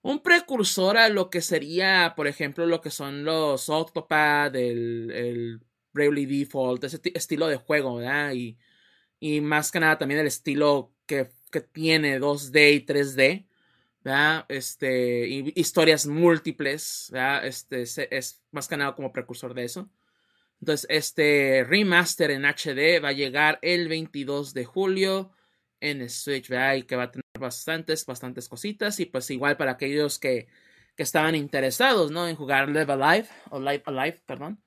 [0.02, 5.60] un precursor a lo que sería, por ejemplo, lo que son los Octopad, el, el
[5.92, 8.32] Bravely Default, ese estilo de juego, ¿verdad?
[8.34, 8.58] Y,
[9.20, 13.46] y más que nada también el estilo que, que tiene 2D y 3D,
[14.02, 14.44] ¿verdad?
[14.48, 17.46] Este, y historias múltiples, ¿verdad?
[17.46, 19.88] Este, es más que nada como precursor de eso.
[20.60, 25.32] Entonces, este remaster en HD va a llegar el 22 de julio
[25.82, 26.74] en Switch, ¿verdad?
[26.76, 29.00] Y que va a tener bastantes, bastantes cositas.
[29.00, 30.48] Y pues igual para aquellos que,
[30.96, 32.28] que estaban interesados, ¿no?
[32.28, 34.62] En jugar Live Alive, o Live Alive, perdón.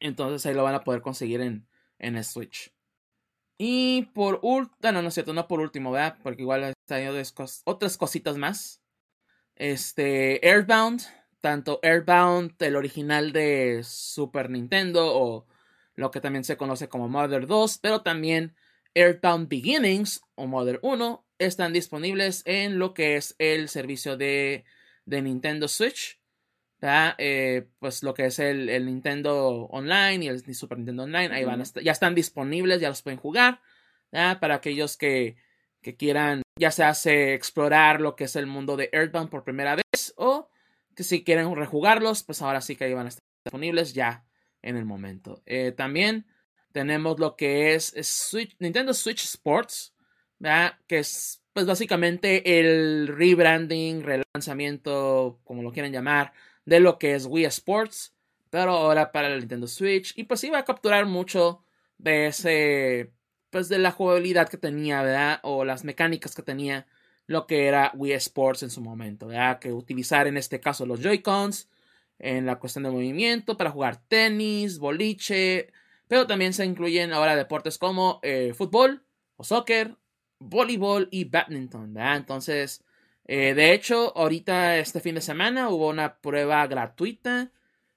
[0.00, 1.66] entonces ahí lo van a poder conseguir en,
[1.98, 2.74] en Switch.
[3.58, 6.18] Y por último, no, no es cierto, no por último, ¿verdad?
[6.22, 6.98] Porque igual está
[7.64, 8.82] otras cositas más.
[9.54, 11.02] Este, Airbound
[11.42, 15.46] tanto Airbound, el original de Super Nintendo o
[15.96, 18.54] lo que también se conoce como Mother 2, pero también
[18.94, 24.64] Airbound Beginnings o Mother 1 están disponibles en lo que es el servicio de,
[25.06, 26.20] Nintendo Switch.
[27.18, 31.62] Eh, pues lo que es el, Nintendo Online y el Super Nintendo Online, ahí van
[31.82, 33.60] ya están disponibles, ya los pueden jugar.
[34.10, 35.36] Para aquellos que,
[35.80, 39.74] que quieran, ya se hace explorar lo que es el mundo de Earthbound por primera
[39.74, 40.50] vez o
[40.94, 44.24] que si quieren rejugarlos, pues ahora sí que ahí van a estar disponibles ya
[44.60, 45.42] en el momento.
[45.46, 46.26] Eh, también
[46.72, 47.94] tenemos lo que es
[48.58, 49.94] Nintendo Switch Sports,
[50.86, 56.32] que es pues básicamente el rebranding, relanzamiento, como lo quieran llamar,
[56.64, 58.14] de lo que es Wii Sports,
[58.50, 60.14] pero ahora para el Nintendo Switch.
[60.16, 61.64] Y pues iba a capturar mucho
[61.98, 63.12] de ese,
[63.50, 65.40] pues de la jugabilidad que tenía, ¿verdad?
[65.42, 66.86] O las mecánicas que tenía
[67.26, 69.58] lo que era Wii Sports en su momento, ¿verdad?
[69.58, 71.68] Que utilizar en este caso los Joy-Cons
[72.18, 75.72] en la cuestión de movimiento para jugar tenis, boliche,
[76.12, 79.02] pero también se incluyen ahora deportes como eh, fútbol
[79.36, 79.96] o soccer,
[80.38, 82.18] voleibol y badminton, ¿verdad?
[82.18, 82.84] Entonces,
[83.24, 87.50] eh, de hecho, ahorita este fin de semana hubo una prueba gratuita.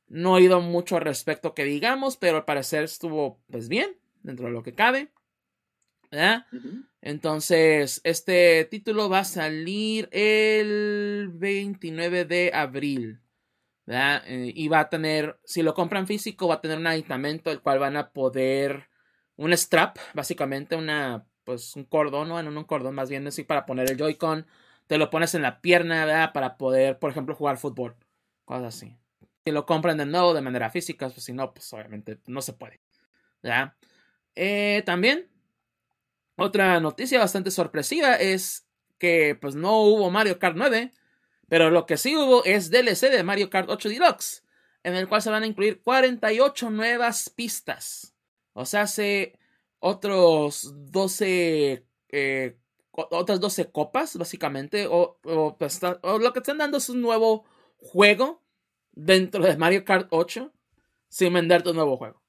[0.07, 4.45] No he oído mucho al respecto que digamos, pero al parecer estuvo pues bien, dentro
[4.45, 5.11] de lo que cabe.
[7.01, 13.19] Entonces, este título va a salir el 29 de abril.
[13.87, 17.61] Eh, y va a tener, si lo compran físico, va a tener un aditamento el
[17.61, 18.89] cual van a poder,
[19.35, 23.65] un strap, básicamente una, pues un cordón, no, en un cordón más bien así para
[23.65, 24.47] poner el Joy-Con,
[24.87, 27.95] te lo pones en la pierna, Para poder, por ejemplo, jugar fútbol,
[28.45, 28.97] cosas así.
[29.45, 32.53] Si lo compran de nuevo de manera física, pues si no, pues obviamente no se
[32.53, 32.81] puede,
[34.35, 35.29] eh, también
[36.35, 38.67] otra noticia bastante sorpresiva es
[38.97, 40.91] que pues no hubo Mario Kart 9,
[41.47, 44.43] pero lo que sí hubo es DLC de Mario Kart 8 Deluxe,
[44.83, 48.13] en el cual se van a incluir 48 nuevas pistas.
[48.53, 49.37] O sea, hace
[49.79, 52.57] otros 12, eh,
[52.91, 55.19] otras 12 copas, básicamente, o,
[55.57, 57.45] pues, o, lo que están dando es un nuevo
[57.77, 58.41] juego
[58.93, 60.51] dentro de Mario Kart 8
[61.09, 62.21] sin venderte un nuevo juego.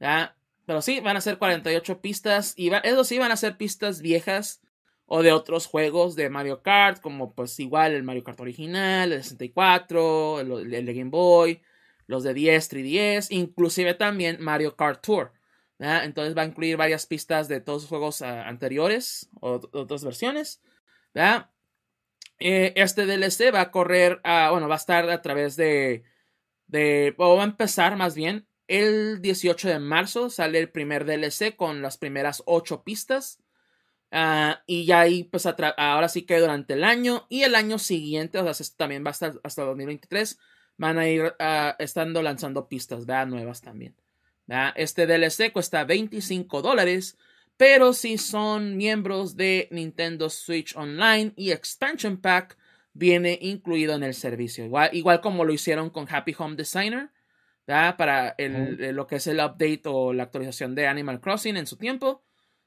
[0.00, 0.36] ¿ya?
[0.66, 2.54] Pero sí, van a ser 48 pistas.
[2.56, 4.60] Y eso sí, van a ser pistas viejas
[5.06, 9.22] o de otros juegos de Mario Kart, como pues igual el Mario Kart original, el
[9.22, 11.62] 64, el, de Game Boy,
[12.06, 15.32] los de 10, 3DS, inclusive también Mario Kart Tour.
[15.78, 20.62] Entonces va a incluir varias pistas de todos los juegos ah, anteriores o otras versiones.
[22.38, 26.04] Eh, este DLC va a correr, bueno, va a estar a través de,
[26.66, 31.54] de, o va a empezar más bien el 18 de marzo sale el primer DLC
[31.54, 33.42] con las primeras 8 pistas.
[34.16, 38.38] Ah, y ya ahí, pues ahora sí que durante el año y el año siguiente,
[38.38, 40.38] o sea, también va a estar hasta 2023,
[40.76, 43.26] van a ir uh, estando lanzando pistas ¿verdad?
[43.26, 43.96] nuevas también.
[44.76, 47.18] Este DLC cuesta 25 dólares,
[47.56, 52.56] pero si son miembros de Nintendo Switch Online y Expansion Pack,
[52.92, 54.64] viene incluido en el servicio.
[54.64, 57.10] Igual, igual como lo hicieron con Happy Home Designer
[57.66, 61.76] para el, lo que es el update o la actualización de Animal Crossing en su
[61.78, 62.22] tiempo.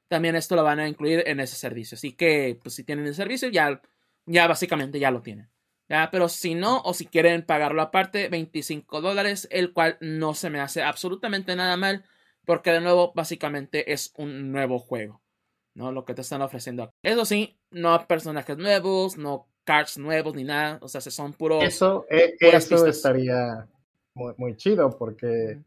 [0.08, 1.96] También esto lo van a incluir en ese servicio.
[1.96, 3.80] Así que, pues si tienen el servicio, ya,
[4.26, 5.50] ya básicamente ya lo tienen.
[5.88, 6.10] ¿ya?
[6.10, 10.60] Pero si no, o si quieren pagarlo aparte, 25 dólares, el cual no se me
[10.60, 12.04] hace absolutamente nada mal,
[12.44, 15.20] porque de nuevo, básicamente es un nuevo juego.
[15.78, 15.92] ¿no?
[15.92, 16.92] Lo que te están ofreciendo aquí.
[17.02, 20.78] Eso sí, no personajes nuevos, no cards nuevos ni nada.
[20.82, 21.62] O sea, son puros.
[21.62, 23.66] Eso, eh, eso estaría
[24.14, 25.60] muy, chido porque,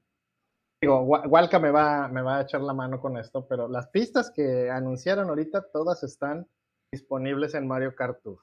[0.81, 4.31] digo, Walka me va, me va a echar la mano con esto, pero las pistas
[4.31, 6.47] que anunciaron ahorita todas están
[6.91, 8.39] disponibles en Mario Kart Tour.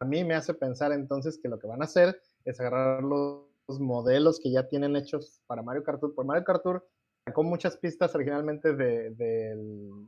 [0.00, 3.46] A mí me hace pensar entonces que lo que van a hacer es agarrar los,
[3.78, 6.12] modelos que ya tienen hechos para Mario Kart Tour.
[6.12, 6.88] Por Mario Kart Tour
[7.24, 9.54] sacó muchas pistas originalmente del de,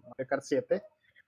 [0.02, 0.82] Mario Kart 7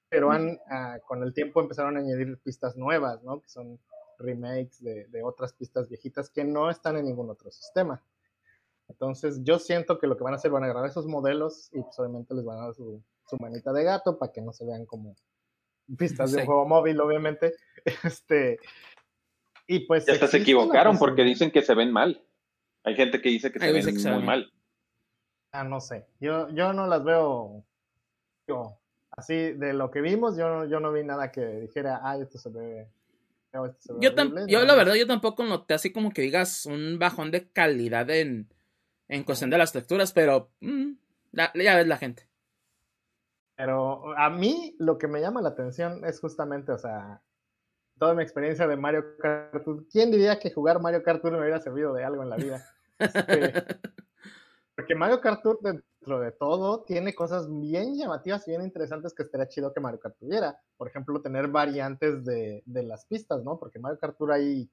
[0.09, 3.41] pero han, ah, con el tiempo empezaron a añadir pistas nuevas, ¿no?
[3.41, 3.81] Que son
[4.19, 8.01] remakes de, de, otras pistas viejitas que no están en ningún otro sistema.
[8.89, 11.81] Entonces, yo siento que lo que van a hacer van a agarrar esos modelos y
[11.81, 14.67] pues, obviamente les van a dar su, su manita de gato para que no se
[14.67, 15.15] vean como
[15.97, 17.55] pistas de un juego móvil, obviamente.
[18.03, 18.59] Este,
[19.67, 20.07] y pues.
[20.07, 22.25] Ya hasta se equivocaron porque dicen que se ven mal.
[22.83, 24.53] Hay gente que dice que se ven muy mal.
[25.53, 26.07] Ah, no sé.
[26.19, 27.63] Yo, yo no las veo.
[28.49, 28.79] Yo,
[29.11, 32.51] así, de lo que vimos, yo, yo no vi nada que dijera, ah, esto se
[32.51, 32.89] ve.
[33.53, 33.75] yo,
[34.47, 38.49] yo la verdad, yo tampoco noté así como que digas un bajón de calidad en,
[39.09, 40.93] en cuestión de las texturas, pero mm,
[41.33, 42.29] ya ves la gente.
[43.57, 47.23] Pero a mí lo que me llama la atención es justamente, o sea,
[47.99, 49.65] toda mi experiencia de Mario Kart.
[49.91, 52.65] ¿Quién diría que jugar Mario Kart Tour me hubiera servido de algo en la vida?
[52.99, 53.65] Este,
[54.77, 59.23] porque Mario Kart Tour, dentro de todo, tiene cosas bien llamativas y bien interesantes que
[59.23, 60.59] estaría chido que Mario Kart tuviera.
[60.77, 63.59] Por ejemplo, tener variantes de, de las pistas, ¿no?
[63.59, 64.69] Porque Mario Kart Tour hay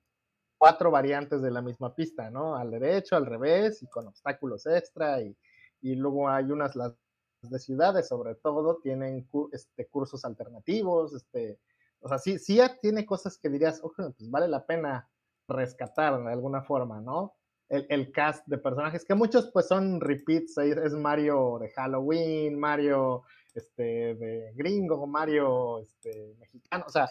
[0.62, 2.56] cuatro variantes de la misma pista, ¿no?
[2.56, 5.36] Al derecho, al revés y con obstáculos extra y,
[5.82, 6.94] y luego hay unas, las
[7.42, 11.58] de ciudades sobre todo, tienen este, cursos alternativos, este,
[12.00, 15.10] o sea, sí, sí tiene cosas que dirías, ojo, pues vale la pena
[15.48, 17.34] rescatar de alguna forma, ¿no?
[17.68, 23.24] El, el, cast de personajes, que muchos pues son repeats, es Mario de Halloween, Mario
[23.56, 27.10] este, de gringo, Mario este, mexicano, o sea,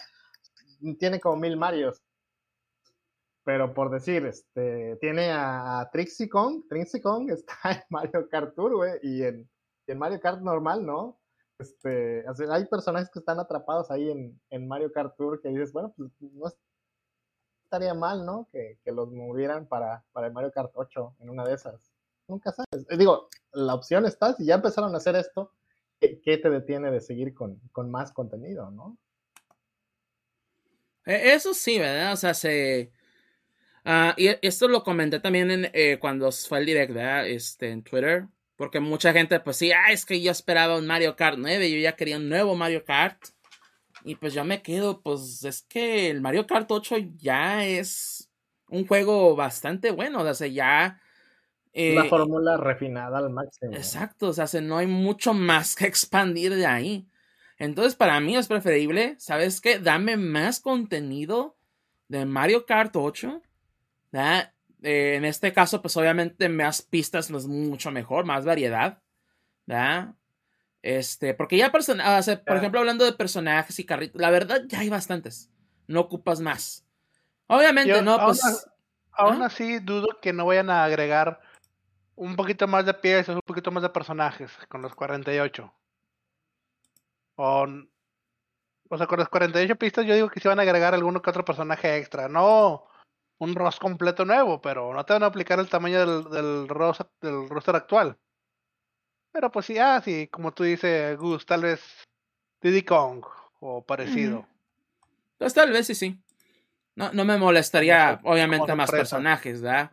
[1.01, 2.01] tiene como mil Marios.
[3.45, 8.77] Pero por decir, este, tiene a, Trixie Kong, Trixie Kong está en Mario Kart Tour,
[8.77, 9.49] güey, y en
[9.91, 11.19] en Mario Kart normal, ¿no?
[11.59, 14.11] Este, hay personajes que están atrapados ahí
[14.51, 16.51] en, Mario Kart Tour que dices, bueno, pues no
[17.65, 18.49] estaría mal, ¿no?
[18.51, 21.93] Que, los movieran para, para el Mario Kart 8 en una de esas.
[22.29, 22.87] Nunca sabes.
[22.89, 25.53] Eh, digo, la opción está, si ya empezaron a hacer esto,
[26.01, 27.61] ¿qué, te detiene de seguir con,
[27.91, 28.97] más contenido, no?
[31.05, 32.13] E, eso sí, ¿verdad?
[32.15, 32.93] O sea, se...
[33.85, 37.27] Ah, y esto lo comenté también en, eh, cuando fue el direct, ¿verdad?
[37.27, 38.27] Este, en Twitter.
[38.57, 41.79] Porque mucha gente, pues sí, ah, es que yo esperaba un Mario Kart 9, yo
[41.79, 43.19] ya quería un nuevo Mario Kart.
[44.05, 48.31] Y pues yo me quedo, pues es que el Mario Kart 8 ya es
[48.69, 51.01] un juego bastante bueno, o sea, ya...
[51.73, 53.73] Eh, la fórmula refinada al máximo.
[53.73, 57.07] Exacto, o sea, no hay mucho más que expandir de ahí.
[57.59, 59.79] Entonces, para mí es preferible, ¿sabes qué?
[59.79, 61.57] Dame más contenido
[62.09, 63.43] de Mario Kart 8.
[64.13, 64.53] ¿Verdad?
[64.83, 69.03] Eh, en este caso, pues obviamente más pistas no es mucho mejor, más variedad.
[69.67, 70.15] ¿verdad?
[70.83, 75.51] Este, porque ya, por ejemplo, hablando de personajes y carritos, la verdad ya hay bastantes.
[75.87, 76.87] No ocupas más.
[77.47, 78.67] Obviamente, no, pues.
[79.13, 81.41] Aún, así, dudo que no vayan a agregar
[82.15, 85.73] un poquito más de piezas, un poquito más de personajes con los 48.
[87.37, 87.67] O,
[88.89, 91.31] o sea, con los 48 pistas, yo digo que se van a agregar alguno que
[91.31, 92.29] otro personaje extra.
[92.29, 92.87] No
[93.41, 97.07] un roster completo nuevo, pero no te van a aplicar el tamaño del, del, roster,
[97.21, 98.17] del roster actual.
[99.33, 101.81] Pero pues sí, ah, sí, como tú dices, Gus, tal vez
[102.61, 103.25] Diddy Kong
[103.61, 104.47] o parecido.
[105.39, 106.21] Pues tal vez sí, sí.
[106.95, 109.93] No, no me molestaría, obviamente, más personajes, ¿verdad?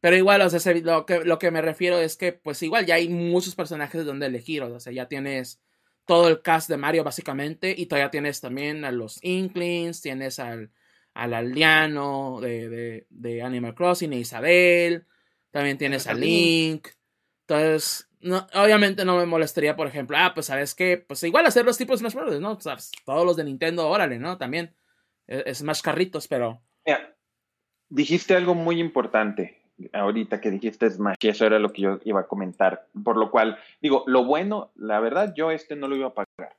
[0.00, 2.94] Pero igual, o sea, lo que, lo que me refiero es que, pues igual ya
[2.96, 5.60] hay muchos personajes donde elegir, o sea, ya tienes
[6.04, 10.70] todo el cast de Mario, básicamente, y todavía tienes también a los Inklings, tienes al,
[11.16, 15.06] al aldeano de, de, Animal Crossing, e Isabel,
[15.50, 16.88] también tienes a Link.
[17.48, 21.64] Entonces, no, obviamente no me molestaría, por ejemplo, ah, pues sabes que, pues igual hacer
[21.64, 22.58] los tipos Smash Bros., ¿no?
[22.58, 24.36] todos los de Nintendo, órale, ¿no?
[24.36, 24.74] También
[25.26, 26.60] es, más carritos, pero...
[26.84, 27.16] Mira,
[27.88, 29.62] dijiste algo muy importante
[29.94, 33.30] ahorita que dijiste Smash, y eso era lo que yo iba a comentar, por lo
[33.30, 36.56] cual, digo, lo bueno, la verdad, yo este no lo iba a pagar,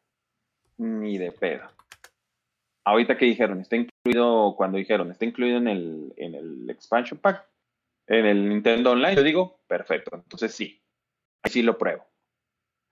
[0.78, 1.77] ni de pedo
[2.88, 7.46] ahorita que dijeron, está incluido, cuando dijeron, está incluido en el, en el expansion pack,
[8.08, 10.82] en el Nintendo Online, yo digo, perfecto, entonces sí,
[11.44, 12.06] así lo pruebo.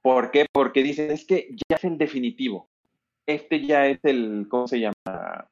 [0.01, 0.47] ¿Por qué?
[0.51, 2.69] Porque dicen, es que ya es el definitivo.
[3.25, 5.47] Este ya es el, ¿cómo se llama?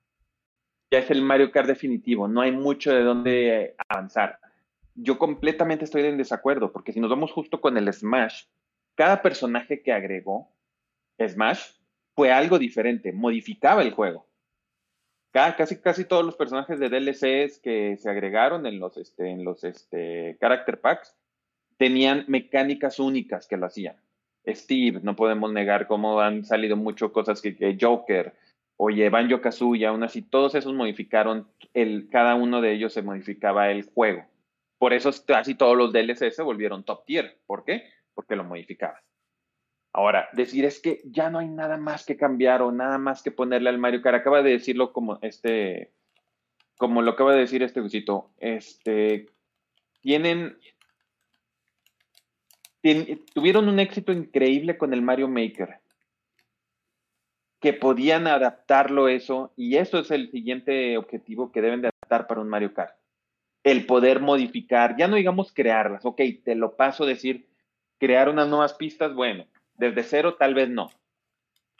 [0.91, 4.39] Ya es el Mario Kart definitivo, no hay mucho de dónde avanzar.
[4.93, 8.43] Yo completamente estoy en desacuerdo, porque si nos vamos justo con el Smash,
[8.95, 10.51] cada personaje que agregó
[11.17, 11.63] Smash
[12.13, 14.32] fue algo diferente, modificaba el juego
[15.34, 20.80] casi, casi todos los personajes de DLCs que se agregaron en los, este, este, Character
[20.80, 21.15] Packs
[21.77, 23.95] tenían mecánicas únicas que lo hacían.
[24.47, 28.34] Steve, no podemos negar cómo han salido muchas cosas que, Joker,
[28.77, 33.72] oye, Banjo Kazooie, aún así, todos esos modificaron, el, cada uno de ellos se modificaba
[33.72, 34.26] el juego.
[34.77, 37.38] Por eso casi todos los DLCs se volvieron top tier.
[37.47, 37.85] ¿Por qué?
[38.14, 39.01] Porque lo modificabas.
[39.95, 43.29] Ahora, decir es que ya no hay nada más que cambiar o nada más que
[43.29, 44.17] ponerle al Mario Kart.
[44.17, 45.93] Acaba de decirlo como este,
[46.77, 48.31] como lo acaba de decir este Gusito.
[48.39, 49.27] Este,
[50.01, 50.57] tienen,
[53.35, 55.79] tuvieron un éxito increíble con el Mario Maker.
[57.59, 62.41] Que podían adaptarlo eso, y eso es el siguiente objetivo que deben de adaptar para
[62.41, 62.95] un Mario Kart.
[63.63, 67.47] El poder modificar, ya no digamos crearlas, ok, te lo paso a decir,
[67.99, 69.45] crear unas nuevas pistas, bueno,
[69.77, 70.91] desde cero tal vez no,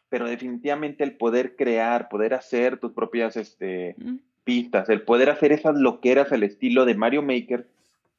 [0.10, 3.96] pero definitivamente el poder crear, poder hacer tus propias este,
[4.44, 7.68] pistas, el poder hacer esas loqueras al estilo de Mario Maker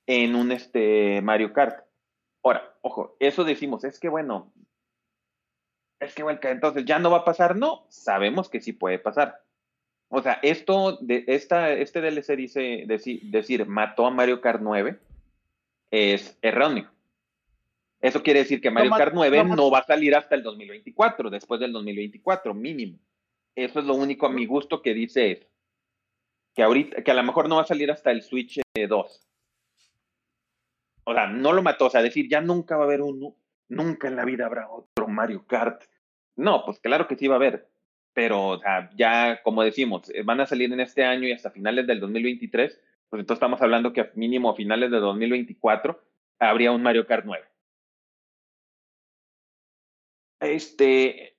[0.06, 1.84] en un este, Mario Kart.
[2.42, 4.52] Ahora, ojo, eso decimos, es que bueno,
[6.00, 9.42] es que bueno, entonces ya no va a pasar, no, sabemos que sí puede pasar.
[10.08, 14.98] O sea, esto de esta, este DLC dice decir, decir mató a Mario Kart 9
[15.90, 16.93] es erróneo.
[18.04, 21.58] Eso quiere decir que Mario Kart 9 no va a salir hasta el 2024, después
[21.58, 22.98] del 2024, mínimo.
[23.56, 25.46] Eso es lo único a mi gusto que dice eso.
[26.54, 29.28] Que ahorita, que a lo mejor no va a salir hasta el Switch 2.
[31.04, 31.86] O sea, no lo mató.
[31.86, 33.36] O sea, decir, ya nunca va a haber uno,
[33.68, 35.84] nunca en la vida habrá otro Mario Kart.
[36.36, 37.70] No, pues claro que sí va a haber.
[38.12, 41.50] Pero, o sea, ya, como decimos, eh, van a salir en este año y hasta
[41.50, 42.82] finales del 2023.
[43.08, 45.98] Pues entonces estamos hablando que mínimo a finales de 2024
[46.38, 47.53] habría un Mario Kart 9.
[50.46, 51.36] Este,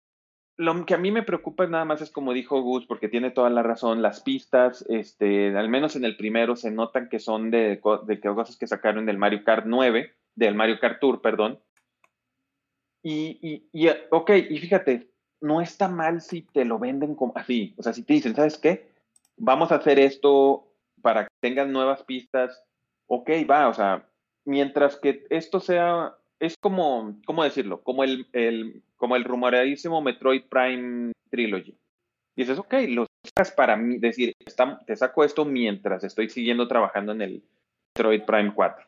[0.57, 3.49] lo que a mí me preocupa nada más es como dijo Gus, porque tiene toda
[3.49, 7.81] la razón, las pistas, este, al menos en el primero se notan que son de,
[8.05, 11.59] de cosas que sacaron del Mario Kart 9, del Mario Kart Tour, perdón.
[13.03, 15.11] Y, y, y, ok, y fíjate,
[15.41, 18.89] no está mal si te lo venden así, o sea, si te dicen, ¿sabes qué?
[19.37, 20.71] Vamos a hacer esto
[21.01, 22.63] para que tengan nuevas pistas,
[23.07, 24.09] ok, va, o sea,
[24.45, 27.81] mientras que esto sea es como, ¿cómo decirlo?
[27.83, 31.77] Como el, el, como el rumoradísimo Metroid Prime Trilogy.
[32.35, 34.33] dices, ok, lo sacas para mí, decir,
[34.85, 37.43] te saco esto mientras estoy siguiendo trabajando en el
[37.95, 38.85] Metroid Prime 4.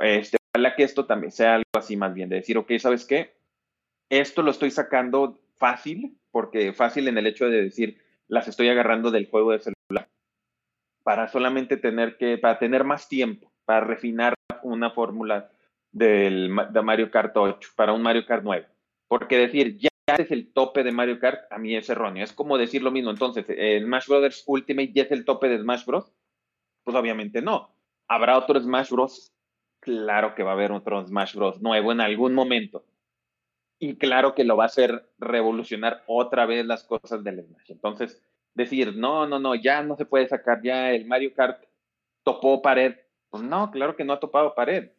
[0.00, 3.34] Este, ojalá que esto también sea algo así más bien, de decir, ok, ¿sabes qué?
[4.08, 7.98] Esto lo estoy sacando fácil, porque fácil en el hecho de decir,
[8.28, 10.08] las estoy agarrando del juego de celular,
[11.02, 15.50] para solamente tener que, para tener más tiempo, para refinar una fórmula
[15.92, 18.66] del, de Mario Kart 8 para un Mario Kart 9.
[19.10, 22.22] Porque decir, ya es el tope de Mario Kart, a mí es erróneo.
[22.22, 23.10] Es como decir lo mismo.
[23.10, 26.12] Entonces, ¿el Smash Brothers Ultimate ya es el tope de Smash Bros?
[26.84, 27.74] Pues obviamente no.
[28.06, 29.32] ¿Habrá otro Smash Bros?
[29.80, 31.60] Claro que va a haber otro Smash Bros.
[31.60, 32.84] nuevo en algún momento.
[33.80, 37.72] Y claro que lo va a hacer revolucionar otra vez las cosas del Smash.
[37.72, 38.22] Entonces,
[38.54, 41.64] decir, no, no, no, ya no se puede sacar, ya el Mario Kart
[42.22, 42.94] topó pared.
[43.28, 44.90] Pues no, claro que no ha topado pared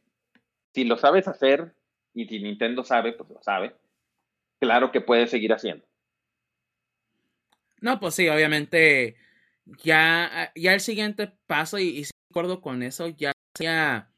[0.73, 1.73] si lo sabes hacer
[2.13, 3.75] y si Nintendo sabe, pues lo sabe,
[4.61, 5.85] claro que puedes seguir haciendo.
[7.81, 9.17] No, pues sí, obviamente
[9.83, 14.11] ya, ya el siguiente paso, y, y si acuerdo con eso, ya sería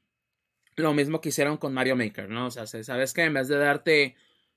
[0.76, 2.48] lo mismo que hicieron con Mario Maker, ¿no?
[2.48, 4.15] O sea, sabes que en vez de darte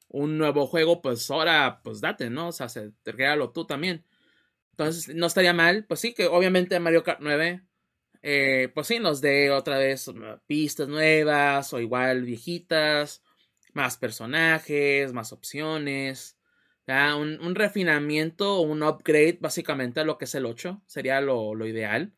[0.09, 2.49] un nuevo juego, pues ahora, pues date, ¿no?
[2.49, 4.05] O sea, se, regalo tú también.
[4.73, 7.63] Entonces, no estaría mal, pues sí, que obviamente Mario Kart 9
[8.23, 10.11] eh, pues sí, nos dé otra vez
[10.47, 13.23] pistas nuevas o igual viejitas,
[13.77, 16.37] más personajes, más opciones,
[16.89, 21.67] un, un, refinamiento un upgrade básicamente a lo que es el 8, sería lo, lo,
[21.67, 22.13] ideal.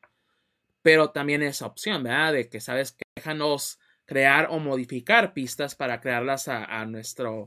[0.82, 2.32] Pero también esa opción, ¿verdad?
[2.34, 2.92] De que, ¿sabes?
[2.92, 7.46] Que déjanos crear o modificar pistas para crearlas a, a, nuestro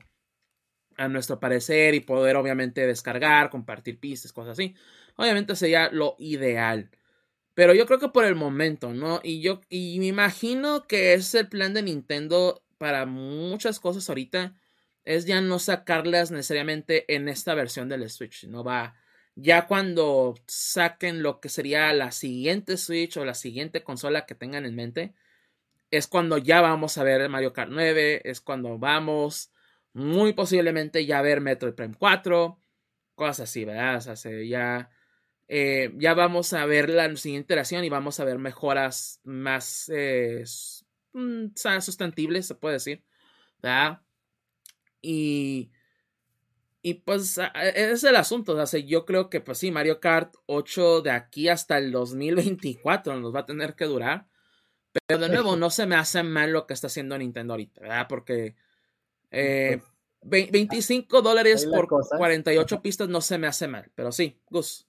[0.97, 4.75] a nuestro parecer y poder obviamente descargar, compartir pistas, cosas así.
[5.15, 6.91] Obviamente sería lo ideal.
[7.53, 9.19] Pero yo creo que por el momento, ¿no?
[9.23, 14.55] Y yo y me imagino que es el plan de Nintendo para muchas cosas ahorita
[15.03, 18.95] es ya no sacarlas necesariamente en esta versión del Switch, no va
[19.35, 24.65] ya cuando saquen lo que sería la siguiente Switch o la siguiente consola que tengan
[24.65, 25.13] en mente,
[25.91, 29.51] es cuando ya vamos a ver Mario Kart 9, es cuando vamos
[29.93, 32.59] muy posiblemente ya ver Metroid Prime 4,
[33.13, 33.97] cosas así, ¿verdad?
[33.97, 34.89] O sea, ya
[35.47, 40.45] eh, ya vamos a ver la siguiente iteración y vamos a ver mejoras más eh,
[41.13, 41.47] mm,
[41.79, 43.03] sustantibles, se puede decir.
[43.61, 44.01] ¿verdad?
[45.01, 45.71] Y,
[46.81, 47.39] y pues
[47.75, 48.53] es el asunto.
[48.53, 53.19] O sea, yo creo que pues sí, Mario Kart 8 de aquí hasta el 2024
[53.19, 54.27] nos va a tener que durar.
[55.07, 58.07] Pero de nuevo, no se me hace mal lo que está haciendo Nintendo ahorita, ¿verdad?
[58.09, 58.55] Porque
[59.31, 59.79] eh,
[60.21, 63.89] 25 pues dólares por 48 pistas no se me hace mal.
[63.95, 64.87] Pero sí, Gus.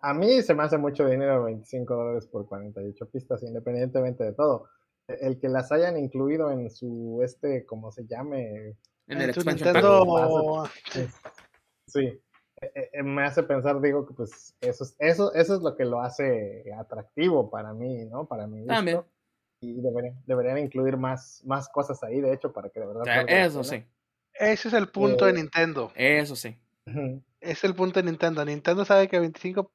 [0.00, 4.68] A mí se me hace mucho dinero 25 dólares por 48 pistas, independientemente de todo.
[5.08, 8.76] el que las hayan incluido en su, este, como se llame.
[9.08, 10.64] En el expansion Nintendo.
[11.88, 12.20] Sí,
[12.60, 15.84] eh, eh, me hace pensar, digo, que pues eso es, eso, eso es lo que
[15.84, 18.26] lo hace atractivo para mí, ¿no?
[18.26, 18.66] Para mí.
[18.66, 19.02] También.
[19.60, 23.04] Y deberían, deberían incluir más, más cosas ahí, de hecho, para que de verdad.
[23.06, 23.84] la Eso sí,
[24.34, 25.92] Ese es el punto de Eh, Nintendo.
[25.94, 26.58] eso sí.
[27.40, 28.44] Es el punto de Nintendo.
[28.44, 29.70] Nintendo sabe que 25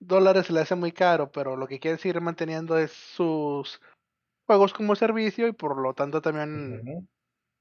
[0.00, 3.80] dólares se le hace muy caro, pero lo que quiere seguir manteniendo es sus
[4.46, 7.08] juegos como servicio y por lo tanto también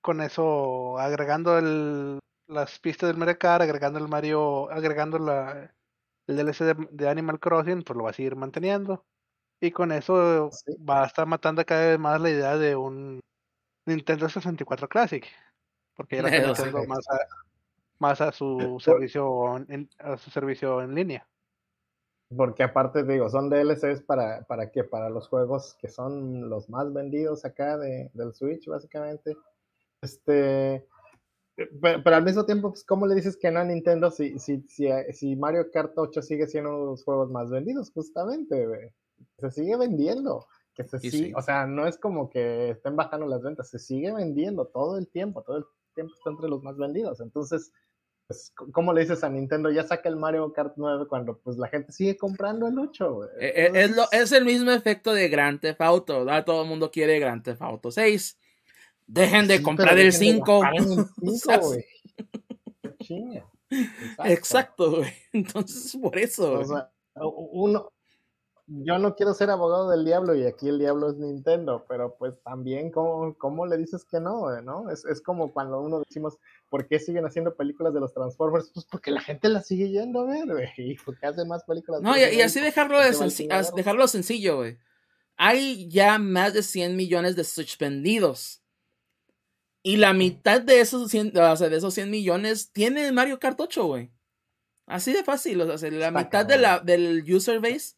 [0.02, 5.74] con eso agregando el, las pistas del Mario Kart, agregando el Mario, agregando la,
[6.28, 9.04] el DLC de, de Animal Crossing, pues lo va a seguir manteniendo.
[9.60, 10.76] Y con eso Sí.
[10.84, 13.20] va a estar matando cada vez más la idea de un
[13.88, 15.26] Nintendo 64 Classic.
[15.96, 17.18] Porque ya lo está más a,
[18.00, 21.28] más a su servicio en, a su servicio en línea.
[22.36, 24.84] Porque aparte, digo, son DLCs para, para qué?
[24.84, 29.38] Para los juegos que son los más vendidos acá de, del Switch, básicamente.
[30.02, 30.86] Este.
[31.56, 34.62] Pero, pero al mismo tiempo, pues, ¿cómo le dices que no a Nintendo si, si,
[34.68, 38.94] si, si Mario Kart 8 sigue siendo uno de los juegos más vendidos, justamente?
[39.40, 40.46] Se sigue vendiendo.
[40.76, 41.34] Que se sí.
[41.36, 45.08] O sea, no es como que estén bajando las ventas, se sigue vendiendo todo el
[45.08, 47.20] tiempo, todo el tiempo está entre los más vendidos.
[47.22, 47.72] Entonces,
[48.28, 49.72] pues, ¿cómo le dices a Nintendo?
[49.72, 53.30] Ya saca el Mario Kart 9 cuando pues la gente sigue comprando el 8, güey.
[53.40, 56.46] Eh, eh, Es, lo, es el mismo efecto de Grand Theft Auto, ¿verdad?
[56.46, 58.38] Todo el mundo quiere Grand Theft Auto 6.
[59.08, 60.60] Dejen de Sí, comprar el dejen de 5.
[60.60, 61.86] gastar en el O sea, 5, güey.
[62.82, 63.46] Qué chinga.
[64.26, 65.14] Exacto, güey.
[65.34, 66.60] Entonces, por eso.
[66.60, 67.94] O sea, uno,
[68.68, 72.34] yo no quiero ser abogado del diablo y aquí el diablo es Nintendo, pero pues
[72.44, 74.40] también, ¿cómo, cómo le dices que no?
[74.40, 74.92] güey, ¿no?
[74.92, 76.38] Es, es como cuando uno decimos,
[76.70, 78.70] ¿por qué siguen haciendo películas de los Transformers?
[78.74, 82.02] Pues porque la gente las sigue yendo a ver, güey, y porque hacen más películas.
[82.02, 83.14] No, y, y así dejarlo, de
[83.76, 84.78] dejarlo sencillo, güey.
[85.38, 88.64] Hay ya más de 100 millones de Switch vendidos.
[89.82, 93.58] Y la mitad de esos 100, o sea, de esos 100 millones tiene Mario Kart
[93.58, 94.12] 8, güey.
[94.88, 95.62] Así de fácil.
[95.62, 97.98] O sea, la Está mitad de la, del user base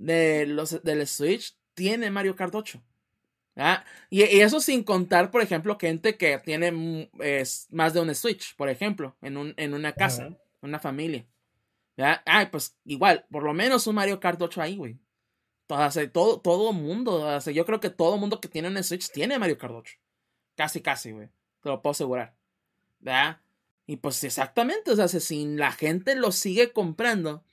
[0.00, 2.82] de los, del Switch tiene Mario Kart 8.
[3.56, 3.84] ¿Ah?
[4.08, 8.14] Y, y eso sin contar, por ejemplo, gente que tiene mm, es, más de un
[8.14, 11.26] Switch, por ejemplo, en, un, en una casa, una familia.
[11.96, 12.22] ¿Ya?
[12.24, 14.98] Ay, pues igual, por lo menos un Mario Kart 8 ahí, güey.
[15.66, 18.68] Todo, o sea, todo, todo mundo, o sea, yo creo que todo mundo que tiene
[18.68, 19.94] un Switch tiene Mario Kart 8.
[20.56, 21.28] Casi, casi, güey.
[21.60, 22.34] Te lo puedo asegurar.
[23.00, 23.40] ¿Verdad?
[23.86, 27.44] Y pues exactamente, o sea, si la gente lo sigue comprando,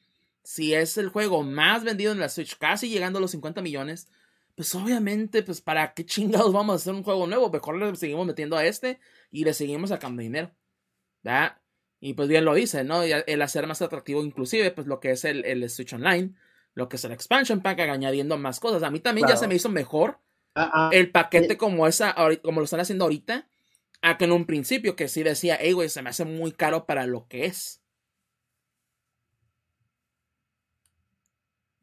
[0.48, 4.08] si es el juego más vendido en la Switch, casi llegando a los 50 millones,
[4.56, 8.26] pues obviamente, pues para qué chingados vamos a hacer un juego nuevo, mejor le seguimos
[8.26, 10.56] metiendo a este y le seguimos sacando dinero.
[11.22, 11.58] ¿Verdad?
[12.00, 13.04] Y pues bien lo dice, ¿no?
[13.04, 16.34] El hacer más atractivo inclusive, pues lo que es el, el Switch Online,
[16.74, 18.84] lo que es el expansion pack, añadiendo más cosas.
[18.84, 20.22] A mí también ya se me hizo mejor
[20.94, 21.58] el paquete Sí.
[21.58, 23.50] como esa, como lo están haciendo ahorita,
[24.02, 26.86] a que en un principio que sí decía, hey, güey, se me hace muy caro
[26.86, 27.82] para lo que es.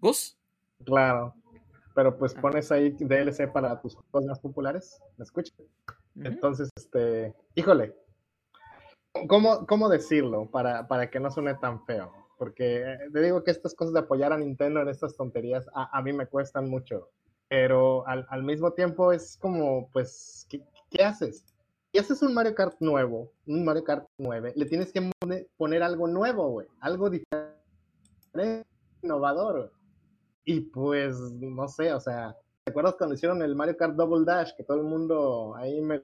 [0.04, 0.36] Gus,
[0.84, 1.34] claro.
[1.94, 2.40] Pero pues Ah.
[2.42, 5.00] pones ahí DLC para tus juegos más populares.
[5.16, 5.54] ¿Me escuchas?
[6.16, 7.96] Entonces, este, híjole,
[9.28, 12.12] ¿cómo, cómo decirlo para, para que no suene tan feo?
[12.38, 15.96] Porque eh, te digo que estas cosas de apoyar a Nintendo en estas tonterías a,
[15.96, 17.08] a mí me cuestan mucho,
[17.48, 20.60] pero al, al mismo tiempo es como, pues, ¿qué,
[20.90, 21.44] qué haces?
[21.92, 25.82] Y haces un Mario Kart nuevo, un Mario Kart 9, le tienes que pone- poner
[25.84, 28.66] algo nuevo, güey, algo diferente,
[29.02, 29.72] innovador.
[30.44, 34.54] Y pues, no sé, o sea, ¿te acuerdas cuando hicieron el Mario Kart Double Dash?
[34.56, 36.02] Que todo el mundo ahí me...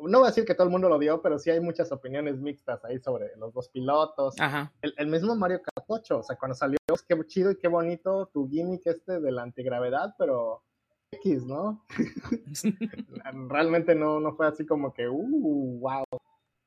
[0.00, 2.38] No voy a decir que todo el mundo lo dio, pero sí hay muchas opiniones
[2.38, 4.34] mixtas ahí sobre los dos pilotos.
[4.38, 4.72] Ajá.
[4.80, 7.66] El, el mismo Mario Kart 8, o sea, cuando salió, pues, qué chido y qué
[7.66, 10.62] bonito tu gimmick este de la antigravedad, pero
[11.10, 11.84] X, ¿no?
[13.48, 16.04] Realmente no, no fue así como que, uh, wow,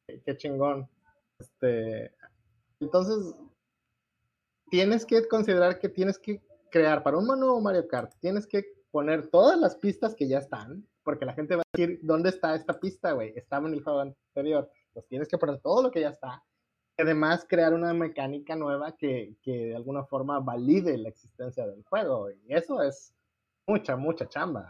[0.07, 0.89] qué, qué chingón.
[1.39, 2.14] Este,
[2.80, 3.34] entonces,
[4.69, 6.41] tienes que considerar que tienes que
[6.72, 10.88] crear para un nuevo Mario Kart, tienes que poner todas las pistas que ya están,
[11.03, 13.34] porque la gente va a decir, ¿dónde está esta pista, güey?
[13.35, 14.69] Estaba en el juego anterior.
[14.93, 16.43] Pues tienes que poner todo lo que ya está.
[16.98, 22.30] Además, crear una mecánica nueva que, que de alguna forma valide la existencia del juego.
[22.30, 23.14] Y eso es
[23.65, 24.69] mucha, mucha chamba.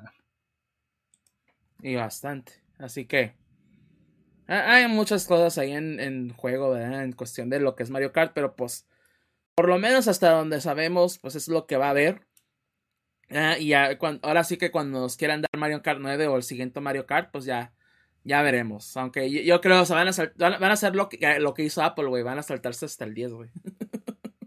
[1.82, 2.54] Y bastante.
[2.78, 3.34] Así que.
[4.48, 6.78] ha- Hay muchas cosas ahí en, en juego.
[6.78, 8.88] En cuestión de lo que es Mario Kart, pero pues.
[9.56, 12.26] Por lo menos hasta donde sabemos, pues es lo que va a haber.
[13.30, 16.36] Ah, y ya, cuan- ahora sí que cuando nos quieran dar Mario Kart 9 o
[16.38, 17.74] el siguiente Mario Kart, pues ya,
[18.24, 18.96] ya veremos.
[18.98, 21.40] Aunque yo, yo creo que van a, sal- van a- van a hacer lo que,
[21.40, 22.24] lo que hizo Apple, güey.
[22.24, 23.50] Van a saltarse hasta el 10, güey.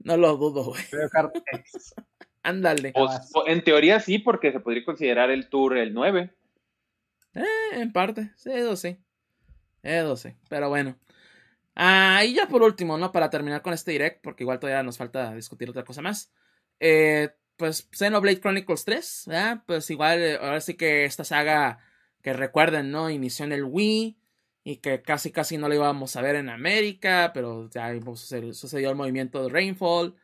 [0.00, 0.82] no lo dudo, güey.
[0.92, 1.94] Mario Kart X.
[2.42, 2.92] Ándale.
[2.92, 3.10] Pues,
[3.46, 6.32] en teoría sí, porque se podría considerar el tour el 9.
[7.34, 8.98] Eh, en parte, sí, eso sí.
[9.82, 10.96] Eso sí, pero bueno.
[11.76, 13.12] Ah, y ya por último, ¿no?
[13.12, 16.32] Para terminar con este direct, porque igual todavía nos falta discutir otra cosa más.
[16.80, 19.62] Eh, pues Xenoblade Chronicles 3, ¿verdad?
[19.66, 21.78] Pues igual, eh, ahora sí que esta saga
[22.22, 23.10] que recuerden, ¿no?
[23.10, 24.18] Inició en el Wii
[24.64, 27.92] y que casi casi no lo íbamos a ver en América, pero ya
[28.52, 30.16] sucedió el movimiento de Rainfall.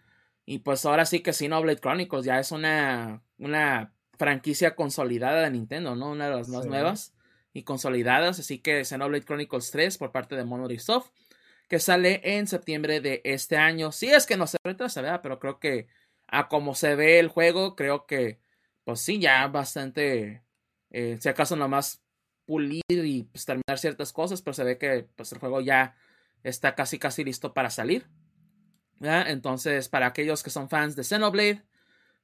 [0.47, 5.95] Y pues ahora sí que Xenoblade Chronicles ya es una, una franquicia consolidada de Nintendo,
[5.97, 6.11] ¿no?
[6.11, 7.15] Una de las más nuevas
[7.53, 8.41] y consolidadas.
[8.41, 11.11] Así que Xenoblade Chronicles 3 por parte de Monolith Soft,
[11.73, 13.93] que sale en septiembre de este año.
[13.93, 15.21] Si es que no se retrasa, ¿verdad?
[15.23, 15.87] Pero creo que
[16.27, 18.43] a como se ve el juego, creo que,
[18.85, 20.45] pues sí, ya bastante,
[20.91, 22.03] eh, si acaso nomás
[22.45, 25.97] pulir y pues, terminar ciertas cosas, pero se ve que pues, el juego ya
[26.43, 28.07] está casi casi listo para salir.
[29.01, 31.63] Entonces, para aquellos que son fans de Xenoblade,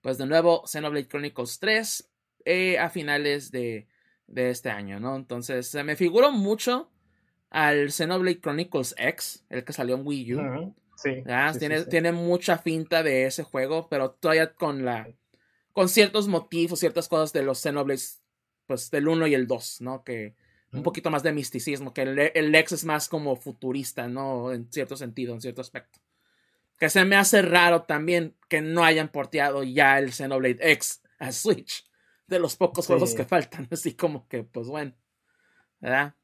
[0.02, 2.10] pues de nuevo, Xenoblade Chronicles 3
[2.44, 3.88] eh, a finales de,
[4.26, 5.16] de, este año, ¿no?
[5.16, 6.92] Entonces, se me figuró mucho
[7.50, 10.74] al Xenoblade Chronicles X, el que salió en Wii U.
[10.96, 11.22] sí,
[11.58, 15.08] tiene, tiene, mucha finta de ese juego, pero todavía con la
[15.72, 18.20] con ciertos motivos, ciertas cosas de los Xenoblades
[18.66, 20.02] pues del 1 y el 2, ¿no?
[20.04, 20.34] Que
[20.72, 24.52] un poquito más de misticismo, que el, el X es más como futurista, ¿no?
[24.52, 25.98] En cierto sentido, en cierto aspecto.
[26.78, 31.32] Que se me hace raro también que no hayan porteado ya el Xenoblade X a
[31.32, 31.84] Switch.
[32.26, 33.66] De los pocos juegos que faltan.
[33.72, 34.94] Así como que, pues bueno.
[35.80, 36.14] ¿Verdad?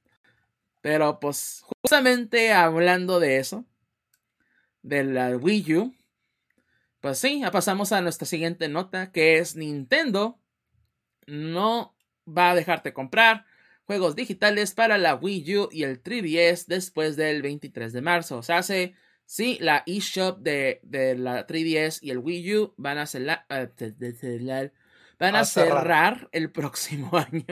[0.85, 3.65] Pero pues justamente hablando de eso.
[4.83, 5.95] De la Wii U.
[7.01, 9.11] Pues sí, ya pasamos a nuestra siguiente nota.
[9.11, 10.39] Que es Nintendo.
[11.27, 11.97] No
[12.29, 13.47] va a dejarte comprar
[13.85, 18.37] juegos digitales para la Wii U y el 3DS después del 23 de marzo.
[18.37, 18.95] O sea, hace
[19.25, 24.71] Sí, la eShop de, de la 3DS y el Wii U van a, cerrar, eh,
[25.19, 26.29] van a, cerrar.
[26.31, 27.47] el próximo año.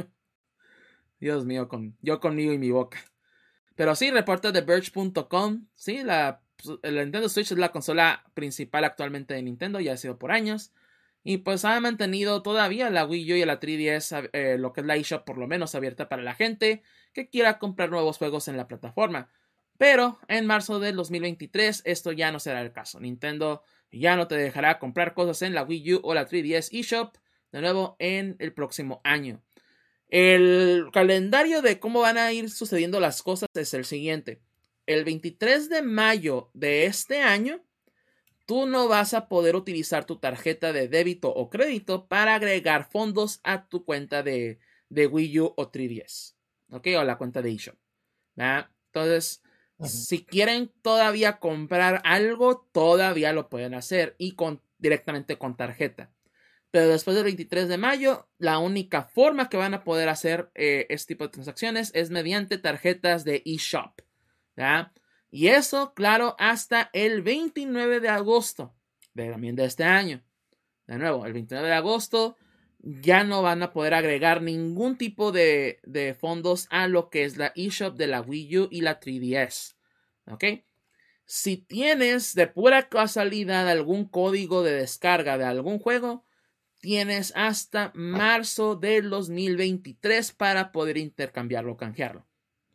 [1.19, 2.99] Dios mío, con, yo conmigo y mi boca.
[3.75, 5.67] Pero sí, reporta de Verge.com.
[5.75, 6.43] Sí, la,
[6.85, 10.73] Nintendo Switch es la consola principal actualmente de Nintendo, ya ha sido por años.
[11.25, 14.87] Y pues ha mantenido todavía la Wii U y la 3DS, eh, lo que es
[14.87, 16.83] la eShop por lo menos abierta para la gente
[17.13, 19.29] que quiera comprar nuevos juegos en la plataforma.
[19.79, 22.99] Pero en marzo del 2023 esto ya no será el caso.
[22.99, 23.63] Nintendo
[23.93, 27.17] ya no te dejará comprar cosas en la Wii U o la 3DS eShop
[27.53, 29.43] de nuevo en el próximo año.
[30.13, 34.43] El calendario de cómo van a ir sucediendo las cosas es el siguiente.
[34.85, 37.65] El 23 de mayo de este año,
[38.45, 43.41] tú no vas a poder utilizar tu tarjeta de débito o crédito para agregar fondos
[43.43, 44.59] a tu cuenta de,
[44.91, 46.35] de Wii U o 3DS.
[46.73, 46.89] ¿Ok?
[46.99, 47.79] O la cuenta de eShop.
[48.37, 49.43] Entonces,
[49.83, 56.11] si quieren todavía comprar algo, todavía lo pueden hacer y con, directamente con tarjeta.
[56.73, 60.87] Pero después del 23 de mayo, la única forma que van a poder hacer eh,
[60.89, 64.01] este tipo de transacciones es mediante tarjetas de eShop.
[65.31, 68.75] Y eso, claro, hasta el 29 de agosto
[69.13, 70.25] de, también de este año.
[70.87, 72.37] De nuevo, el 29 de agosto
[72.79, 77.53] ya no van a poder agregar ningún tipo de, fondos a lo que es la
[77.55, 79.77] eShop de la Wii U y la 3DS.
[80.27, 80.45] ¿Ok?
[81.27, 86.25] Si tienes de pura casualidad algún código de descarga de algún juego,
[86.83, 92.27] tienes hasta marzo del 2023 para poder intercambiarlo o canjearlo.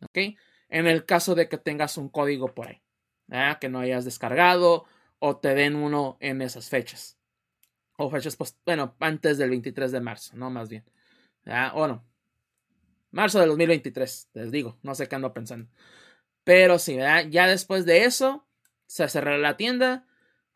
[0.02, 0.34] ¿Ok?
[0.70, 2.82] En el caso de que tengas un código por ahí,
[3.60, 4.86] que no hayas descargado
[5.18, 7.18] o te den uno en esas fechas.
[7.96, 10.48] O fechas, pues, bueno, antes del 23 de marzo, ¿no?
[10.48, 10.84] Más bien.
[11.74, 12.02] O no.
[13.10, 15.68] Marzo del 2023, les digo, no sé qué ando pensando.
[16.44, 18.46] Pero sí, ya después de eso,
[18.86, 20.06] se cerrará la tienda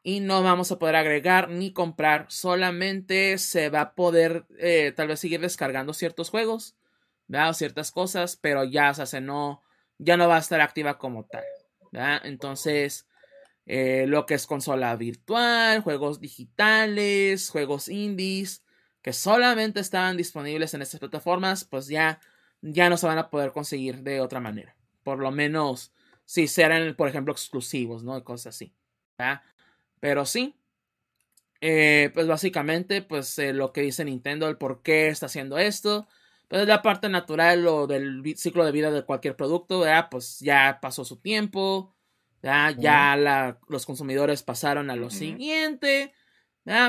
[0.02, 2.26] y no vamos a poder agregar ni comprar.
[2.28, 6.76] Solamente se va a poder eh, tal vez seguir descargando ciertos juegos,
[7.28, 7.52] ¿verdad?
[7.52, 9.62] ciertas cosas, pero ya, se no,
[9.98, 11.44] ya no va a estar activa como tal.
[11.92, 12.20] ¿verdad?
[12.24, 13.06] Entonces,
[13.66, 18.64] eh, lo que es consola virtual, juegos digitales, juegos indies,
[19.02, 22.20] que solamente estaban disponibles en estas plataformas, pues ya,
[22.60, 24.76] ya no se van a poder conseguir de otra manera.
[25.04, 25.92] Por lo menos
[26.24, 28.22] si serán, por ejemplo, exclusivos, ¿no?
[28.24, 28.74] Cosas así.
[30.02, 30.56] Pero sí.
[31.60, 36.08] Eh, pues básicamente, pues eh, lo que dice Nintendo, el por qué está haciendo esto.
[36.48, 40.08] Pues es la parte natural o del ciclo de vida de cualquier producto, ¿verdad?
[40.10, 41.94] Pues ya pasó su tiempo
[42.42, 46.12] ya la, los consumidores pasaron a lo siguiente.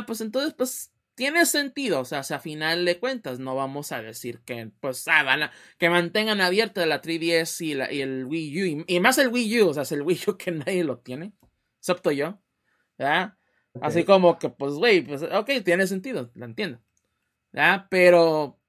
[0.08, 2.02] Pues entonces, pues tiene sentido.
[2.02, 6.42] O sea, a final de cuentas, no vamos a decir que, pues, ah, que mantengan
[6.42, 8.86] abierta la 3DS y, la, y el Wii U.
[8.88, 11.34] Y, más el Wii U, o sea, es el Wii U que nadie lo tiene,
[11.80, 12.40] excepto yo.
[13.82, 16.80] Así como que, pues, güey, pues, ok, tiene sentido, lo entiendo.
[17.52, 17.88] ¿Ya?
[17.90, 18.60] Pero,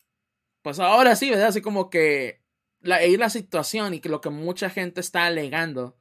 [0.63, 1.49] pues ahora sí, ¿verdad?
[1.49, 2.43] Así como que
[2.81, 5.97] la, la situación y que lo que mucha gente está alegando,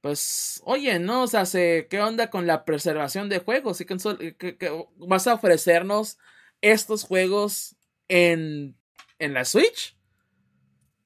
[0.00, 1.24] pues, oye, ¿no?
[1.24, 3.80] O sea, ¿qué onda con la preservación de juegos?
[3.80, 6.18] ¿Y que, vas a ofrecernos
[6.60, 7.76] estos juegos
[8.08, 8.76] en,
[9.18, 9.96] en la Switch?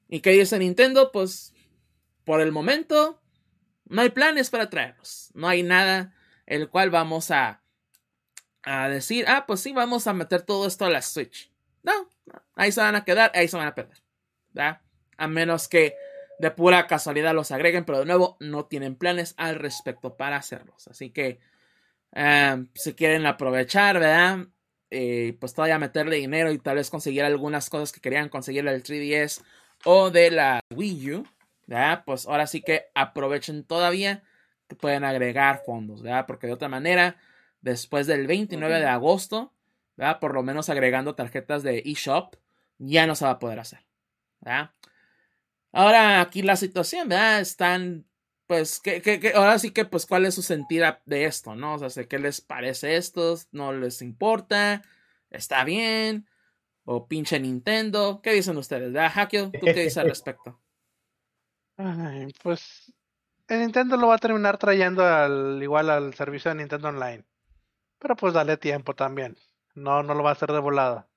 [0.07, 1.11] ¿Y qué dice Nintendo?
[1.11, 1.53] Pues,
[2.23, 3.19] por el momento,
[3.85, 5.31] no hay planes para traerlos.
[5.33, 6.13] No hay nada
[6.45, 7.61] el cual vamos a,
[8.63, 11.51] a decir, ah, pues sí, vamos a meter todo esto a la Switch.
[11.83, 12.09] No,
[12.55, 14.01] ahí se van a quedar, ahí se van a perder.
[15.17, 15.95] A menos que
[16.39, 20.87] de pura casualidad los agreguen, pero de nuevo no tienen planes al respecto para hacerlos.
[20.87, 21.39] Así que
[22.11, 24.47] em, si quieren aprovechar, ¿verdad?
[24.89, 28.83] Eh, pues todavía meterle dinero y tal vez conseguir algunas cosas que querían conseguir del
[28.83, 29.43] 3DS
[29.85, 31.27] o de la Wii U,
[31.65, 32.03] ¿verdad?
[32.05, 34.23] Pues ahora sí que aprovechen todavía
[34.73, 36.25] que pueden agregar fondos, ¿verdad?
[36.25, 37.17] Porque de otra manera,
[37.61, 39.53] después del 29 de agosto,
[39.95, 40.19] ¿verdad?
[40.19, 42.35] Por lo menos agregando tarjetas de eShop,
[42.79, 43.85] ya no se va a poder hacer,
[44.41, 44.71] ¿verdad?
[45.71, 47.39] Ahora aquí la situación, ¿verdad?
[47.39, 48.05] Están,
[48.47, 51.75] pues, que, ahora sí que, pues, ¿cuál es su sentido de esto, no?
[51.75, 53.35] O sea, ¿qué les parece esto?
[53.51, 54.81] ¿No les importa?
[55.29, 56.27] ¿Está bien?
[56.85, 58.21] ¿O pinche Nintendo?
[58.21, 58.91] ¿Qué dicen ustedes?
[58.91, 59.51] ¿Verdad, Hakio?
[59.51, 60.59] ¿Tú qué dices al respecto?
[62.43, 62.93] pues
[63.47, 67.23] el Nintendo lo va a terminar trayendo al igual al servicio de Nintendo Online.
[67.99, 69.37] Pero pues dale tiempo también.
[69.75, 71.07] No, no lo va a hacer de volada.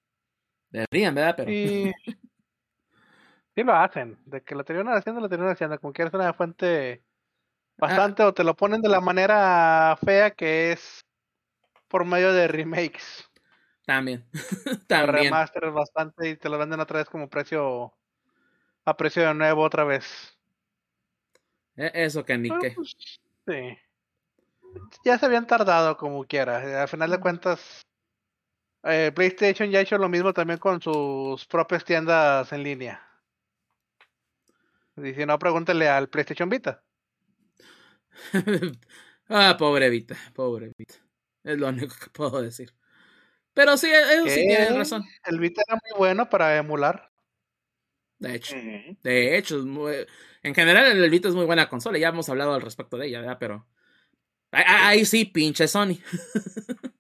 [0.71, 1.35] Deberían, ¿verdad?
[1.37, 1.51] Pero...
[1.51, 1.93] Y...
[3.55, 4.19] sí lo hacen.
[4.25, 5.79] De que lo terminan haciendo, lo terminan haciendo.
[5.81, 7.03] Como quieres una fuente
[7.77, 11.05] bastante, o te lo ponen de la manera fea que es
[11.89, 13.29] por medio de remakes.
[13.85, 14.29] También.
[14.89, 15.25] También.
[15.25, 17.95] Remaster bastante y te lo venden otra vez como precio
[18.85, 20.36] a precio de nuevo otra vez.
[21.77, 22.73] E, eso que ni qué.
[22.73, 22.97] Pues,
[23.47, 23.79] sí.
[25.05, 26.83] Ya se habían tardado como quiera.
[26.83, 27.83] Al final de cuentas,
[28.85, 33.03] eh, PlayStation ya ha hecho lo mismo también con sus propias tiendas en línea.
[34.97, 36.83] Y si no, pregúntele al PlayStation Vita.
[39.29, 40.95] ah, pobre Vita, pobre Vita.
[41.45, 42.73] Es lo único que puedo decir.
[43.53, 45.05] Pero sí, ellos sí tienen razón.
[45.25, 47.11] El Vita era muy bueno para emular.
[48.19, 48.57] De hecho,
[49.03, 49.63] de hecho,
[50.47, 53.21] en general el Vita es muy buena consola, ya hemos hablado al respecto de ella,
[53.21, 53.37] ¿verdad?
[53.39, 53.67] Pero
[54.51, 55.99] ahí sí, pinche Sony.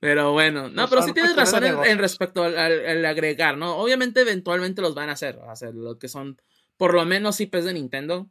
[0.00, 3.76] pero bueno, no, pero sí tienes razón en, respecto al, agregar, ¿no?
[3.76, 6.40] Obviamente eventualmente los van a hacer, hacer lo que son
[6.76, 8.30] por lo menos IPs de Nintendo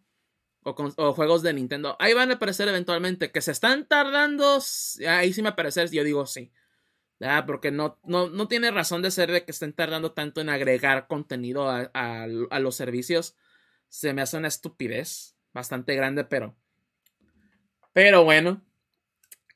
[0.63, 1.95] o, o, juegos de Nintendo.
[1.99, 4.59] Ahí van a aparecer eventualmente que se están tardando,
[5.07, 6.51] ahí sí me aparece, yo digo sí.
[7.45, 11.07] Porque no, no, no, tiene razón de ser de que estén tardando tanto en agregar
[11.07, 13.35] contenido a, a, los servicios.
[13.89, 16.55] Se me hace una estupidez bastante grande, pero.
[17.93, 18.63] Pero bueno.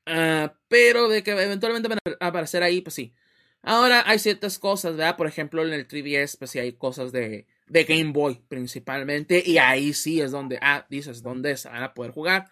[0.06, 3.16] Ah, pero de que eventualmente van a aparecer ahí, pues sí.
[3.62, 5.16] Ahora hay ciertas cosas, ¿verdad?
[5.16, 9.42] Por ejemplo, en el 3DS, pues sí hay cosas de, de Game Boy principalmente.
[9.46, 12.50] Y ahí sí es donde, ah, dices, ¿dónde se van a poder jugar?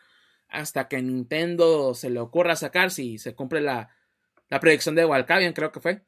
[0.47, 3.89] Hasta que Nintendo se le ocurra sacar, si se cumple la,
[4.49, 6.03] la predicción de Walcavian, creo que fue,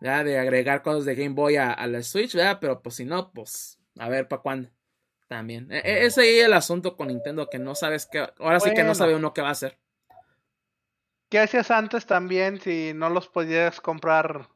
[0.00, 2.58] ya de agregar cosas de Game Boy a, la Switch, ¿verdad?
[2.60, 4.70] Pero pues si no, pues a ver para cuándo.
[5.28, 5.70] También.
[5.72, 8.28] E, ese es el asunto con Nintendo, que no sabes qué.
[8.38, 9.78] Ahora sí que no sabe uno qué va a hacer.
[11.28, 14.48] ¿Qué hacías antes también si no los podías comprar?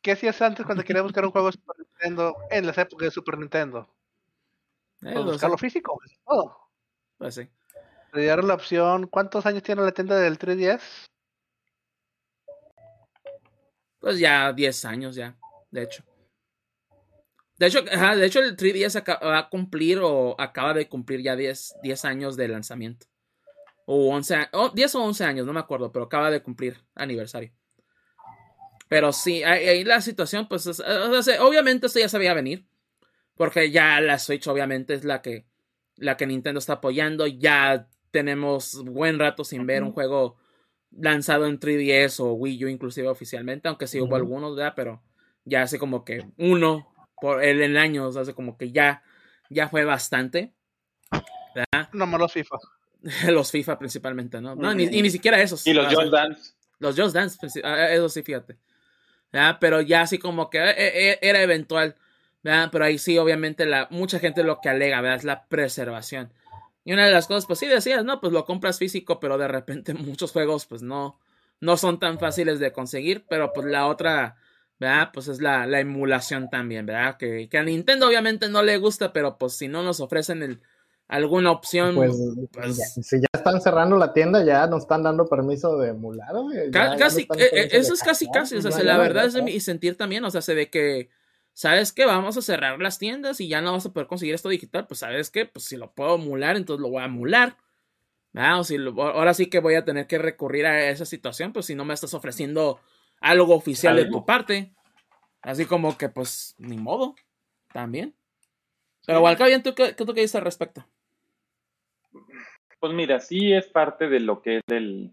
[0.00, 3.10] ¿Qué hacías antes cuando querías buscar un juego de Super Nintendo en las épocas de
[3.10, 3.88] Super Nintendo?
[5.02, 6.58] Eh, pues buscarlo físico, todo.
[7.18, 7.48] Pues sí.
[8.12, 9.08] Te dieron la opción.
[9.08, 11.10] ¿Cuántos años tiene la tienda del 3DS?
[13.98, 15.36] Pues ya 10 años ya,
[15.70, 16.04] de hecho.
[17.58, 21.76] De hecho, de hecho el 3DS va a cumplir o acaba de cumplir ya 10,
[21.82, 23.06] 10 años de lanzamiento.
[23.86, 27.52] O 11, 10 o 11 años, no me acuerdo, pero acaba de cumplir aniversario.
[28.88, 30.66] Pero sí, ahí, la situación, pues,
[31.40, 32.66] obviamente esto ya sabía venir.
[33.36, 35.46] Porque ya la Switch obviamente es la que,
[35.96, 37.26] la que Nintendo está apoyando.
[37.26, 40.36] Ya tenemos buen rato sin ver un juego
[40.90, 44.72] lanzado en 3DS o Wii U inclusive oficialmente, aunque sí hubo algunos, ¿verdad?
[44.74, 45.02] Pero
[45.44, 46.88] ya hace como que uno
[47.20, 49.02] por el, el año, hace como que ya,
[49.50, 50.52] ya fue bastante.
[51.54, 51.88] ¿verdad?
[51.92, 52.56] No más los FIFA.
[53.28, 54.54] los FIFA principalmente, ¿no?
[54.54, 55.66] no ni, y ni siquiera esos.
[55.66, 56.52] Y los Just Dance.
[56.78, 58.58] Los Just Dance, ah, eso sí, fíjate.
[59.32, 59.58] ¿verdad?
[59.60, 61.96] Pero ya así como que eh, eh, era eventual.
[62.42, 62.68] ¿verdad?
[62.70, 65.18] Pero ahí sí, obviamente, la, mucha gente lo que alega, ¿verdad?
[65.18, 66.32] Es la preservación.
[66.84, 69.48] Y una de las cosas, pues sí decías, no, pues lo compras físico, pero de
[69.48, 71.18] repente muchos juegos, pues no,
[71.60, 74.36] no son tan fáciles de conseguir, pero pues la otra,
[74.78, 75.10] ¿verdad?
[75.12, 77.16] Pues es la, emulación también, ¿verdad?
[77.16, 80.62] Que, que, a Nintendo obviamente no le gusta, pero pues si no nos ofrecen el,
[81.08, 81.94] alguna opción.
[81.94, 82.16] Pues,
[82.52, 86.34] pues- ya- si ya están cerrando la tienda, ya nos están dando permiso de emular,
[86.70, 89.34] Ya- casi, eh, eh, de eso es casi, casi, o sea, se- la verdad es
[89.34, 91.08] de mi sentir también, o sea, se ve que,
[91.54, 92.04] ¿sabes qué?
[92.04, 95.00] Vamos a cerrar las tiendas y ya no vas a poder conseguir esto digital, pues
[95.00, 95.46] ¿sabes qué?
[95.46, 97.56] Pues si lo puedo emular, entonces lo voy a emular.
[98.32, 98.60] ¿verdad?
[98.60, 101.64] O si lo- ahora sí que voy a tener que recurrir a esa situación, pues
[101.64, 102.78] si no me estás ofreciendo
[103.20, 104.74] algo oficial de tu parte.
[105.42, 107.14] Así como que, pues, ni modo,
[107.72, 108.14] también.
[109.06, 110.84] Pero igual, bien, ¿tú qué, qué tú qué dices al respecto?
[112.80, 115.12] Pues mira, sí es parte de lo que es del,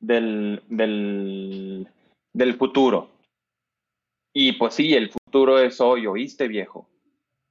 [0.00, 1.88] del, del,
[2.32, 3.10] del futuro.
[4.32, 6.88] Y pues sí, el futuro es hoy, ¿oíste, viejo?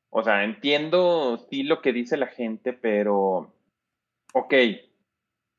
[0.10, 3.53] O sea, entiendo sí lo que dice la gente, pero,
[4.34, 4.53] ok,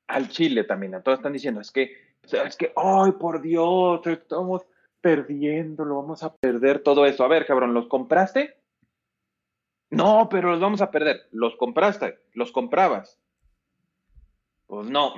[0.07, 3.43] al Chile también, a todos están diciendo, es que, o sea, es que, ay, por
[3.43, 4.63] Dios, estamos
[5.01, 7.25] perdiendo, lo vamos a perder todo eso.
[7.25, 8.57] A ver, cabrón, ¿los compraste?
[9.91, 11.29] No, pero los vamos a perder.
[11.31, 12.19] ¿Los compraste?
[12.33, 13.21] ¿Los comprabas?
[14.67, 15.15] Pues no.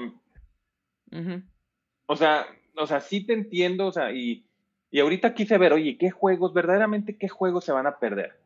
[2.06, 2.46] O sea,
[2.76, 4.44] o sea, sí te entiendo, o sea, y,
[4.90, 8.38] y ahorita quise ver, oye, ¿qué juegos, verdaderamente qué juegos se van a perder?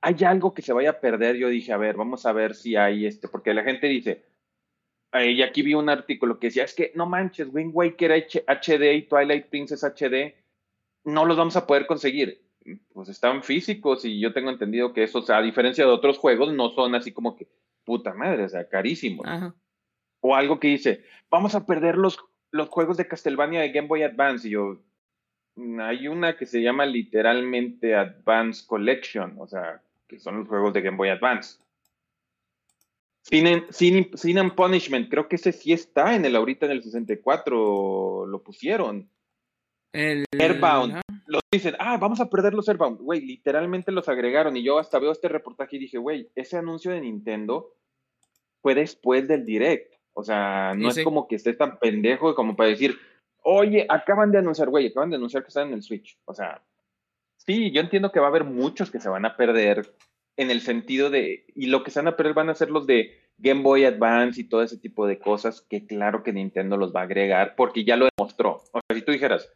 [0.00, 1.36] ¿Hay algo que se vaya a perder?
[1.36, 4.24] Yo dije, a ver, vamos a ver si hay este, porque la gente dice,
[5.12, 8.12] eh, y aquí vi un artículo que decía, es que no manches, Wind Waker
[8.46, 10.34] HD y Twilight Princess HD
[11.04, 12.42] no los vamos a poder conseguir.
[12.92, 16.18] Pues están físicos y yo tengo entendido que eso, o sea, a diferencia de otros
[16.18, 17.48] juegos, no son así como que,
[17.84, 19.26] puta madre, o sea, carísimos.
[19.26, 19.54] Ajá.
[20.20, 22.18] O algo que dice, vamos a perder los,
[22.50, 24.46] los juegos de Castlevania de Game Boy Advance.
[24.46, 24.82] Y yo,
[25.56, 30.74] "Mm, hay una que se llama literalmente Advance Collection, o sea, que son los juegos
[30.74, 31.58] de Game Boy Advance.
[33.30, 36.72] Sin, en- sin, sin and Punishment, creo que ese sí está en el ahorita en
[36.72, 39.08] el 64, lo pusieron.
[39.92, 40.92] El, Airbound.
[40.92, 41.02] ajá.
[41.26, 43.00] Los dicen, ah, vamos a perder los Airbound.
[43.00, 44.56] Güey, literalmente los agregaron.
[44.56, 47.76] Y yo hasta veo este reportaje y dije, güey, ese anuncio de Nintendo
[48.62, 49.94] fue después del direct.
[50.12, 52.98] O sea, no es como que esté tan pendejo como para decir,
[53.42, 56.18] oye, acaban de anunciar, güey, acaban de anunciar que están en el Switch.
[56.24, 56.62] O sea,
[57.36, 59.94] sí, yo entiendo que va a haber muchos que se van a perder
[60.40, 62.86] en el sentido de, y lo que se van a perder van a ser los
[62.86, 66.96] de Game Boy Advance y todo ese tipo de cosas que claro que Nintendo los
[66.96, 68.62] va a agregar porque ya lo demostró.
[68.72, 69.52] O sea, si tú dijeras,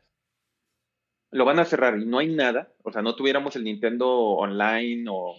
[1.31, 5.07] lo van a cerrar y no hay nada, o sea, no tuviéramos el Nintendo Online
[5.09, 5.37] o,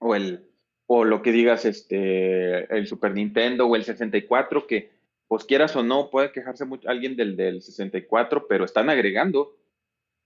[0.00, 0.48] o el
[0.86, 4.90] o lo que digas, este, el Super Nintendo o el 64, que
[5.28, 9.56] pues quieras o no, puede quejarse mucho alguien del, del 64, pero están agregando,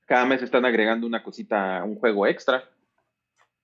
[0.07, 2.69] cada mes están agregando una cosita, un juego extra,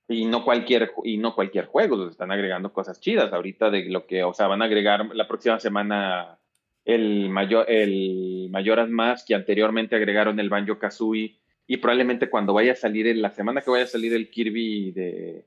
[0.09, 4.07] y no cualquier, y no cualquier juego, los están agregando cosas chidas ahorita de lo
[4.07, 6.39] que, o sea, van a agregar la próxima semana
[6.85, 12.73] el mayor, el Mayoras Más, que anteriormente agregaron el Banjo Kazooie, y probablemente cuando vaya
[12.73, 15.45] a salir, en la semana que vaya a salir el Kirby de,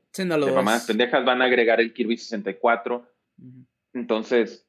[0.48, 3.06] los- mamás pendejas van a agregar el Kirby 64.
[3.38, 3.65] Ujú.
[3.94, 4.65] Entonces,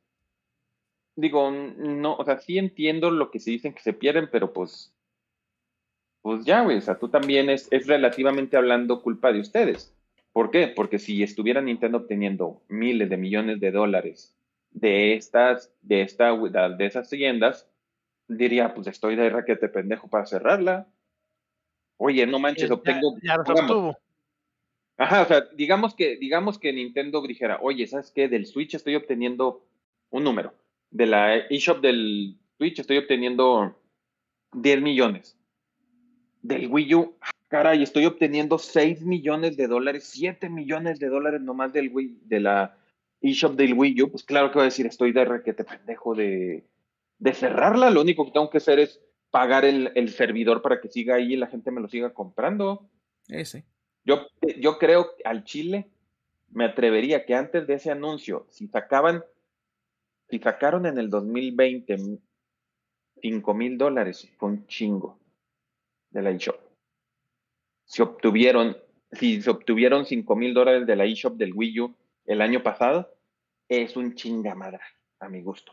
[1.14, 4.92] digo, no, o sea, sí entiendo lo que se dicen que se pierden, pero pues,
[6.26, 9.94] pues ya, güey, o sea, tú también es, es relativamente hablando culpa de ustedes.
[10.32, 10.66] ¿Por qué?
[10.66, 14.36] Porque si estuviera Nintendo obteniendo miles de millones de dólares
[14.72, 17.70] de estas, de esta, de esas tiendas,
[18.26, 20.88] diría, pues estoy de raquete pendejo para cerrarla.
[21.96, 23.98] Oye, no manches, Ya- obtengo, ya pongamos, obtuvo.
[24.96, 28.26] Ajá, o sea, digamos que, digamos que Nintendo dijera, oye, ¿sabes qué?
[28.26, 29.64] Del Switch estoy obteniendo
[30.10, 30.52] un número.
[30.90, 33.80] De la eShop del Switch estoy obteniendo
[34.54, 35.36] 10 millones.
[36.46, 37.16] Del Wii U,
[37.48, 42.40] caray, estoy obteniendo 6 millones de dólares, 7 millones de dólares nomás del Wii, de
[42.40, 42.78] la
[43.20, 44.10] eShop del Wii U.
[44.12, 46.64] Pues claro que voy a decir, estoy de requete pendejo de,
[47.18, 47.90] de cerrarla.
[47.90, 49.00] Lo único que tengo que hacer es
[49.30, 52.88] pagar el, el servidor para que siga ahí y la gente me lo siga comprando.
[53.28, 53.64] Ese.
[54.04, 54.28] Yo,
[54.60, 55.90] yo creo que al Chile
[56.50, 59.24] me atrevería que antes de ese anuncio, si sacaban,
[60.30, 62.20] si sacaron en el 2020
[63.20, 65.18] 5 mil dólares, fue un chingo
[66.16, 66.58] de la eShop.
[67.84, 68.76] Si obtuvieron,
[69.12, 71.94] si se obtuvieron 5 mil dólares de la eShop del Wii U
[72.24, 73.14] el año pasado,
[73.68, 74.82] es un chingamadra,
[75.20, 75.72] a mi gusto.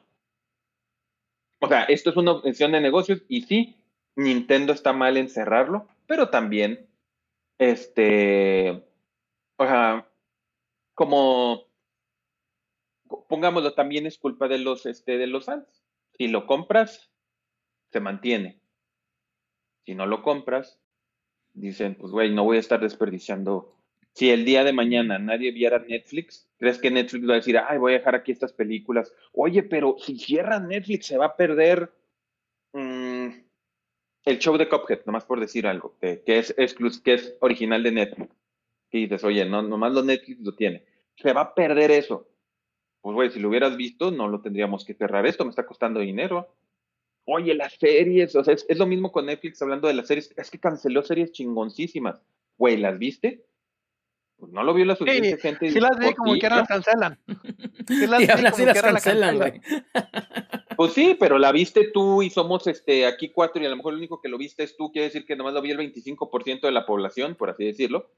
[1.59, 3.77] O sea, esto es una opción de negocios y sí,
[4.15, 6.87] Nintendo está mal en cerrarlo, pero también
[7.57, 8.71] este,
[9.57, 10.07] o sea,
[10.93, 11.67] como,
[13.29, 15.65] pongámoslo, también es culpa de los, este, de los fans.
[16.17, 17.09] Si lo compras,
[17.91, 18.59] se mantiene.
[19.85, 20.79] Si no lo compras,
[21.53, 23.75] dicen, pues, güey, no voy a estar desperdiciando.
[24.13, 27.77] Si el día de mañana nadie viera Netflix, ¿crees que Netflix va a decir, ay,
[27.79, 29.11] voy a dejar aquí estas películas?
[29.33, 31.91] Oye, pero si cierran Netflix, se va a perder
[32.73, 33.27] mm,
[34.25, 37.91] el show de Cuphead, nomás por decir algo, que, es exclus- que es original de
[37.91, 38.35] Netflix.
[38.91, 40.85] Y dices, oye, no, nomás lo Netflix lo tiene.
[41.17, 42.27] Se va a perder eso.
[43.01, 45.25] pues güey, si lo hubieras visto, no lo tendríamos que cerrar.
[45.25, 46.55] Esto me está costando dinero.
[47.25, 50.33] Oye, las series, o sea, es, es lo mismo con Netflix hablando de las series.
[50.35, 52.21] Es que canceló series chingoncísimas.
[52.57, 53.45] Güey, ¿las viste?
[54.37, 55.71] Pues no lo vio la suficiente Sí, gente.
[55.71, 57.17] Sí las vi como que las cancelan.
[57.87, 59.61] Sí las Y vi ahora como sí las cancelan, güey.
[60.75, 63.93] Pues sí, pero la viste tú y somos este aquí cuatro y a lo mejor
[63.93, 66.61] el único que lo viste es tú, quiere decir que nomás lo vi el 25%
[66.61, 68.11] de la población, por así decirlo.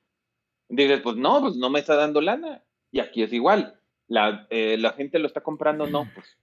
[0.70, 2.64] Dices, pues no, pues no me está dando lana.
[2.92, 3.80] Y aquí es igual.
[4.08, 6.38] La, eh, la gente lo está comprando, no, pues.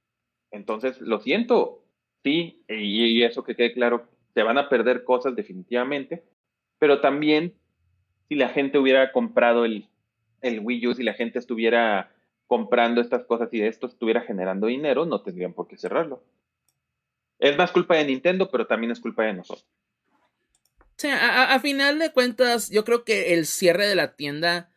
[0.50, 1.81] Entonces, lo siento.
[2.24, 6.22] Sí, y, y eso que quede claro, se van a perder cosas definitivamente,
[6.78, 7.54] pero también
[8.28, 9.88] si la gente hubiera comprado el,
[10.42, 12.12] el Wii U, si la gente estuviera
[12.46, 16.22] comprando estas cosas y esto estuviera generando dinero, no tendrían por qué cerrarlo.
[17.38, 19.66] Es más culpa de Nintendo, pero también es culpa de nosotros.
[20.96, 24.70] Sí, a- a final de cuentas, yo creo que el cierre de la tienda,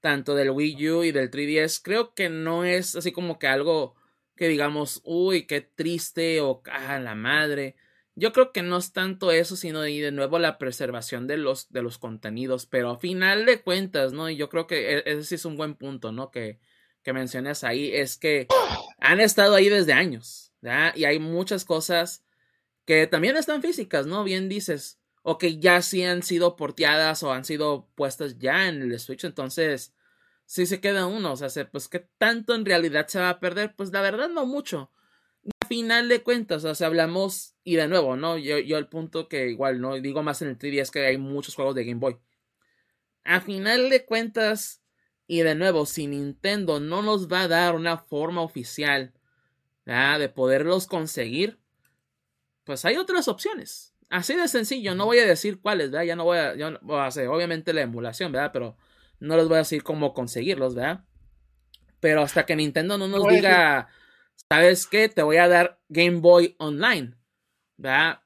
[0.00, 3.94] tanto del Wii U y del 3DS, creo que no es así como que algo
[4.40, 7.76] que digamos, uy, qué triste o ah, la madre.
[8.14, 11.70] Yo creo que no es tanto eso, sino y de nuevo la preservación de los,
[11.70, 12.64] de los contenidos.
[12.64, 14.30] Pero a final de cuentas, ¿no?
[14.30, 16.30] Y yo creo que e- ese es un buen punto, ¿no?
[16.30, 16.58] Que,
[17.02, 17.90] que mencionas ahí.
[17.92, 18.46] Es que
[18.98, 20.94] han estado ahí desde años, ¿ya?
[20.96, 22.24] Y hay muchas cosas
[22.86, 24.24] que también están físicas, ¿no?
[24.24, 25.00] Bien dices.
[25.20, 29.24] O que ya sí han sido porteadas o han sido puestas ya en el Switch.
[29.24, 29.92] Entonces,
[30.50, 31.32] sí se queda uno.
[31.32, 33.74] O sea, se- pues qué tanto en realidad se va a perder.
[33.76, 34.90] Pues la verdad no mucho.
[35.60, 38.36] A final de cuentas, o sea, hablamos, y de nuevo, ¿no?
[38.36, 39.94] Yo, yo el punto que igual, ¿no?
[40.00, 42.18] Digo más en el 3D es que hay muchos juegos de Game Boy.
[43.24, 44.82] A final de cuentas,
[45.28, 49.12] y de nuevo, si Nintendo no nos va a dar una forma oficial
[49.86, 50.18] ¿verdad?
[50.18, 51.60] de poderlos conseguir,
[52.64, 53.94] pues hay otras opciones.
[54.08, 56.06] Así de sencillo, no voy a decir cuáles, ¿verdad?
[56.06, 56.70] Ya no voy a, yo
[57.32, 58.50] obviamente la emulación, ¿verdad?
[58.52, 58.76] Pero
[59.20, 61.04] no les voy a decir cómo conseguirlos, ¿verdad?
[62.00, 63.88] Pero hasta que Nintendo no nos diga,
[64.48, 65.08] ¿sabes qué?
[65.08, 67.14] Te voy a dar Game Boy Online,
[67.76, 68.22] ¿verdad?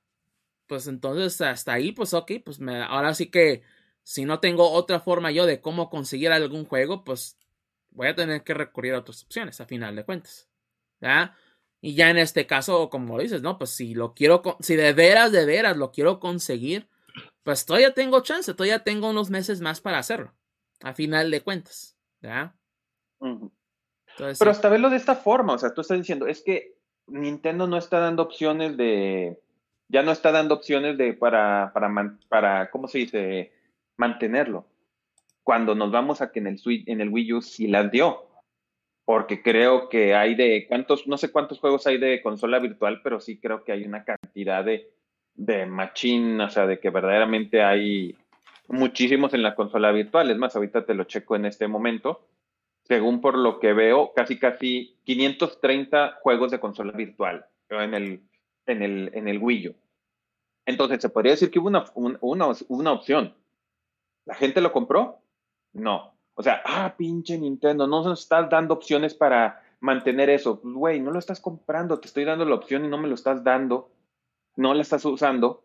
[0.66, 3.62] Pues entonces hasta ahí, pues ok, pues me, ahora sí que
[4.02, 7.38] si no tengo otra forma yo de cómo conseguir algún juego, pues
[7.90, 10.48] voy a tener que recurrir a otras opciones, a final de cuentas,
[11.00, 11.34] ¿verdad?
[11.80, 13.58] Y ya en este caso, como dices, ¿no?
[13.58, 16.88] Pues si lo quiero, si de veras, de veras lo quiero conseguir,
[17.42, 20.34] pues todavía tengo chance, todavía tengo unos meses más para hacerlo,
[20.82, 22.52] a final de cuentas, ¿verdad?
[23.20, 26.74] Entonces, Pero hasta verlo de esta forma, o sea, tú estás diciendo, es que
[27.06, 29.40] Nintendo no está dando opciones de,
[29.88, 33.52] ya no está dando opciones de para, para, man- para, ¿cómo se dice?
[33.96, 34.66] Mantenerlo.
[35.42, 38.28] Cuando nos vamos a que en el en el Wii U sí las dio.
[39.06, 43.20] Porque creo que hay de cuántos, no sé cuántos juegos hay de consola virtual, pero
[43.20, 44.90] sí creo que hay una cantidad de,
[45.34, 48.16] de machine, o sea, de que verdaderamente hay
[48.68, 50.30] muchísimos en la consola virtual.
[50.30, 52.26] Es más, ahorita te lo checo en este momento
[52.86, 58.22] según por lo que veo, casi casi 530 juegos de consola virtual en el,
[58.66, 59.74] en el, en el Wii U.
[60.66, 63.34] Entonces, se podría decir que hubo una, un- una, una opción.
[64.26, 65.18] ¿La gente lo compró?
[65.72, 66.14] No.
[66.34, 70.60] O sea, ah, pinche Nintendo, no nos estás dando opciones para mantener eso.
[70.60, 73.14] Pues, güey, no lo estás comprando, te estoy dando la opción y no me lo
[73.14, 73.92] estás dando,
[74.56, 75.64] no la estás usando,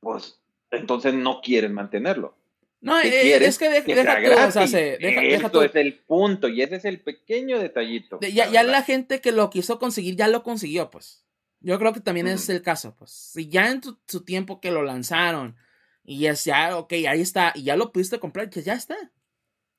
[0.00, 0.39] pues
[0.70, 2.36] entonces no quieren mantenerlo.
[2.82, 4.70] No, ¿Qué eh, es que de- Que deja tú, o sea, gratis.
[4.70, 5.60] se- deja, deja Eso tú.
[5.62, 8.16] es el punto y ese es el pequeño detallito.
[8.18, 8.72] De- ya, la ya verdad.
[8.78, 11.26] la gente que lo quiso conseguir ya lo consiguió, pues.
[11.60, 13.10] Yo creo que también es el caso, pues.
[13.10, 15.56] Si ya en tu, su tiempo que lo lanzaron
[16.02, 18.96] y es ya, ok, ahí está, y ya lo pudiste comprar, pues ya está.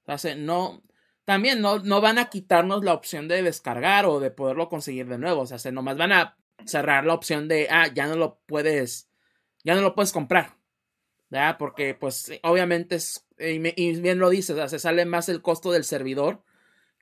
[0.03, 0.83] O sea, se- no,
[1.25, 5.17] también no, no van a quitarnos la opción de descargar o de poderlo conseguir de
[5.17, 5.41] nuevo.
[5.41, 9.09] O sea, se nomás van a cerrar la opción de, ah, ya no lo puedes,
[9.63, 10.55] ya no lo puedes comprar.
[11.31, 11.57] ¿Verdad?
[11.59, 15.29] Porque, pues, obviamente es, y, me- y bien lo dices, o sea, se sale más
[15.29, 16.43] el costo del servidor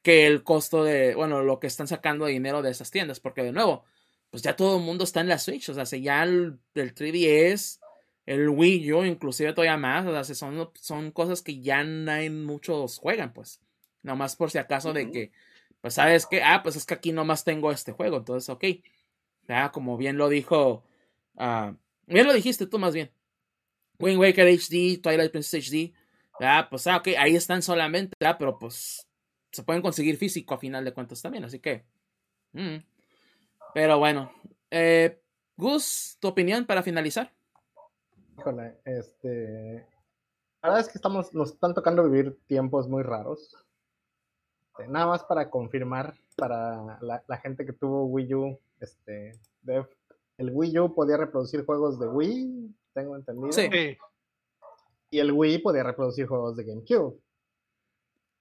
[0.03, 3.43] que el costo de, bueno, lo que están sacando de dinero de esas tiendas, porque
[3.43, 3.85] de nuevo,
[4.29, 6.93] pues ya todo el mundo está en la Switch, o sea, si ya el, el
[6.93, 7.79] 3DS,
[8.25, 12.11] el Wii U, inclusive todavía más, o sea, se son, son cosas que ya no
[12.11, 13.61] hay muchos juegan, pues,
[14.03, 15.31] nomás por si acaso de que,
[15.81, 18.63] pues, sabes que, ah, pues es que aquí nomás tengo este juego, entonces, ok,
[19.47, 20.83] ya, como bien lo dijo,
[21.37, 21.75] ah,
[22.07, 23.11] bien lo dijiste tú más bien,
[23.99, 25.93] Wind Waker HD, Twilight Princess HD,
[26.39, 29.07] ya, pues, ah, ok, ahí están solamente, ya, pero pues
[29.51, 31.85] se pueden conseguir físico a final de cuentas también, así que.
[32.53, 32.77] mm.
[33.73, 34.31] Pero bueno.
[34.71, 35.21] Eh,
[35.55, 37.33] Gus, ¿tu opinión para finalizar?
[38.37, 39.85] Híjole, este.
[40.61, 43.55] La verdad es que estamos, nos están tocando vivir tiempos muy raros.
[44.77, 49.87] Este, Nada más para confirmar para la, la gente que tuvo Wii U, este, Dev,
[50.37, 53.51] el Wii U podía reproducir juegos de Wii, tengo entendido.
[53.51, 53.97] Sí.
[55.11, 57.19] Y el Wii podía reproducir juegos de GameCube.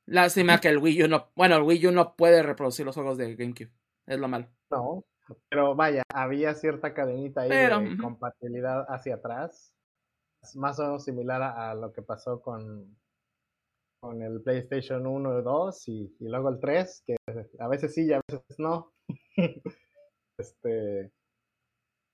[0.06, 3.18] Lástima que el Wii U no, bueno, el Wii U no puede reproducir los juegos
[3.18, 3.70] de GameCube.
[4.06, 4.48] Es lo malo.
[4.70, 5.04] No,
[5.48, 9.72] pero vaya, había cierta cadenita ahí de compatibilidad hacia atrás.
[10.42, 12.96] Es más o menos similar a, lo que pasó con,
[14.00, 17.16] con el PlayStation 1 y 2 y, y luego el 3, que
[17.58, 18.92] a veces sí y a veces no.
[20.38, 21.12] este.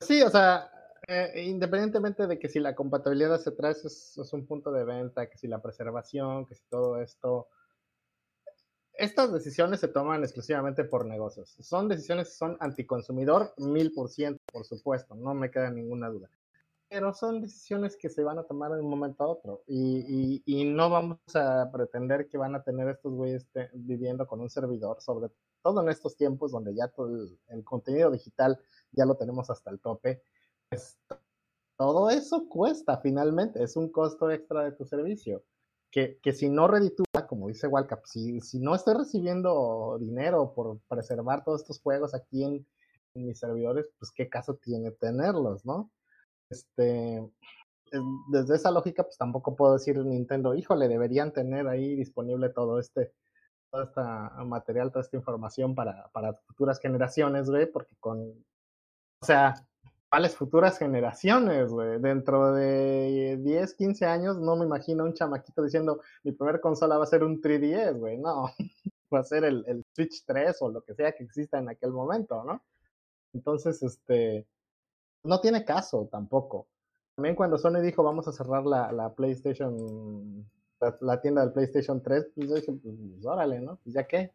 [0.01, 0.71] Sí, o sea,
[1.07, 5.39] eh, independientemente de que si la compatibilidad hacia atrás es, un punto de venta, que
[5.39, 7.49] si la preservación, que si todo esto,
[8.93, 11.57] estas decisiones se toman exclusivamente por negocios.
[11.61, 16.31] Son decisiones que son anticonsumidor, mil por ciento, por supuesto, no me queda ninguna duda.
[16.89, 20.61] Pero son decisiones que se van a tomar de un momento a otro y, y,
[20.61, 25.01] y no vamos a pretender que van a tener estos güeyes viviendo con un servidor,
[25.03, 25.31] sobre
[25.63, 27.09] todo en estos tiempos donde ya todo
[27.49, 28.61] el contenido digital
[28.93, 30.23] ya lo tenemos hasta el tope.
[30.75, 30.99] Pues,
[31.77, 35.45] todo eso cuesta finalmente, es un costo extra de tu servicio
[35.91, 40.81] que, que si no reditúa, como dice Walcap, si, si no estoy recibiendo dinero por
[40.89, 42.67] preservar todos estos juegos aquí en,
[43.17, 45.93] mis servidores, pues qué caso tiene tenerlos, ¿no?
[46.51, 47.25] Este,
[48.33, 53.13] desde esa lógica, pues tampoco puedo decir Nintendo, híjole, deberían tener ahí disponible todo este,
[53.71, 54.01] todo este
[54.45, 58.19] material, toda esta información para, para futuras generaciones, güey, porque con,
[59.21, 59.65] o sea,
[60.15, 62.01] ¿Cuáles futuras generaciones, güey?
[62.01, 67.03] Dentro de 10, 15 años no me imagino un chamaquito diciendo, mi primer consola va
[67.03, 68.19] a ser un 3DS, güey.
[68.19, 68.45] No,
[69.13, 71.91] va a ser el, el, Switch 3 o lo que sea que exista en aquel
[71.91, 72.63] momento, ¿no?
[73.33, 74.47] Entonces, este,
[75.25, 76.69] no tiene caso tampoco.
[77.17, 80.49] También cuando Sony dijo, vamos a cerrar la, la PlayStation,
[80.81, 83.81] la, la, tienda del PlayStation 3, pues yo dije, pues órale, ¿no?
[83.83, 84.31] Pues ya qué.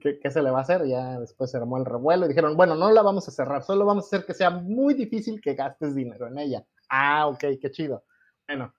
[0.00, 0.86] ¿Qué, se le va a hacer?
[0.86, 3.84] Ya después se armó el revuelo y dijeron, bueno, no la vamos a cerrar, solo
[3.84, 6.66] vamos a hacer que sea muy difícil que gastes dinero en ella.
[6.88, 8.04] Ah, ok, qué chido.
[8.48, 8.74] Bueno,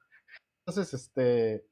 [0.65, 1.65] entonces, este,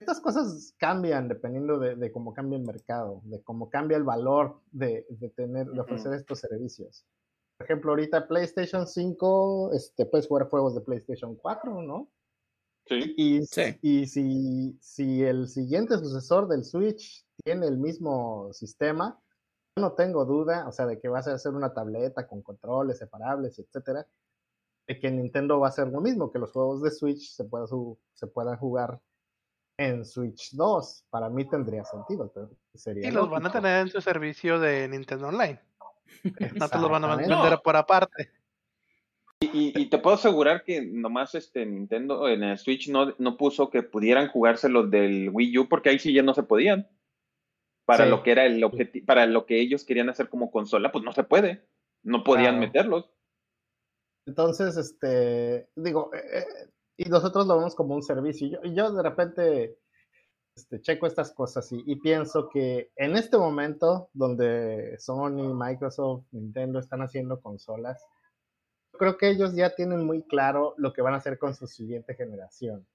[0.00, 5.06] estas cosas cambian dependiendo de, cómo cambia el mercado, de cómo cambia el valor de,
[5.36, 7.06] tener, de ofrecer estos servicios.
[7.58, 12.10] Por ejemplo, ahorita PlayStation 5, este, puedes jugar juegos de PlayStation 4, ¿no?
[12.86, 13.14] Sí.
[13.16, 13.40] Y,
[13.82, 19.20] y si, si el siguiente sucesor del Switch tiene el mismo sistema,
[19.76, 22.98] yo no tengo duda, o sea, de que va a ser una tableta con controles
[22.98, 24.04] separables, etcétera,
[24.88, 27.66] de que Nintendo va a hacer lo mismo, que los juegos de Switch se, pueda
[28.14, 29.00] se puedan jugar
[29.78, 31.04] en Switch 2.
[31.08, 32.32] Para mí tendría sentido.
[32.74, 35.60] Sería y los van a tener en su servicio de Nintendo Online.
[36.56, 38.28] no te los van a vender por aparte.
[39.40, 43.84] Y, te puedo asegurar que nomás este Nintendo en el Switch no, no puso que
[43.84, 46.88] pudieran jugarse los del Wii U porque ahí sí ya no se podían
[47.86, 51.04] para lo que era el objetivo, para lo que ellos querían hacer como consola, pues
[51.04, 51.66] no se puede,
[52.02, 53.08] no podían meterlos.
[54.26, 58.48] Entonces, este, digo, eh, eh, y nosotros lo vemos como un servicio.
[58.48, 59.78] Yo, yo de repente
[60.56, 66.80] este, checo estas cosas y, y, pienso que en este momento donde Sony, Microsoft, Nintendo
[66.80, 68.04] están haciendo consolas,
[68.98, 72.14] creo que ellos ya tienen muy claro lo que van a hacer con su siguiente
[72.14, 72.86] generación.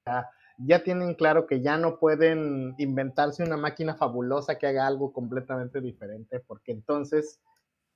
[0.00, 0.30] O sea,
[0.64, 5.80] ya tienen claro que ya no pueden inventarse una máquina fabulosa que haga algo completamente
[5.80, 7.40] diferente, porque entonces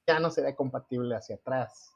[0.07, 1.93] ya no será compatible hacia atrás.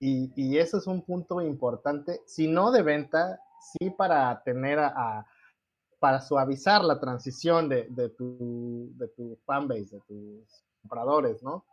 [0.00, 5.26] Y, y eso es un punto importante, si no de venta, sí para tener a,
[5.98, 11.64] para suavizar la transición de, de, tu, de tu fanbase, de tus compradores, ¿no?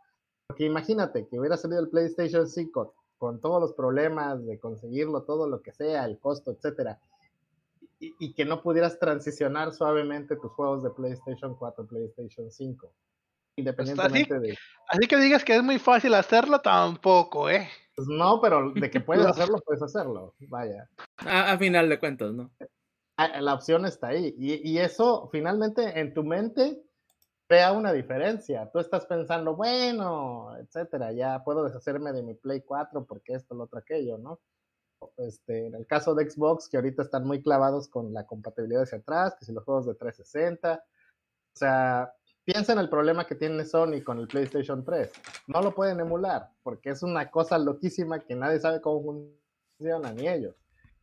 [0.48, 5.48] Porque imagínate que hubiera salido el PlayStation 5 con todos los problemas de conseguirlo, todo
[5.48, 7.00] lo que sea, el costo, etcétera,
[7.98, 12.94] y, que no pudieras transicionar suavemente tus juegos de PlayStation 4 PlayStation 5.
[13.56, 14.58] Independientemente así, de.
[14.88, 17.68] Así que digas que es muy fácil hacerlo, tampoco, ¿eh?
[17.94, 20.34] Pues no, pero de que puedes hacerlo, puedes hacerlo.
[20.48, 20.90] Vaya.
[21.16, 22.50] A, final de cuentas, ¿no?
[23.40, 24.34] La opción está ahí.
[24.36, 26.82] Y, y eso, finalmente, en tu mente,
[27.46, 28.70] crea una diferencia.
[28.70, 33.64] Tú estás pensando, bueno, etcétera, ya puedo deshacerme de mi Play 4 porque esto, lo
[33.64, 34.40] otro, aquello, ¿no?
[35.16, 38.98] Este, en el caso de Xbox, que ahorita están muy clavados con la compatibilidad hacia
[38.98, 42.12] atrás, que si los juegos de 360, o sea,
[42.44, 45.10] piensa en el problema que tiene Sony con el PlayStation 3.
[45.46, 49.30] No lo pueden emular, porque es una cosa loquísima que nadie sabe cómo
[49.78, 50.54] funciona, ni ellos.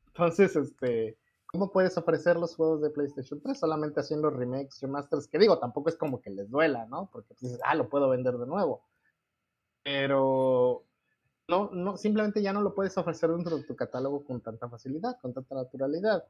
[0.07, 1.18] Entonces, este,
[1.48, 5.27] ¿cómo puedes ofrecer los juegos de PlayStation 3 solamente haciendo remakes, remasters?
[5.27, 7.10] Que digo, tampoco es como que les duela, ¿no?
[7.11, 8.85] Porque dices, ah, lo puedo vender de nuevo.
[9.84, 10.85] Pero
[11.48, 15.18] no, no, simplemente ya no lo puedes ofrecer dentro de tu catálogo con tanta facilidad,
[15.22, 16.24] con tanta naturalidad.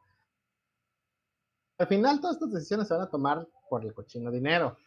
[1.78, 4.78] Al final todas estas decisiones se van a tomar por el cochino dinero.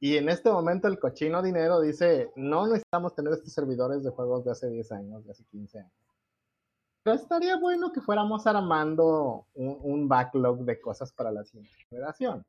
[0.00, 4.44] Y en este momento el cochino dinero dice, no necesitamos tener estos servidores de juegos
[4.44, 5.92] de hace 10 años, de hace 15 años.
[7.02, 12.44] Pero estaría bueno que fuéramos armando un, un backlog de cosas para la siguiente generación.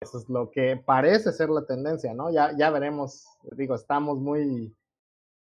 [0.00, 2.30] Eso es lo que parece ser la tendencia, ¿no?
[2.30, 4.74] Ya, ya veremos, digo, estamos muy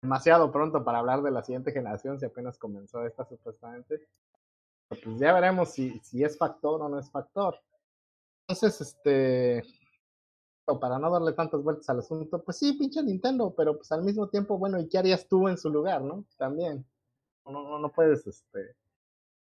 [0.02, 4.08] demasiado pronto para hablar de la siguiente generación, si apenas comenzó esta supuestamente.
[4.88, 7.60] pues ya veremos si, si es factor o no es factor.
[8.48, 9.64] Entonces, este,
[10.78, 14.28] para no darle tantas vueltas al asunto, pues sí, pinche Nintendo, pero pues al mismo
[14.28, 16.26] tiempo, bueno, ¿y qué harías tú en su lugar, no?
[16.38, 16.86] También.
[17.46, 18.76] No, no, no puedes, este,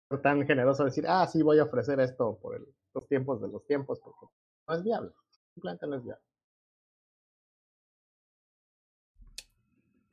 [0.08, 3.64] ser tan generoso decir, ah, sí, voy a ofrecer esto por los tiempos de los
[3.66, 4.26] tiempos, porque
[4.66, 5.12] no es viable.
[5.54, 6.24] Simplemente no es viable.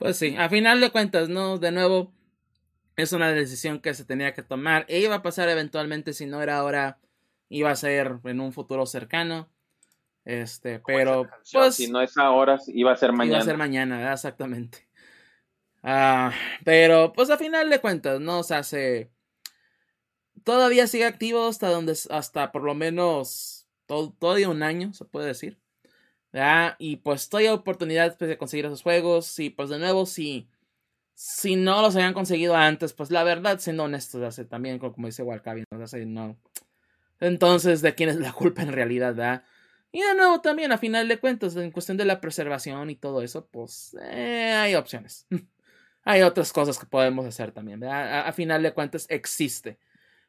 [0.01, 1.59] Pues sí, a final de cuentas, ¿no?
[1.59, 2.11] De nuevo,
[2.95, 6.41] es una decisión que se tenía que tomar e iba a pasar eventualmente, si no
[6.41, 6.97] era ahora,
[7.49, 9.47] iba a ser en un futuro cercano.
[10.25, 13.35] Este, pero pues si no es ahora, iba a ser mañana.
[13.35, 14.87] Iba a ser mañana, exactamente.
[15.83, 16.31] Ah,
[16.63, 18.39] pero pues a final de cuentas, ¿no?
[18.39, 19.11] O sea, se
[20.43, 25.27] todavía sigue activo hasta donde hasta por lo menos todo, todavía un año, se puede
[25.27, 25.60] decir.
[26.79, 29.37] Y pues todavía oportunidad pues, de conseguir esos juegos.
[29.39, 30.47] Y pues de nuevo, si,
[31.13, 35.23] si no los habían conseguido antes, pues la verdad, siendo honestos, hace también, como dice
[35.23, 35.63] Walcavi,
[36.05, 36.37] no.
[37.19, 39.15] Entonces, ¿de quién es la culpa en realidad?
[39.15, 39.43] ¿verdad?
[39.91, 43.21] Y de nuevo, también a final de cuentas, en cuestión de la preservación y todo
[43.21, 45.27] eso, pues eh, hay opciones.
[46.03, 47.83] hay otras cosas que podemos hacer también.
[47.83, 49.77] A, a, final de cuentas, existe.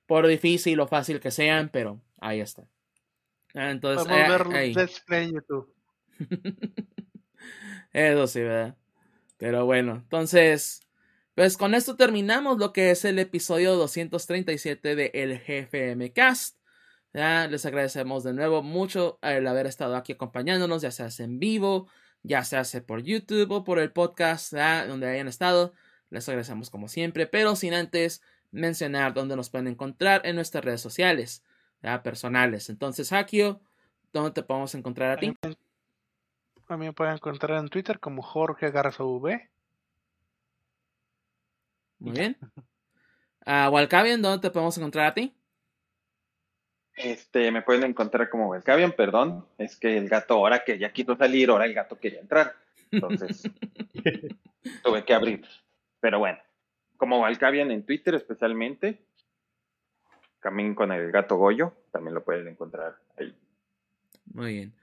[0.07, 2.65] Por difícil o fácil que sean, pero ahí está.
[3.55, 5.73] Entonces, Podemos eh, ver Play en YouTube.
[7.93, 8.77] Eso sí, ¿verdad?
[9.39, 10.81] Pero bueno, entonces,
[11.35, 16.59] pues con esto terminamos lo que es el episodio 237 de El GFM Cast.
[17.13, 21.89] Les agradecemos de nuevo mucho el haber estado aquí acompañándonos, ya sea en vivo,
[22.23, 25.75] ya sea por YouTube o por el podcast, donde hayan estado.
[26.09, 30.81] Les agradecemos como siempre, pero sin antes mencionar dónde nos pueden encontrar en nuestras redes
[30.81, 31.43] sociales
[32.05, 32.71] personales.
[32.71, 33.61] Entonces, Hakio,
[34.13, 35.35] ¿dónde te podemos encontrar a ti?
[36.67, 39.51] También pueden encontrar en Twitter como Jorge Garza V.
[41.99, 42.37] Muy bien.
[43.47, 45.35] Uh, Walcavian, ¿dónde te podemos encontrar a ti?
[46.95, 49.47] Este, me pueden encontrar como Walcavian, perdón.
[49.59, 52.55] Es que el gato, ahora que ya quiso salir, ahora el gato quería entrar.
[52.91, 53.43] Entonces,
[54.85, 55.47] tuve que abrir.
[56.01, 56.39] Pero bueno,
[56.97, 59.05] como Walcavian en Twitter especialmente.
[60.41, 63.33] También con el gato Goyo, también lo pueden encontrar ahí.
[64.27, 64.82] Muy bien.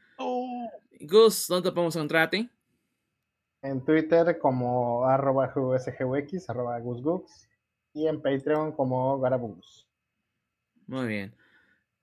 [0.99, 2.49] Gus, ¿dónde te podemos encontrar a ti?
[3.61, 7.47] En Twitter como arroba GUSGUX, arroba GusGux,
[7.93, 9.87] y en Patreon como Garabus.
[10.87, 11.35] Muy bien.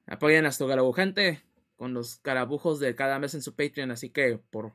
[0.06, 1.42] Apoyen a su garabujante
[1.76, 4.72] con los garabujos de cada mes en su Patreon, así que por,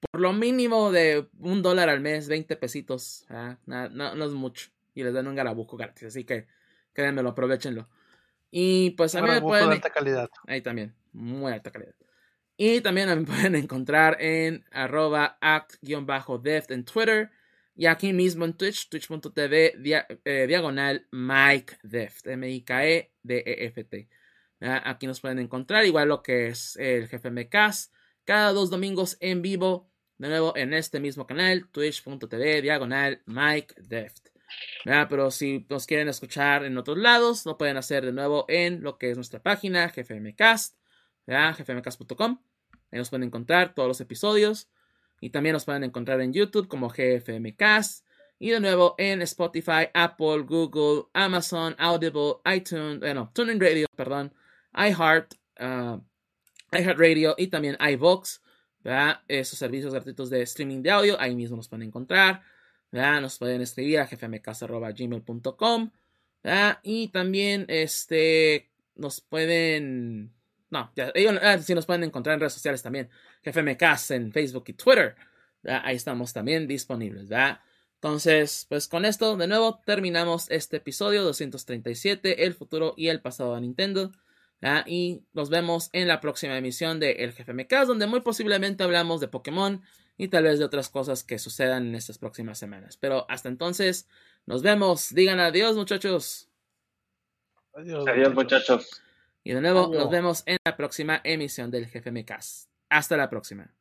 [0.00, 3.58] por lo mínimo de un dólar al mes, 20 pesitos, ¿ah?
[3.66, 4.70] no, no, es mucho.
[4.94, 6.46] Y les dan un garabujo gratis, así que
[6.92, 7.88] créanmelo, aprovechenlo.
[8.50, 9.68] Y pues a mí me pueden...
[9.68, 10.30] de alta calidad.
[10.46, 11.94] Ahí también, muy alta calidad.
[12.56, 17.30] Y también me pueden encontrar en arroba act-deft en Twitter.
[17.74, 19.74] Y aquí mismo en Twitch, twitch.tv
[20.24, 24.08] eh, diagonal Mike Deft, M-I-K-E-D-E-F-T.
[24.60, 27.92] Aquí nos pueden encontrar, igual lo que es el jefe Cast,
[28.24, 34.28] cada dos domingos en vivo, de nuevo en este mismo canal, twitch.tv diagonal Mike Deft.
[34.84, 38.98] Pero si nos quieren escuchar en otros lados, lo pueden hacer de nuevo en lo
[38.98, 40.76] que es nuestra página, GFMcast
[41.26, 42.38] gfmcast.com.
[42.90, 44.68] Ahí nos pueden encontrar todos los episodios.
[45.20, 48.06] Y también nos pueden encontrar en YouTube como GFMcast.
[48.38, 54.34] Y de nuevo en Spotify, Apple, Google, Amazon, Audible, iTunes, bueno, TuneIn Radio, perdón,
[54.74, 56.00] iHeart, uh,
[56.72, 58.42] iHeartRadio y también iVox.
[59.28, 62.42] Esos servicios gratuitos de streaming de audio, ahí mismo nos pueden encontrar.
[62.90, 65.90] Nos pueden escribir a gfmcast.gmail.com.
[66.82, 70.34] Y también este, nos pueden
[70.72, 73.10] no, ya, ellos ah, sí nos pueden encontrar en redes sociales también.
[73.44, 75.14] GFMcast en Facebook y Twitter.
[75.64, 77.60] Ahí estamos también disponibles, ¿verdad?
[77.96, 83.54] Entonces, pues con esto, de nuevo, terminamos este episodio 237, el futuro y el pasado
[83.54, 84.12] de Nintendo.
[84.86, 89.28] Y nos vemos en la próxima emisión de El GFMcast, donde muy posiblemente hablamos de
[89.28, 89.82] Pokémon
[90.16, 92.96] y tal vez de otras cosas que sucedan en estas próximas semanas.
[92.96, 94.08] Pero hasta entonces,
[94.46, 95.14] nos vemos.
[95.14, 96.48] Digan adiós, muchachos.
[97.74, 99.01] Adiós, adiós muchachos.
[99.44, 102.68] Y de nuevo, nos vemos en la próxima emisión del Jefe Cast.
[102.88, 103.74] Hasta la próxima.